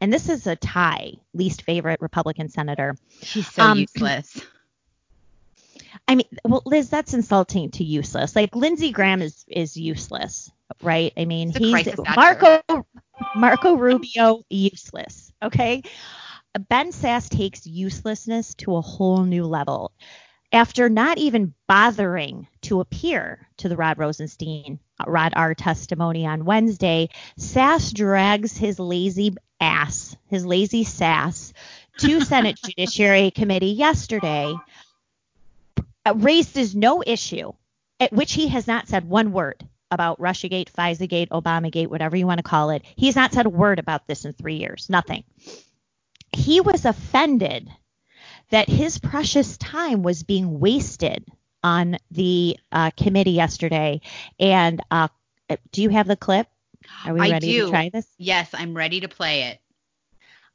and 0.00 0.12
this 0.12 0.28
is 0.28 0.46
a 0.46 0.57
tie, 0.57 1.12
least 1.34 1.62
favorite 1.62 2.00
Republican 2.00 2.48
senator. 2.48 2.96
She's 3.22 3.50
so 3.50 3.62
um, 3.62 3.78
useless. 3.78 4.40
I 6.07 6.16
mean, 6.16 6.26
well, 6.44 6.62
Liz, 6.66 6.90
that's 6.90 7.14
insulting 7.14 7.70
to 7.72 7.84
useless. 7.84 8.36
Like 8.36 8.55
Lindsey 8.55 8.90
Graham 8.92 9.22
is 9.22 9.44
is 9.48 9.76
useless, 9.76 10.50
right? 10.82 11.12
I 11.16 11.24
mean, 11.24 11.50
he's 11.50 11.88
Marco 12.14 12.61
Marco 13.34 13.76
Rubio 13.76 14.42
useless. 14.50 15.32
Okay, 15.42 15.82
Ben 16.68 16.90
Sasse 16.90 17.28
takes 17.30 17.66
uselessness 17.66 18.55
to 18.57 18.76
a 18.76 18.82
whole 18.82 19.24
new 19.24 19.44
level. 19.44 19.92
After 20.52 20.88
not 20.88 21.18
even 21.18 21.55
bothering 21.66 22.46
to 22.62 22.80
appear 22.80 23.48
to 23.57 23.68
the 23.68 23.76
Rod 23.76 23.98
Rosenstein 23.98 24.78
Rod 25.05 25.32
R 25.34 25.55
testimony 25.55 26.26
on 26.26 26.44
Wednesday, 26.44 27.09
Sasse 27.38 27.92
drags 27.94 28.57
his 28.57 28.78
lazy 28.78 29.34
ass, 29.59 30.16
his 30.28 30.44
lazy 30.44 30.84
sass, 30.84 31.55
to 31.98 32.20
Senate 32.20 32.59
Judiciary 32.64 33.30
Committee 33.30 33.72
yesterday 33.72 34.55
uh, 36.05 36.14
is 36.26 36.74
no 36.74 37.02
issue 37.07 37.52
at 38.00 38.12
which 38.12 38.32
he 38.32 38.48
has 38.48 38.66
not 38.66 38.88
said 38.88 39.09
one 39.09 39.32
word 39.32 39.66
about 39.90 40.18
Russiagate, 40.18 40.70
FISAgate, 40.72 41.28
Obamagate, 41.28 41.88
whatever 41.88 42.16
you 42.16 42.26
want 42.26 42.38
to 42.38 42.42
call 42.42 42.70
it. 42.70 42.82
He 42.96 43.07
has 43.07 43.16
not 43.16 43.32
said 43.32 43.46
a 43.46 43.50
word 43.50 43.78
about 43.78 44.07
this 44.07 44.24
in 44.24 44.32
three 44.32 44.57
years. 44.57 44.90
Nothing. 44.90 45.24
He 46.32 46.61
was 46.61 46.84
offended 46.84 47.70
that 48.50 48.68
his 48.68 48.98
precious 48.98 49.57
time 49.57 50.02
was 50.02 50.22
being 50.22 50.59
wasted 50.59 51.24
on 51.62 51.96
the 52.11 52.59
uh, 52.72 52.90
committee 52.96 53.32
yesterday. 53.32 54.00
And 54.38 54.82
uh, 54.90 55.09
do 55.72 55.82
you 55.82 55.88
have 55.90 56.07
the 56.07 56.16
clip? 56.16 56.48
Are 57.07 57.14
we 57.14 57.20
I 57.20 57.30
ready 57.30 57.52
do. 57.52 57.64
to 57.64 57.70
try 57.70 57.88
this? 57.88 58.07
Yes, 58.18 58.50
I'm 58.52 58.76
ready 58.76 59.00
to 59.00 59.09
play 59.09 59.44
it. 59.44 59.61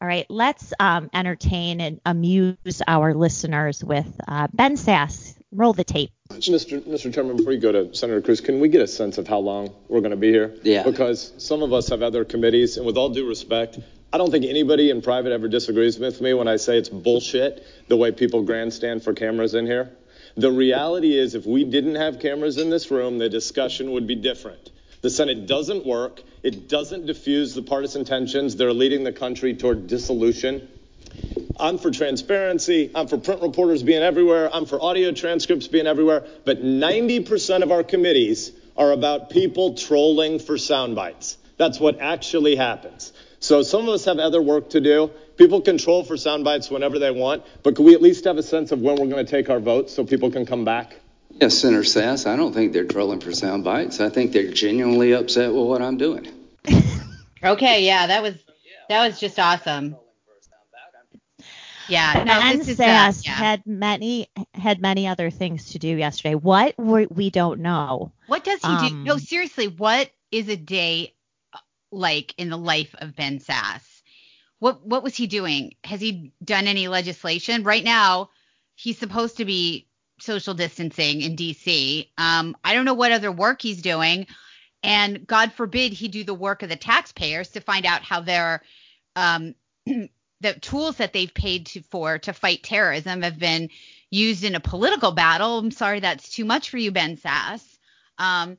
All 0.01 0.07
right, 0.07 0.25
let's 0.29 0.71
um, 0.79 1.09
entertain 1.13 1.81
and 1.81 1.99
amuse 2.05 2.81
our 2.87 3.13
listeners 3.13 3.83
with 3.83 4.07
uh, 4.27 4.47
Ben 4.53 4.75
Sasse 4.77 5.35
roll 5.51 5.73
the 5.73 5.83
tape. 5.83 6.11
Mr. 6.31 6.79
Mr. 6.81 7.13
Chairman, 7.13 7.37
before 7.37 7.53
you 7.53 7.59
go 7.59 7.71
to 7.71 7.93
Senator 7.93 8.21
Cruz, 8.21 8.41
can 8.41 8.59
we 8.59 8.69
get 8.69 8.81
a 8.81 8.87
sense 8.87 9.17
of 9.17 9.27
how 9.27 9.39
long 9.39 9.73
we're 9.87 10.01
going 10.01 10.11
to 10.11 10.17
be 10.17 10.29
here? 10.29 10.55
Yeah. 10.63 10.83
Because 10.83 11.33
some 11.37 11.63
of 11.63 11.73
us 11.73 11.89
have 11.89 12.01
other 12.01 12.23
committees, 12.23 12.77
and 12.77 12.85
with 12.85 12.97
all 12.97 13.09
due 13.09 13.27
respect, 13.27 13.79
I 14.13 14.17
don't 14.17 14.31
think 14.31 14.45
anybody 14.45 14.89
in 14.89 15.01
private 15.01 15.31
ever 15.31 15.47
disagrees 15.47 15.99
with 15.99 16.21
me 16.21 16.33
when 16.33 16.47
I 16.47 16.55
say 16.57 16.77
it's 16.77 16.89
bullshit 16.89 17.65
the 17.87 17.97
way 17.97 18.11
people 18.11 18.43
grandstand 18.43 19.03
for 19.03 19.13
cameras 19.13 19.53
in 19.53 19.65
here. 19.65 19.91
The 20.35 20.51
reality 20.51 21.17
is, 21.17 21.35
if 21.35 21.45
we 21.45 21.63
didn't 21.63 21.95
have 21.95 22.19
cameras 22.19 22.57
in 22.57 22.69
this 22.69 22.91
room, 22.91 23.17
the 23.17 23.29
discussion 23.29 23.91
would 23.91 24.07
be 24.07 24.15
different. 24.15 24.71
The 25.01 25.09
Senate 25.09 25.47
doesn't 25.47 25.85
work. 25.85 26.21
It 26.43 26.69
doesn't 26.69 27.05
diffuse 27.05 27.53
the 27.55 27.61
partisan 27.61 28.05
tensions 28.05 28.55
They're 28.55 28.73
leading 28.73 29.03
the 29.03 29.13
country 29.13 29.55
toward 29.55 29.87
dissolution. 29.87 30.67
I'm 31.59 31.77
for 31.77 31.91
transparency. 31.91 32.89
I'm 32.95 33.07
for 33.07 33.17
print 33.17 33.41
reporters 33.41 33.83
being 33.83 34.01
everywhere. 34.01 34.49
I'm 34.53 34.65
for 34.65 34.81
audio 34.81 35.11
transcripts 35.11 35.67
being 35.67 35.87
everywhere. 35.87 36.25
But 36.45 36.63
90% 36.63 37.63
of 37.63 37.71
our 37.71 37.83
committees 37.83 38.51
are 38.77 38.91
about 38.93 39.29
people 39.29 39.75
trolling 39.75 40.39
for 40.39 40.57
sound 40.57 40.95
bites. 40.95 41.37
That's 41.57 41.79
what 41.79 41.99
actually 41.99 42.55
happens. 42.55 43.11
So 43.41 43.61
some 43.61 43.83
of 43.83 43.89
us 43.89 44.05
have 44.05 44.19
other 44.19 44.41
work 44.41 44.69
to 44.71 44.81
do. 44.81 45.11
People 45.37 45.61
can 45.61 45.77
troll 45.77 46.03
for 46.03 46.15
sound 46.17 46.43
bites 46.43 46.69
whenever 46.69 46.99
they 46.99 47.11
want, 47.11 47.43
but 47.63 47.75
can 47.75 47.85
we 47.85 47.93
at 47.93 48.01
least 48.01 48.25
have 48.25 48.37
a 48.37 48.43
sense 48.43 48.71
of 48.71 48.81
when 48.81 48.95
we're 48.95 49.07
going 49.07 49.25
to 49.25 49.29
take 49.29 49.49
our 49.49 49.59
votes 49.59 49.93
so 49.93 50.05
people 50.05 50.31
can 50.31 50.45
come 50.45 50.65
back? 50.65 50.95
Yes, 51.31 51.57
Senator 51.57 51.83
Sasse, 51.83 52.27
I 52.27 52.35
don't 52.35 52.53
think 52.53 52.73
they're 52.73 52.85
trolling 52.85 53.21
for 53.21 53.31
sound 53.31 53.63
bites. 53.63 54.01
I 54.01 54.09
think 54.09 54.33
they're 54.33 54.51
genuinely 54.51 55.13
upset 55.13 55.53
with 55.53 55.65
what 55.65 55.81
I'm 55.81 55.97
doing. 55.97 56.27
okay, 57.43 57.85
yeah, 57.85 58.07
that 58.07 58.21
was 58.21 58.35
that 58.89 59.07
was 59.07 59.19
just 59.19 59.39
awesome. 59.39 59.95
Yeah, 61.89 62.23
no, 62.25 62.39
ben 62.39 62.61
uh, 62.61 63.13
yeah. 63.23 63.31
had 63.31 63.65
many 63.65 64.29
had 64.53 64.79
many 64.79 65.07
other 65.07 65.29
things 65.29 65.71
to 65.71 65.79
do 65.79 65.87
yesterday. 65.87 66.35
What 66.35 66.75
we, 66.77 67.07
we 67.07 67.29
don't 67.29 67.61
know. 67.61 68.11
What 68.27 68.43
does 68.43 68.61
he 68.61 68.67
um, 68.67 68.87
do? 68.87 68.95
No, 69.03 69.17
seriously, 69.17 69.67
what 69.67 70.11
is 70.31 70.49
a 70.49 70.55
day 70.55 71.15
uh, 71.53 71.57
like 71.91 72.35
in 72.37 72.49
the 72.49 72.57
life 72.57 72.93
of 72.99 73.15
Ben 73.15 73.39
Sasse? 73.39 74.01
What 74.59 74.85
what 74.85 75.03
was 75.03 75.15
he 75.15 75.27
doing? 75.27 75.73
Has 75.83 75.99
he 75.99 76.31
done 76.43 76.67
any 76.67 76.87
legislation? 76.87 77.63
Right 77.63 77.83
now, 77.83 78.29
he's 78.75 78.99
supposed 78.99 79.37
to 79.37 79.45
be 79.45 79.87
social 80.19 80.53
distancing 80.53 81.21
in 81.21 81.35
DC. 81.35 82.07
Um, 82.17 82.55
I 82.63 82.75
don't 82.75 82.85
know 82.85 82.93
what 82.93 83.11
other 83.11 83.31
work 83.31 83.61
he's 83.61 83.81
doing, 83.81 84.27
and 84.83 85.25
God 85.25 85.53
forbid 85.53 85.93
he 85.93 86.07
do 86.07 86.23
the 86.23 86.33
work 86.33 86.61
of 86.61 86.69
the 86.69 86.75
taxpayers 86.75 87.49
to 87.49 87.61
find 87.61 87.85
out 87.85 88.03
how 88.03 88.21
they're 88.21 88.61
um, 89.15 89.55
the 90.41 90.53
tools 90.53 90.97
that 90.97 91.13
they've 91.13 91.33
paid 91.33 91.67
to, 91.67 91.81
for 91.83 92.19
to 92.19 92.33
fight 92.33 92.63
terrorism 92.63 93.21
have 93.21 93.39
been 93.39 93.69
used 94.09 94.43
in 94.43 94.55
a 94.55 94.59
political 94.59 95.11
battle. 95.11 95.59
I'm 95.59 95.71
sorry, 95.71 95.99
that's 95.99 96.29
too 96.29 96.45
much 96.45 96.69
for 96.69 96.77
you, 96.77 96.91
Ben 96.91 97.17
Sasse. 97.17 97.77
Um, 98.17 98.57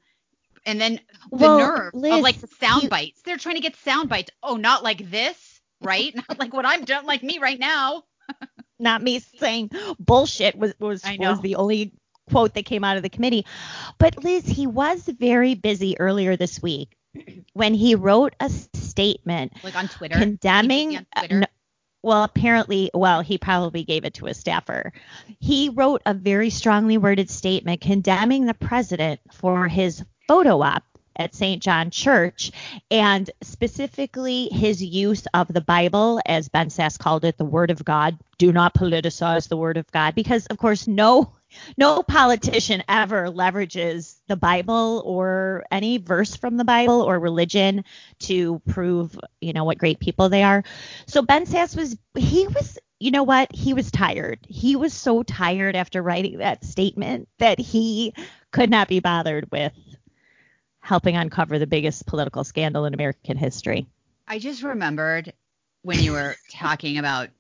and 0.67 0.81
then 0.81 1.01
the 1.31 1.37
well, 1.37 1.59
nerve 1.59 1.95
Liz, 1.95 2.15
of 2.15 2.21
like 2.21 2.41
the 2.41 2.49
sound 2.61 2.85
you, 2.85 2.89
bites. 2.89 3.23
They're 3.23 3.39
trying 3.39 3.57
to 3.57 3.63
get 3.63 3.77
sound 3.77 4.09
bites. 4.09 4.31
Oh, 4.43 4.57
not 4.57 4.83
like 4.83 5.11
this, 5.11 5.61
right? 5.81 6.15
not 6.29 6.39
like 6.39 6.53
what 6.53 6.67
I'm 6.67 6.85
doing, 6.85 7.05
like 7.05 7.23
me 7.23 7.39
right 7.39 7.59
now. 7.59 8.05
not 8.79 9.03
me 9.03 9.19
saying 9.19 9.71
bullshit 9.99 10.57
was 10.57 10.75
was, 10.79 11.03
was 11.19 11.41
the 11.41 11.57
only 11.57 11.93
quote 12.31 12.55
that 12.55 12.65
came 12.65 12.85
out 12.85 12.97
of 12.97 13.03
the 13.03 13.09
committee. 13.09 13.47
But 13.99 14.23
Liz, 14.23 14.47
he 14.47 14.67
was 14.67 15.03
very 15.05 15.55
busy 15.55 15.99
earlier 15.99 16.37
this 16.37 16.63
week 16.63 16.97
when 17.55 17.75
he 17.75 17.95
wrote 17.95 18.35
a 18.39 18.49
statement 18.49 19.53
like 19.65 19.77
on 19.77 19.89
Twitter 19.89 20.17
condemning 20.17 20.97
on 20.97 21.07
Twitter? 21.17 21.47
Well, 22.03 22.25
apparently, 22.25 22.91
well, 22.95 23.21
he 23.21 23.39
probably 23.39 23.85
gave 23.85 24.05
it 24.05 24.15
to 24.15 24.27
a 24.27 24.35
staffer. 24.35 24.93
He 25.39 25.69
wrote 25.69 26.03
a 26.07 26.15
very 26.15 26.51
strongly 26.51 26.99
worded 26.99 27.31
statement 27.31 27.81
condemning 27.81 28.47
the 28.47 28.55
president 28.55 29.21
for 29.33 29.69
his 29.69 30.05
photo 30.27 30.63
op 30.63 30.85
at 31.17 31.35
St. 31.35 31.63
John 31.63 31.91
Church 31.91 32.51
and 32.91 33.31
specifically 33.43 34.49
his 34.49 34.83
use 34.83 35.27
of 35.35 35.49
the 35.49 35.61
Bible, 35.61 36.21
as 36.25 36.49
Ben 36.49 36.69
Sasse 36.69 36.99
called 36.99 37.25
it, 37.25 37.37
the 37.37 37.45
Word 37.45 37.71
of 37.71 37.85
God. 37.85 38.19
Do 38.39 38.53
not 38.53 38.75
politicize 38.75 39.49
the 39.49 39.57
Word 39.57 39.77
of 39.77 39.91
God 39.93 40.15
because, 40.15 40.47
of 40.47 40.57
course, 40.57 40.87
no 40.87 41.33
no 41.77 42.03
politician 42.03 42.83
ever 42.89 43.27
leverages 43.27 44.17
the 44.29 44.37
Bible 44.37 45.03
or 45.05 45.65
any 45.71 45.99
verse 45.99 46.37
from 46.37 46.57
the 46.57 46.65
Bible 46.65 47.03
or 47.03 47.19
religion 47.19 47.85
to 48.21 48.61
prove, 48.69 49.19
you 49.41 49.53
know, 49.53 49.65
what 49.65 49.79
great 49.79 50.01
people 50.01 50.29
they 50.29 50.43
are. 50.43 50.65
So 51.07 51.23
Ben 51.23 51.47
Sasse 51.47 51.77
was 51.77 51.97
he 52.15 52.47
was 52.47 52.79
you 53.01 53.11
know 53.11 53.23
what? 53.23 53.51
He 53.55 53.73
was 53.73 53.91
tired. 53.91 54.39
He 54.47 54.77
was 54.77 54.93
so 54.93 55.23
tired 55.23 55.75
after 55.75 56.03
writing 56.03 56.39
that 56.39 56.65
statement 56.65 57.29
that 57.39 57.59
he 57.59 58.13
could 58.51 58.69
not 58.69 58.89
be 58.89 59.01
bothered 59.01 59.51
with 59.51 59.73
helping 60.81 61.17
uncover 61.17 61.59
the 61.59 61.67
biggest 61.67 62.07
political 62.07 62.45
scandal 62.45 62.85
in 62.85 62.93
American 62.93 63.39
history. 63.39 63.87
I 64.29 64.39
just 64.39 64.63
remembered 64.63 65.33
when 65.83 65.99
you 65.99 66.13
were 66.13 66.37
talking 66.53 66.99
about 66.99 67.31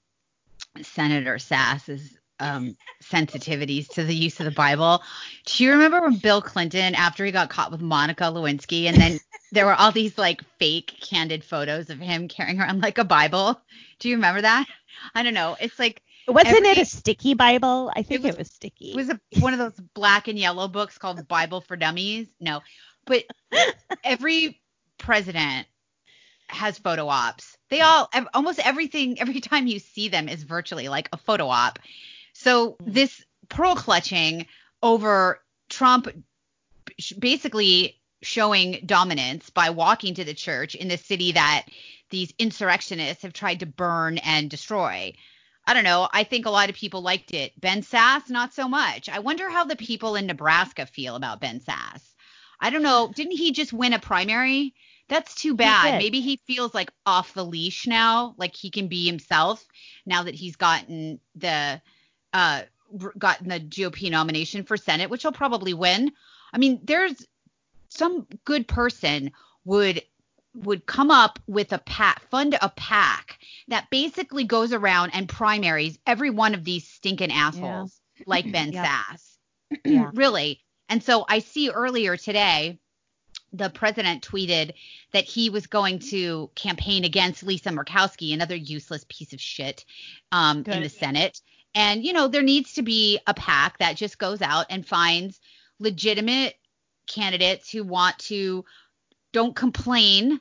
Senator 0.83 1.39
Sasse's 1.39 2.17
um, 2.41 2.77
sensitivities 3.03 3.89
to 3.91 4.05
the 4.05 4.15
use 4.15 4.41
of 4.41 4.45
the 4.45 4.51
Bible. 4.51 5.03
Do 5.47 5.65
you 5.65 5.71
remember 5.73 6.01
when 6.01 6.17
Bill 6.17 6.43
Clinton, 6.43 6.95
after 6.95 7.25
he 7.25 7.33
got 7.33 7.51
caught 7.51 7.71
with 7.71 7.81
Monica 7.81 8.25
Lewinsky, 8.25 8.85
and 8.85 8.97
then 8.97 9.21
there 9.53 9.67
were 9.67 9.75
all 9.75 9.93
these 9.93 10.19
like 10.19 10.43
fake 10.59 10.95
candid 11.01 11.45
photos 11.45 11.91
of 11.91 11.99
him 11.99 12.29
carrying 12.29 12.61
around 12.61 12.83
like 12.83 12.99
a 12.99 13.05
Bible? 13.05 13.61
Do 13.99 14.09
you 14.09 14.17
remember 14.17 14.43
that? 14.43 14.67
I 15.15 15.23
don't 15.23 15.35
know. 15.35 15.57
It's 15.61 15.79
like 15.79 16.03
wasn't 16.29 16.59
every, 16.59 16.69
it 16.69 16.79
a 16.79 16.85
sticky 16.85 17.35
Bible? 17.35 17.93
I 17.95 18.03
think 18.03 18.21
it 18.21 18.27
was, 18.27 18.35
it 18.35 18.39
was 18.39 18.51
sticky. 18.51 18.91
It 18.93 18.97
was 18.97 19.11
a, 19.11 19.21
one 19.41 19.53
of 19.53 19.59
those 19.59 19.79
black 19.95 20.29
and 20.29 20.39
yellow 20.39 20.69
books 20.69 20.99
called 20.99 21.27
Bible 21.29 21.61
for 21.61 21.77
Dummies. 21.77 22.29
No, 22.41 22.61
but 23.05 23.25
every 24.05 24.61
president 24.99 25.67
has 26.49 26.79
photo 26.79 27.09
ops. 27.09 27.57
They 27.69 27.81
all 27.81 28.11
almost 28.35 28.65
everything 28.65 29.21
every 29.21 29.41
time 29.41 29.67
you 29.67 29.79
see 29.79 30.09
them 30.09 30.29
is 30.29 30.43
virtually 30.43 30.89
like 30.89 31.09
a 31.13 31.17
photo 31.17 31.49
op. 31.49 31.79
So 32.41 32.77
hmm. 32.81 32.93
this 32.93 33.23
pearl 33.49 33.75
clutching 33.75 34.47
over 34.83 35.43
Trump 35.69 36.09
basically 37.19 38.01
showing 38.23 38.83
dominance 38.85 39.51
by 39.51 39.71
walking 39.71 40.15
to 40.15 40.25
the 40.25 40.35
church 40.35 40.75
in 40.75 40.89
the 40.89 40.97
city 40.97 41.33
that 41.33 41.67
these 42.11 42.33
insurrectionists 42.39 43.23
have 43.23 43.33
tried 43.33 43.61
to 43.61 43.67
burn 43.67 44.19
and 44.19 44.51
destroy. 44.51 45.13
I 45.67 45.75
don't 45.75 45.85
know. 45.85 46.09
I 46.13 46.25
think 46.25 46.47
a 46.47 46.51
lot 46.51 46.71
of 46.71 46.75
people 46.77 47.03
liked 47.03 47.33
it. 47.33 47.59
Ben 47.61 47.83
Sasse, 47.83 48.31
not 48.31 48.55
so 48.55 48.69
much. 48.69 49.09
I 49.09 49.21
wonder 49.21 49.49
how 49.49 49.65
the 49.65 49.77
people 49.77 50.17
in 50.17 50.27
Nebraska 50.27 50.87
feel 50.87 51.17
about 51.17 51.41
Ben 51.41 51.61
Sasse. 51.61 52.15
I 52.59 52.71
don't 52.71 52.83
know. 52.83 53.13
Didn't 53.15 53.37
he 53.37 53.53
just 53.53 53.73
win 53.73 53.93
a 53.93 53.99
primary? 53.99 54.75
That's 55.09 55.35
too 55.35 55.55
bad. 55.55 55.95
He 55.95 55.99
Maybe 55.99 56.21
he 56.21 56.41
feels 56.47 56.75
like 56.75 56.91
off 57.05 57.35
the 57.35 57.45
leash 57.45 57.87
now, 57.87 58.35
like 58.39 58.57
he 58.57 58.71
can 58.71 58.89
be 58.89 59.07
himself 59.07 59.65
now 60.07 60.23
that 60.23 60.35
he's 60.35 60.57
gotten 60.57 61.21
the 61.35 61.81
uh 62.33 62.63
gotten 63.19 63.49
the 63.49 63.61
GOP 63.61 64.11
nomination 64.11 64.65
for 64.65 64.77
Senate, 64.77 65.11
which 65.11 65.23
he'll 65.23 65.33
probably 65.33 65.75
win. 65.75 66.13
I 66.53 66.59
mean, 66.59 66.81
there's 66.83 67.27
some 67.89 68.27
good 68.45 68.67
person 68.67 69.33
would 69.65 70.03
would 70.55 70.85
come 70.85 71.11
up 71.13 71.39
with 71.47 71.73
a 71.73 71.79
pack, 71.79 72.21
fund 72.29 72.59
a 72.61 72.69
pack 72.71 73.39
that 73.69 73.89
basically 73.91 74.45
goes 74.45 74.73
around 74.73 75.11
and 75.15 75.29
primaries 75.29 75.97
every 76.07 76.31
one 76.31 76.55
of 76.55 76.65
these 76.65 76.87
stinking 76.89 77.31
assholes 77.31 78.01
yeah. 78.17 78.25
like 78.27 78.51
Ben 78.53 78.73
yeah. 78.73 79.03
Sasse. 79.03 79.37
yeah. 79.85 80.11
really. 80.15 80.61
And 80.89 81.03
so 81.03 81.25
I 81.29 81.39
see 81.39 81.71
earlier 81.71 82.17
today 82.17 82.81
the 83.53 83.71
president 83.71 84.27
tweeted 84.27 84.73
that 85.13 85.25
he 85.25 85.51
was 85.51 85.67
going 85.67 85.99
to 85.99 86.51
campaign 86.55 87.05
against 87.05 87.43
Lisa 87.43 87.71
Murkowski, 87.71 88.33
another 88.33 88.55
useless 88.55 89.05
piece 89.09 89.33
of 89.33 89.41
shit 89.41 89.85
um, 90.33 90.65
in 90.67 90.83
the 90.83 90.89
Senate. 90.89 91.41
And, 91.75 92.05
you 92.05 92.13
know, 92.13 92.29
there 92.29 92.43
needs 92.43 92.75
to 92.75 92.83
be 92.83 93.21
a 93.27 93.35
pack 93.35 93.79
that 93.79 93.97
just 93.97 94.19
goes 94.19 94.43
out 94.43 94.67
and 94.71 94.87
finds 94.87 95.41
legitimate 95.79 96.55
candidates 97.07 97.71
who 97.71 97.85
want 97.85 98.19
to 98.19 98.65
don't 99.33 99.55
complain 99.55 100.41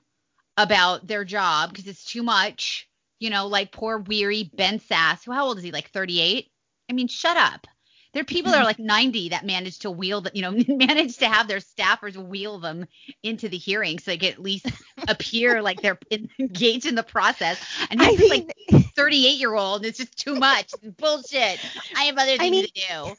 about 0.57 1.07
their 1.07 1.23
job 1.23 1.69
because 1.69 1.87
it's 1.87 2.05
too 2.05 2.23
much. 2.23 2.87
You 3.19 3.29
know, 3.29 3.47
like 3.47 3.71
poor 3.71 3.97
weary 3.97 4.49
Ben 4.53 4.79
Sasse. 4.79 5.31
How 5.31 5.45
old 5.45 5.57
is 5.57 5.63
he? 5.63 5.71
Like 5.71 5.91
38? 5.91 6.49
I 6.89 6.93
mean, 6.93 7.07
shut 7.07 7.37
up. 7.37 7.67
There 8.13 8.21
are 8.21 8.25
people 8.25 8.51
that 8.51 8.57
are 8.57 8.61
mm-hmm. 8.61 8.81
like 8.81 9.03
90 9.03 9.29
that 9.29 9.45
manage 9.45 9.79
to 9.79 9.91
wheel 9.91 10.21
the, 10.21 10.31
you 10.33 10.41
know, 10.41 10.51
manage 10.67 11.17
to 11.17 11.27
have 11.27 11.47
their 11.47 11.59
staffers 11.59 12.15
wheel 12.15 12.59
them 12.59 12.85
into 13.23 13.49
the 13.49 13.57
hearing 13.57 13.99
so 13.99 14.11
they 14.11 14.17
can 14.17 14.31
at 14.31 14.39
least 14.39 14.67
appear 15.07 15.61
like 15.61 15.81
they're 15.81 15.99
engaged 16.39 16.85
in 16.85 16.95
the 16.95 17.03
process. 17.03 17.63
And 17.89 18.01
he's 18.01 18.19
mean, 18.19 18.29
like 18.29 18.53
38 18.95 19.37
year 19.37 19.53
old, 19.53 19.81
and 19.81 19.85
it's 19.85 19.99
just 19.99 20.17
too 20.17 20.35
much. 20.35 20.73
bullshit. 20.97 21.59
I 21.95 22.03
have 22.05 22.17
other 22.17 22.37
things 22.37 22.41
I 22.41 22.49
mean, 22.49 22.65
to 22.65 22.71
do. 22.71 23.15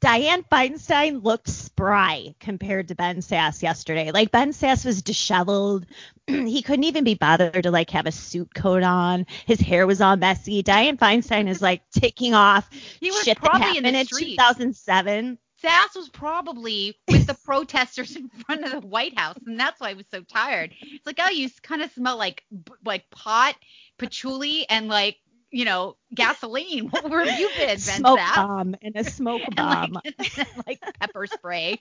Dianne 0.00 0.44
Feinstein 0.50 1.22
looked 1.22 1.48
spry 1.48 2.34
compared 2.40 2.88
to 2.88 2.94
Ben 2.94 3.18
Sasse 3.18 3.62
yesterday. 3.62 4.10
Like 4.10 4.30
Ben 4.30 4.52
Sasse 4.52 4.84
was 4.84 5.02
disheveled. 5.02 5.86
he 6.26 6.62
couldn't 6.62 6.84
even 6.84 7.04
be 7.04 7.14
bothered 7.14 7.62
to 7.62 7.70
like 7.70 7.90
have 7.90 8.06
a 8.06 8.12
suit 8.12 8.54
coat 8.54 8.82
on. 8.82 9.26
His 9.46 9.60
hair 9.60 9.86
was 9.86 10.00
all 10.00 10.16
messy. 10.16 10.62
Dianne 10.62 10.98
Feinstein 10.98 11.48
is 11.48 11.62
like 11.62 11.82
ticking 11.90 12.34
off 12.34 12.68
he 13.00 13.10
was 13.10 13.22
shit 13.22 13.38
probably 13.38 13.60
that 13.60 13.66
happened 13.66 13.86
in, 13.86 13.94
in 13.94 14.06
2007. 14.06 15.38
Sasse 15.62 15.96
was 15.96 16.08
probably 16.08 16.96
with 17.08 17.26
the 17.26 17.34
protesters 17.44 18.14
in 18.14 18.28
front 18.28 18.64
of 18.64 18.70
the 18.70 18.86
White 18.86 19.18
House, 19.18 19.38
and 19.44 19.58
that's 19.58 19.80
why 19.80 19.90
I 19.90 19.94
was 19.94 20.06
so 20.10 20.22
tired. 20.22 20.72
It's 20.80 21.06
like, 21.06 21.18
oh, 21.20 21.30
you 21.30 21.48
kind 21.62 21.82
of 21.82 21.90
smell 21.92 22.16
like 22.16 22.44
like 22.84 23.10
pot, 23.10 23.56
patchouli, 23.98 24.68
and 24.68 24.88
like 24.88 25.16
you 25.50 25.64
know, 25.64 25.96
gasoline. 26.14 26.88
Where 27.02 27.24
have 27.24 27.40
you 27.40 27.48
been, 27.56 27.68
Ben 27.68 27.78
Smoke 27.78 28.18
Sasse? 28.18 28.34
bomb 28.34 28.76
and 28.82 28.96
a 28.96 29.04
smoke 29.04 29.42
bomb. 29.56 29.92
like, 29.92 30.46
like 30.66 30.80
pepper 31.00 31.26
spray. 31.26 31.80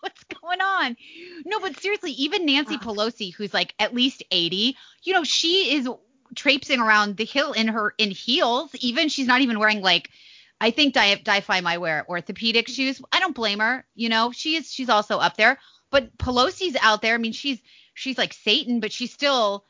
What's 0.00 0.24
going 0.24 0.60
on? 0.60 0.96
No, 1.44 1.60
but 1.60 1.78
seriously, 1.80 2.12
even 2.12 2.46
Nancy 2.46 2.76
ah. 2.76 2.84
Pelosi, 2.84 3.34
who's 3.34 3.52
like 3.52 3.74
at 3.78 3.94
least 3.94 4.22
80, 4.30 4.76
you 5.02 5.12
know, 5.12 5.24
she 5.24 5.74
is 5.76 5.88
traipsing 6.34 6.80
around 6.80 7.16
the 7.16 7.24
hill 7.24 7.52
in 7.52 7.68
her 7.68 7.94
in 7.98 8.10
heels. 8.10 8.70
Even 8.80 9.08
she's 9.08 9.26
not 9.26 9.40
even 9.40 9.58
wearing 9.58 9.80
like 9.80 10.10
I 10.60 10.70
think 10.70 10.94
Di- 10.94 11.16
Di-Fi 11.16 11.60
might 11.60 11.78
wear 11.78 12.04
orthopedic 12.08 12.68
shoes. 12.68 13.00
I 13.12 13.20
don't 13.20 13.34
blame 13.34 13.60
her. 13.60 13.86
You 13.94 14.08
know, 14.08 14.32
she 14.32 14.56
is 14.56 14.72
she's 14.72 14.88
also 14.88 15.18
up 15.18 15.36
there. 15.36 15.58
But 15.90 16.16
Pelosi's 16.18 16.76
out 16.80 17.00
there. 17.00 17.14
I 17.14 17.18
mean, 17.18 17.32
she's 17.32 17.60
she's 17.94 18.18
like 18.18 18.32
Satan, 18.32 18.80
but 18.80 18.92
she's 18.92 19.12
still 19.12 19.64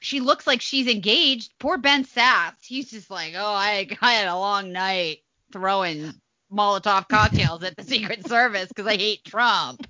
she 0.00 0.20
looks 0.20 0.46
like 0.46 0.60
she's 0.60 0.86
engaged. 0.86 1.52
Poor 1.58 1.78
Ben 1.78 2.04
Sasse, 2.04 2.54
he's 2.62 2.90
just 2.90 3.10
like, 3.10 3.34
oh, 3.36 3.52
I, 3.52 3.88
I 4.00 4.14
had 4.14 4.28
a 4.28 4.36
long 4.36 4.72
night 4.72 5.18
throwing 5.52 6.12
Molotov 6.52 7.08
cocktails 7.08 7.62
at 7.62 7.76
the 7.76 7.84
Secret 7.84 8.26
Service 8.26 8.68
because 8.68 8.86
I 8.86 8.96
hate 8.96 9.24
Trump. 9.24 9.86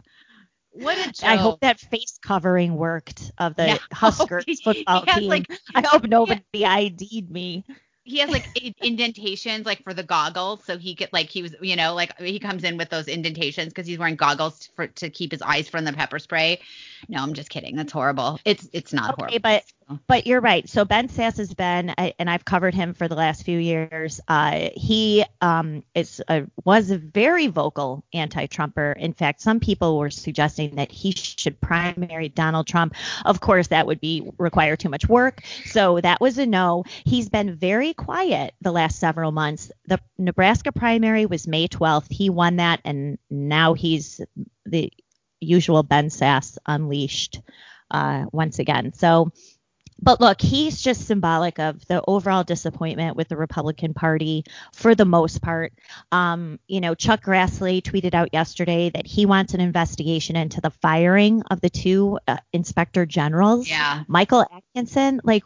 What 0.72 0.98
a 0.98 1.12
joke. 1.12 1.24
I 1.24 1.36
hope 1.36 1.60
that 1.60 1.80
face 1.80 2.18
covering 2.22 2.76
worked 2.76 3.32
of 3.38 3.56
the 3.56 3.66
yeah. 3.66 3.78
Huskers 3.92 4.60
football 4.62 5.04
team. 5.04 5.28
Like, 5.28 5.46
I 5.74 5.84
hope 5.84 6.04
nobody 6.04 6.42
yeah. 6.52 6.72
ID'd 6.76 7.30
me 7.30 7.64
he 8.08 8.18
has 8.20 8.30
like 8.30 8.46
indentations 8.82 9.66
like 9.66 9.82
for 9.84 9.92
the 9.92 10.02
goggles 10.02 10.64
so 10.64 10.78
he 10.78 10.94
could 10.94 11.10
like 11.12 11.28
he 11.28 11.42
was 11.42 11.54
you 11.60 11.76
know 11.76 11.94
like 11.94 12.18
he 12.18 12.38
comes 12.38 12.64
in 12.64 12.78
with 12.78 12.88
those 12.88 13.06
indentations 13.06 13.68
because 13.68 13.86
he's 13.86 13.98
wearing 13.98 14.16
goggles 14.16 14.70
for 14.74 14.86
to 14.86 15.10
keep 15.10 15.30
his 15.30 15.42
eyes 15.42 15.68
from 15.68 15.84
the 15.84 15.92
pepper 15.92 16.18
spray 16.18 16.58
no 17.08 17.22
i'm 17.22 17.34
just 17.34 17.50
kidding 17.50 17.76
that's 17.76 17.92
horrible 17.92 18.40
it's 18.46 18.66
it's 18.72 18.94
not 18.94 19.10
okay, 19.12 19.20
horrible 19.20 19.38
but 19.40 19.64
but 20.06 20.26
you're 20.26 20.40
right 20.40 20.68
so 20.68 20.84
ben 20.84 21.08
sasse 21.08 21.38
has 21.38 21.54
been 21.54 21.90
and 21.90 22.28
i've 22.28 22.44
covered 22.44 22.74
him 22.74 22.94
for 22.94 23.08
the 23.08 23.14
last 23.14 23.42
few 23.44 23.58
years 23.58 24.20
uh, 24.28 24.68
he 24.74 25.24
um 25.40 25.82
is 25.94 26.22
a, 26.28 26.46
was 26.64 26.90
a 26.90 26.98
very 26.98 27.46
vocal 27.46 28.04
anti-trumper 28.12 28.92
in 28.92 29.12
fact 29.12 29.40
some 29.40 29.60
people 29.60 29.98
were 29.98 30.10
suggesting 30.10 30.74
that 30.76 30.90
he 30.90 31.12
should 31.12 31.60
primary 31.60 32.28
donald 32.28 32.66
trump 32.66 32.94
of 33.24 33.40
course 33.40 33.68
that 33.68 33.86
would 33.86 34.00
be 34.00 34.28
require 34.38 34.76
too 34.76 34.88
much 34.88 35.08
work 35.08 35.42
so 35.64 36.00
that 36.00 36.20
was 36.20 36.38
a 36.38 36.46
no 36.46 36.84
he's 37.04 37.28
been 37.28 37.54
very 37.56 37.94
quiet 37.94 38.54
the 38.60 38.72
last 38.72 38.98
several 38.98 39.32
months. 39.32 39.70
The 39.86 40.00
Nebraska 40.18 40.72
primary 40.72 41.26
was 41.26 41.46
May 41.46 41.68
12th. 41.68 42.10
He 42.10 42.30
won 42.30 42.56
that, 42.56 42.80
and 42.84 43.18
now 43.30 43.74
he's 43.74 44.20
the 44.66 44.92
usual 45.40 45.82
Ben 45.82 46.08
Sasse 46.08 46.58
unleashed 46.66 47.40
uh, 47.90 48.26
once 48.32 48.58
again. 48.58 48.92
So 48.92 49.32
but 50.00 50.20
look, 50.20 50.40
he's 50.40 50.80
just 50.80 51.06
symbolic 51.06 51.58
of 51.58 51.84
the 51.86 52.02
overall 52.06 52.44
disappointment 52.44 53.16
with 53.16 53.28
the 53.28 53.36
Republican 53.36 53.94
Party 53.94 54.44
for 54.72 54.94
the 54.94 55.04
most 55.04 55.42
part. 55.42 55.72
Um, 56.12 56.60
you 56.68 56.80
know, 56.80 56.94
Chuck 56.94 57.24
Grassley 57.24 57.82
tweeted 57.82 58.14
out 58.14 58.30
yesterday 58.32 58.90
that 58.90 59.06
he 59.06 59.26
wants 59.26 59.54
an 59.54 59.60
investigation 59.60 60.36
into 60.36 60.60
the 60.60 60.70
firing 60.70 61.42
of 61.50 61.60
the 61.60 61.70
two 61.70 62.18
uh, 62.28 62.36
inspector 62.52 63.06
generals, 63.06 63.68
yeah. 63.68 64.04
Michael 64.06 64.46
Atkinson. 64.52 65.20
Like, 65.24 65.44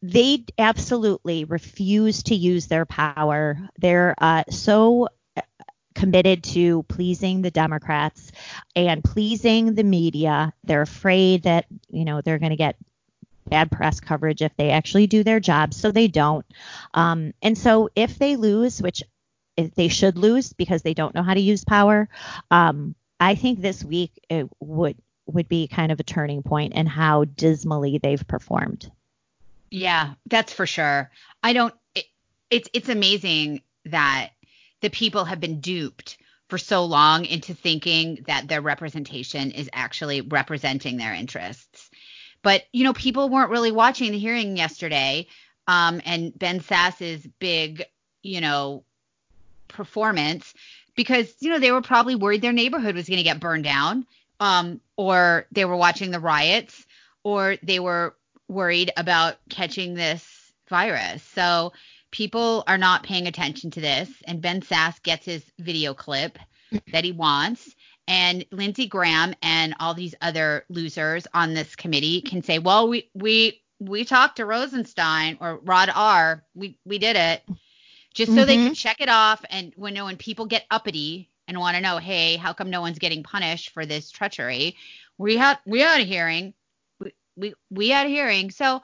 they 0.00 0.44
absolutely 0.58 1.44
refuse 1.44 2.22
to 2.24 2.34
use 2.34 2.66
their 2.66 2.86
power. 2.86 3.58
They're 3.78 4.14
uh, 4.18 4.44
so 4.48 5.08
uh, 5.36 5.42
committed 5.94 6.44
to 6.44 6.84
pleasing 6.84 7.42
the 7.42 7.50
Democrats 7.50 8.30
and 8.76 9.02
pleasing 9.02 9.74
the 9.74 9.82
media. 9.82 10.52
They're 10.62 10.82
afraid 10.82 11.42
that, 11.42 11.66
you 11.88 12.04
know, 12.04 12.20
they're 12.20 12.38
going 12.38 12.50
to 12.50 12.56
get 12.56 12.76
bad 13.48 13.70
press 13.70 14.00
coverage 14.00 14.42
if 14.42 14.56
they 14.56 14.70
actually 14.70 15.06
do 15.06 15.24
their 15.24 15.40
job. 15.40 15.74
So 15.74 15.90
they 15.90 16.08
don't. 16.08 16.46
Um, 16.94 17.34
and 17.42 17.56
so 17.56 17.90
if 17.96 18.18
they 18.18 18.36
lose, 18.36 18.80
which 18.80 19.02
they 19.74 19.88
should 19.88 20.16
lose 20.16 20.52
because 20.52 20.82
they 20.82 20.94
don't 20.94 21.14
know 21.14 21.22
how 21.22 21.34
to 21.34 21.40
use 21.40 21.64
power, 21.64 22.08
um, 22.50 22.94
I 23.20 23.34
think 23.34 23.60
this 23.60 23.84
week 23.84 24.12
it 24.28 24.48
would 24.60 24.96
would 25.26 25.48
be 25.48 25.68
kind 25.68 25.92
of 25.92 26.00
a 26.00 26.04
turning 26.04 26.42
point 26.42 26.72
in 26.72 26.86
how 26.86 27.24
dismally 27.24 27.98
they've 27.98 28.26
performed. 28.26 28.90
Yeah, 29.70 30.14
that's 30.26 30.52
for 30.52 30.66
sure. 30.66 31.10
I 31.42 31.52
don't. 31.52 31.74
It, 31.94 32.06
it's 32.50 32.68
it's 32.72 32.88
amazing 32.88 33.62
that 33.86 34.30
the 34.80 34.90
people 34.90 35.24
have 35.24 35.40
been 35.40 35.60
duped 35.60 36.18
for 36.48 36.58
so 36.58 36.84
long 36.84 37.26
into 37.26 37.54
thinking 37.54 38.24
that 38.26 38.48
their 38.48 38.62
representation 38.62 39.50
is 39.50 39.68
actually 39.72 40.22
representing 40.22 40.96
their 40.96 41.12
interests. 41.12 41.87
But, 42.42 42.64
you 42.72 42.84
know, 42.84 42.92
people 42.92 43.28
weren't 43.28 43.50
really 43.50 43.72
watching 43.72 44.12
the 44.12 44.18
hearing 44.18 44.56
yesterday. 44.56 45.26
Um, 45.66 46.00
and 46.04 46.36
Ben 46.38 46.60
Sasse's 46.60 47.26
big, 47.38 47.84
you 48.22 48.40
know, 48.40 48.84
performance 49.68 50.54
because, 50.96 51.32
you 51.40 51.50
know, 51.50 51.58
they 51.58 51.72
were 51.72 51.82
probably 51.82 52.14
worried 52.14 52.42
their 52.42 52.52
neighborhood 52.52 52.94
was 52.94 53.08
going 53.08 53.18
to 53.18 53.22
get 53.24 53.40
burned 53.40 53.64
down 53.64 54.06
um, 54.40 54.80
or 54.96 55.46
they 55.52 55.64
were 55.64 55.76
watching 55.76 56.10
the 56.10 56.20
riots 56.20 56.86
or 57.22 57.56
they 57.62 57.80
were 57.80 58.14
worried 58.48 58.90
about 58.96 59.36
catching 59.48 59.94
this 59.94 60.52
virus. 60.68 61.22
So 61.22 61.72
people 62.10 62.64
are 62.66 62.78
not 62.78 63.02
paying 63.02 63.26
attention 63.26 63.70
to 63.72 63.80
this. 63.80 64.10
And 64.26 64.40
Ben 64.40 64.62
Sasse 64.62 65.02
gets 65.02 65.26
his 65.26 65.44
video 65.58 65.94
clip 65.94 66.38
that 66.92 67.04
he 67.04 67.12
wants. 67.12 67.74
And 68.08 68.46
Lindsey 68.50 68.86
Graham 68.86 69.34
and 69.42 69.74
all 69.78 69.92
these 69.92 70.14
other 70.22 70.64
losers 70.70 71.26
on 71.34 71.52
this 71.52 71.76
committee 71.76 72.22
can 72.22 72.42
say, 72.42 72.58
well, 72.58 72.88
we 72.88 73.10
we 73.14 73.60
we 73.78 74.06
talked 74.06 74.36
to 74.36 74.46
Rosenstein 74.46 75.36
or 75.40 75.58
Rod 75.58 75.90
R. 75.94 76.42
We 76.54 76.78
we 76.86 76.98
did 76.98 77.16
it. 77.16 77.42
Just 78.14 78.32
so 78.32 78.38
mm-hmm. 78.38 78.46
they 78.46 78.56
can 78.56 78.74
check 78.74 79.02
it 79.02 79.10
off 79.10 79.44
and 79.50 79.74
when 79.76 79.94
when 79.94 80.16
people 80.16 80.46
get 80.46 80.64
uppity 80.70 81.28
and 81.46 81.60
want 81.60 81.76
to 81.76 81.82
know, 81.82 81.98
hey, 81.98 82.36
how 82.36 82.54
come 82.54 82.70
no 82.70 82.80
one's 82.80 82.98
getting 82.98 83.22
punished 83.22 83.70
for 83.70 83.84
this 83.84 84.10
treachery? 84.10 84.76
We 85.18 85.36
had 85.36 85.58
we 85.66 85.80
had 85.80 86.00
a 86.00 86.04
hearing. 86.04 86.54
We 86.98 87.12
we, 87.36 87.54
we 87.70 87.88
had 87.90 88.06
a 88.06 88.10
hearing. 88.10 88.50
So, 88.50 88.80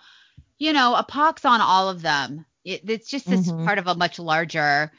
you 0.59 0.75
know, 0.75 0.95
a 0.97 1.03
pox 1.03 1.47
on 1.47 1.63
all 1.63 1.89
of 1.89 2.03
them. 2.03 2.45
It, 2.63 2.89
it's 2.89 3.09
just 3.09 3.29
this 3.29 3.49
mm-hmm. 3.49 3.65
part 3.65 3.79
of 3.79 3.87
a 3.87 3.95
much 3.95 4.19
larger 4.19 4.93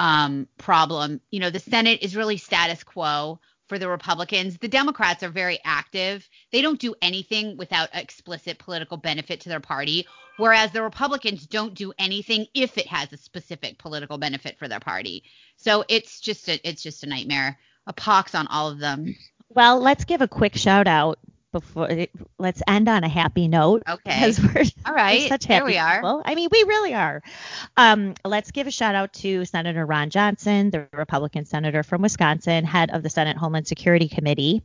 um, 0.00 0.48
problem. 0.58 1.20
You 1.30 1.38
know, 1.38 1.50
the 1.50 1.60
Senate 1.60 2.02
is 2.02 2.16
really 2.16 2.38
status 2.38 2.82
quo 2.82 3.38
for 3.68 3.78
the 3.78 3.88
Republicans. 3.88 4.58
The 4.58 4.68
Democrats 4.68 5.22
are 5.22 5.28
very 5.28 5.58
active. 5.64 6.28
They 6.52 6.62
don't 6.62 6.80
do 6.80 6.94
anything 7.02 7.56
without 7.56 7.90
explicit 7.92 8.58
political 8.58 8.96
benefit 8.96 9.40
to 9.42 9.48
their 9.48 9.60
party, 9.60 10.06
whereas 10.36 10.72
the 10.72 10.82
Republicans 10.82 11.46
don't 11.46 11.74
do 11.74 11.92
anything 11.98 12.46
if 12.54 12.78
it 12.78 12.86
has 12.86 13.12
a 13.12 13.16
specific 13.16 13.78
political 13.78 14.18
benefit 14.18 14.58
for 14.58 14.68
their 14.68 14.80
party. 14.80 15.24
So 15.56 15.84
it's 15.88 16.20
just 16.20 16.48
a 16.48 16.68
it's 16.68 16.82
just 16.82 17.04
a 17.04 17.08
nightmare. 17.08 17.58
A 17.86 17.92
pox 17.92 18.34
on 18.34 18.46
all 18.48 18.68
of 18.68 18.78
them. 18.78 19.16
Well, 19.48 19.80
let's 19.80 20.04
give 20.04 20.20
a 20.20 20.28
quick 20.28 20.54
shout 20.56 20.86
out 20.86 21.18
before 21.60 21.88
let's 22.38 22.62
end 22.66 22.88
on 22.88 23.04
a 23.04 23.08
happy 23.08 23.48
note. 23.48 23.82
Okay. 23.88 24.00
Because 24.04 24.40
we're 24.54 24.64
all 24.86 24.94
right. 24.94 25.22
We're 25.22 25.28
such 25.28 25.44
happy 25.44 25.54
Here 25.54 25.64
we 25.64 25.78
are. 25.78 25.96
People. 25.96 26.22
I 26.24 26.34
mean, 26.34 26.48
we 26.50 26.62
really 26.64 26.94
are. 26.94 27.22
Um, 27.76 28.14
let's 28.24 28.50
give 28.50 28.66
a 28.66 28.70
shout 28.70 28.94
out 28.94 29.12
to 29.14 29.44
Senator 29.44 29.84
Ron 29.84 30.10
Johnson, 30.10 30.70
the 30.70 30.88
Republican 30.92 31.44
senator 31.44 31.82
from 31.82 32.02
Wisconsin, 32.02 32.64
head 32.64 32.90
of 32.90 33.02
the 33.02 33.10
Senate 33.10 33.36
Homeland 33.36 33.66
Security 33.66 34.08
Committee, 34.08 34.62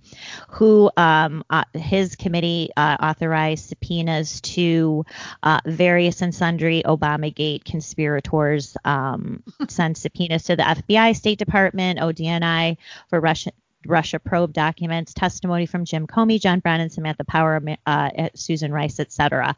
who 0.49 0.91
um, 0.97 1.43
uh, 1.49 1.63
his 1.73 2.15
committee 2.15 2.69
uh, 2.77 2.97
authorized 3.01 3.69
subpoenas 3.69 4.41
to 4.41 5.05
uh, 5.43 5.59
various 5.65 6.21
and 6.21 6.33
sundry 6.33 6.83
Obamagate 6.85 7.63
conspirators, 7.65 8.77
um, 8.85 9.43
send 9.67 9.97
subpoenas 9.97 10.43
to 10.43 10.55
the 10.55 10.63
FBI, 10.63 11.15
State 11.15 11.39
Department, 11.39 11.99
ODNI 11.99 12.77
for 13.09 13.19
Russian 13.19 13.53
Russia 13.85 14.19
probe 14.19 14.53
documents, 14.53 15.13
testimony 15.13 15.65
from 15.65 15.85
Jim 15.85 16.07
Comey, 16.07 16.39
John 16.39 16.59
Brennan, 16.59 16.81
and 16.81 16.91
Samantha 16.91 17.23
Power, 17.23 17.61
uh, 17.85 18.29
Susan 18.35 18.71
Rice, 18.71 18.99
etc. 18.99 19.55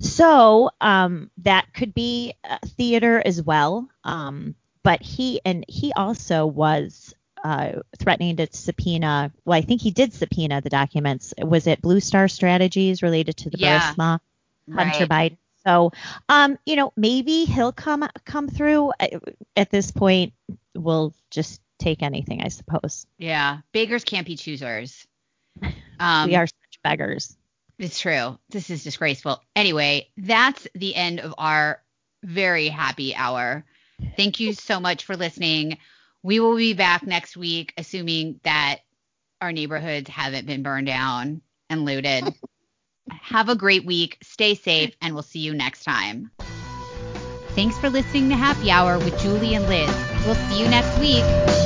So 0.00 0.70
um, 0.80 1.30
that 1.38 1.72
could 1.74 1.94
be 1.94 2.34
theater 2.76 3.22
as 3.24 3.42
well. 3.42 3.88
Um, 4.04 4.54
but 4.82 5.02
he 5.02 5.40
and 5.44 5.64
he 5.68 5.92
also 5.92 6.46
was 6.46 7.14
uh, 7.44 7.80
threatening 7.98 8.36
to 8.36 8.48
subpoena. 8.50 9.32
Well, 9.44 9.58
I 9.58 9.62
think 9.62 9.80
he 9.80 9.90
did 9.90 10.12
subpoena 10.12 10.60
the 10.60 10.70
documents. 10.70 11.34
Was 11.38 11.66
it 11.66 11.82
Blue 11.82 12.00
Star 12.00 12.28
Strategies 12.28 13.02
related 13.02 13.36
to 13.38 13.50
the 13.50 13.58
yeah, 13.58 13.80
Burisma 13.80 14.20
Hunter 14.72 15.06
right. 15.06 15.32
Biden? 15.32 15.36
So, 15.64 15.92
um, 16.28 16.58
you 16.64 16.76
know, 16.76 16.92
maybe 16.96 17.44
he'll 17.44 17.72
come 17.72 18.08
come 18.24 18.48
through. 18.48 18.92
At 19.56 19.70
this 19.70 19.90
point, 19.90 20.32
we'll 20.74 21.12
just 21.30 21.60
take 21.78 22.02
anything, 22.02 22.42
I 22.42 22.48
suppose. 22.48 23.06
Yeah, 23.18 23.58
beggars 23.72 24.04
can't 24.04 24.26
be 24.26 24.36
choosers. 24.36 25.06
Um, 26.00 26.30
we 26.30 26.36
are 26.36 26.46
such 26.46 26.82
beggars. 26.84 27.36
It's 27.76 27.98
true. 27.98 28.38
This 28.50 28.70
is 28.70 28.84
disgraceful. 28.84 29.42
Anyway, 29.56 30.10
that's 30.16 30.68
the 30.76 30.94
end 30.94 31.18
of 31.18 31.34
our 31.38 31.82
very 32.22 32.68
happy 32.68 33.14
hour. 33.14 33.64
Thank 34.16 34.38
you 34.38 34.52
so 34.52 34.78
much 34.78 35.04
for 35.04 35.16
listening. 35.16 35.78
We 36.22 36.40
will 36.40 36.56
be 36.56 36.74
back 36.74 37.04
next 37.04 37.36
week, 37.36 37.74
assuming 37.76 38.40
that 38.44 38.78
our 39.40 39.52
neighborhoods 39.52 40.08
haven't 40.08 40.46
been 40.46 40.62
burned 40.62 40.86
down 40.86 41.40
and 41.70 41.84
looted. 41.84 42.32
Have 43.10 43.48
a 43.48 43.56
great 43.56 43.86
week. 43.86 44.18
Stay 44.22 44.54
safe, 44.54 44.94
and 45.00 45.14
we'll 45.14 45.22
see 45.22 45.38
you 45.38 45.54
next 45.54 45.84
time. 45.84 46.30
Thanks 47.54 47.78
for 47.78 47.88
listening 47.88 48.28
to 48.28 48.36
Happy 48.36 48.70
Hour 48.70 48.98
with 48.98 49.18
Julie 49.20 49.54
and 49.54 49.66
Liz. 49.66 49.90
We'll 50.26 50.34
see 50.34 50.62
you 50.62 50.68
next 50.68 50.98
week. 51.00 51.57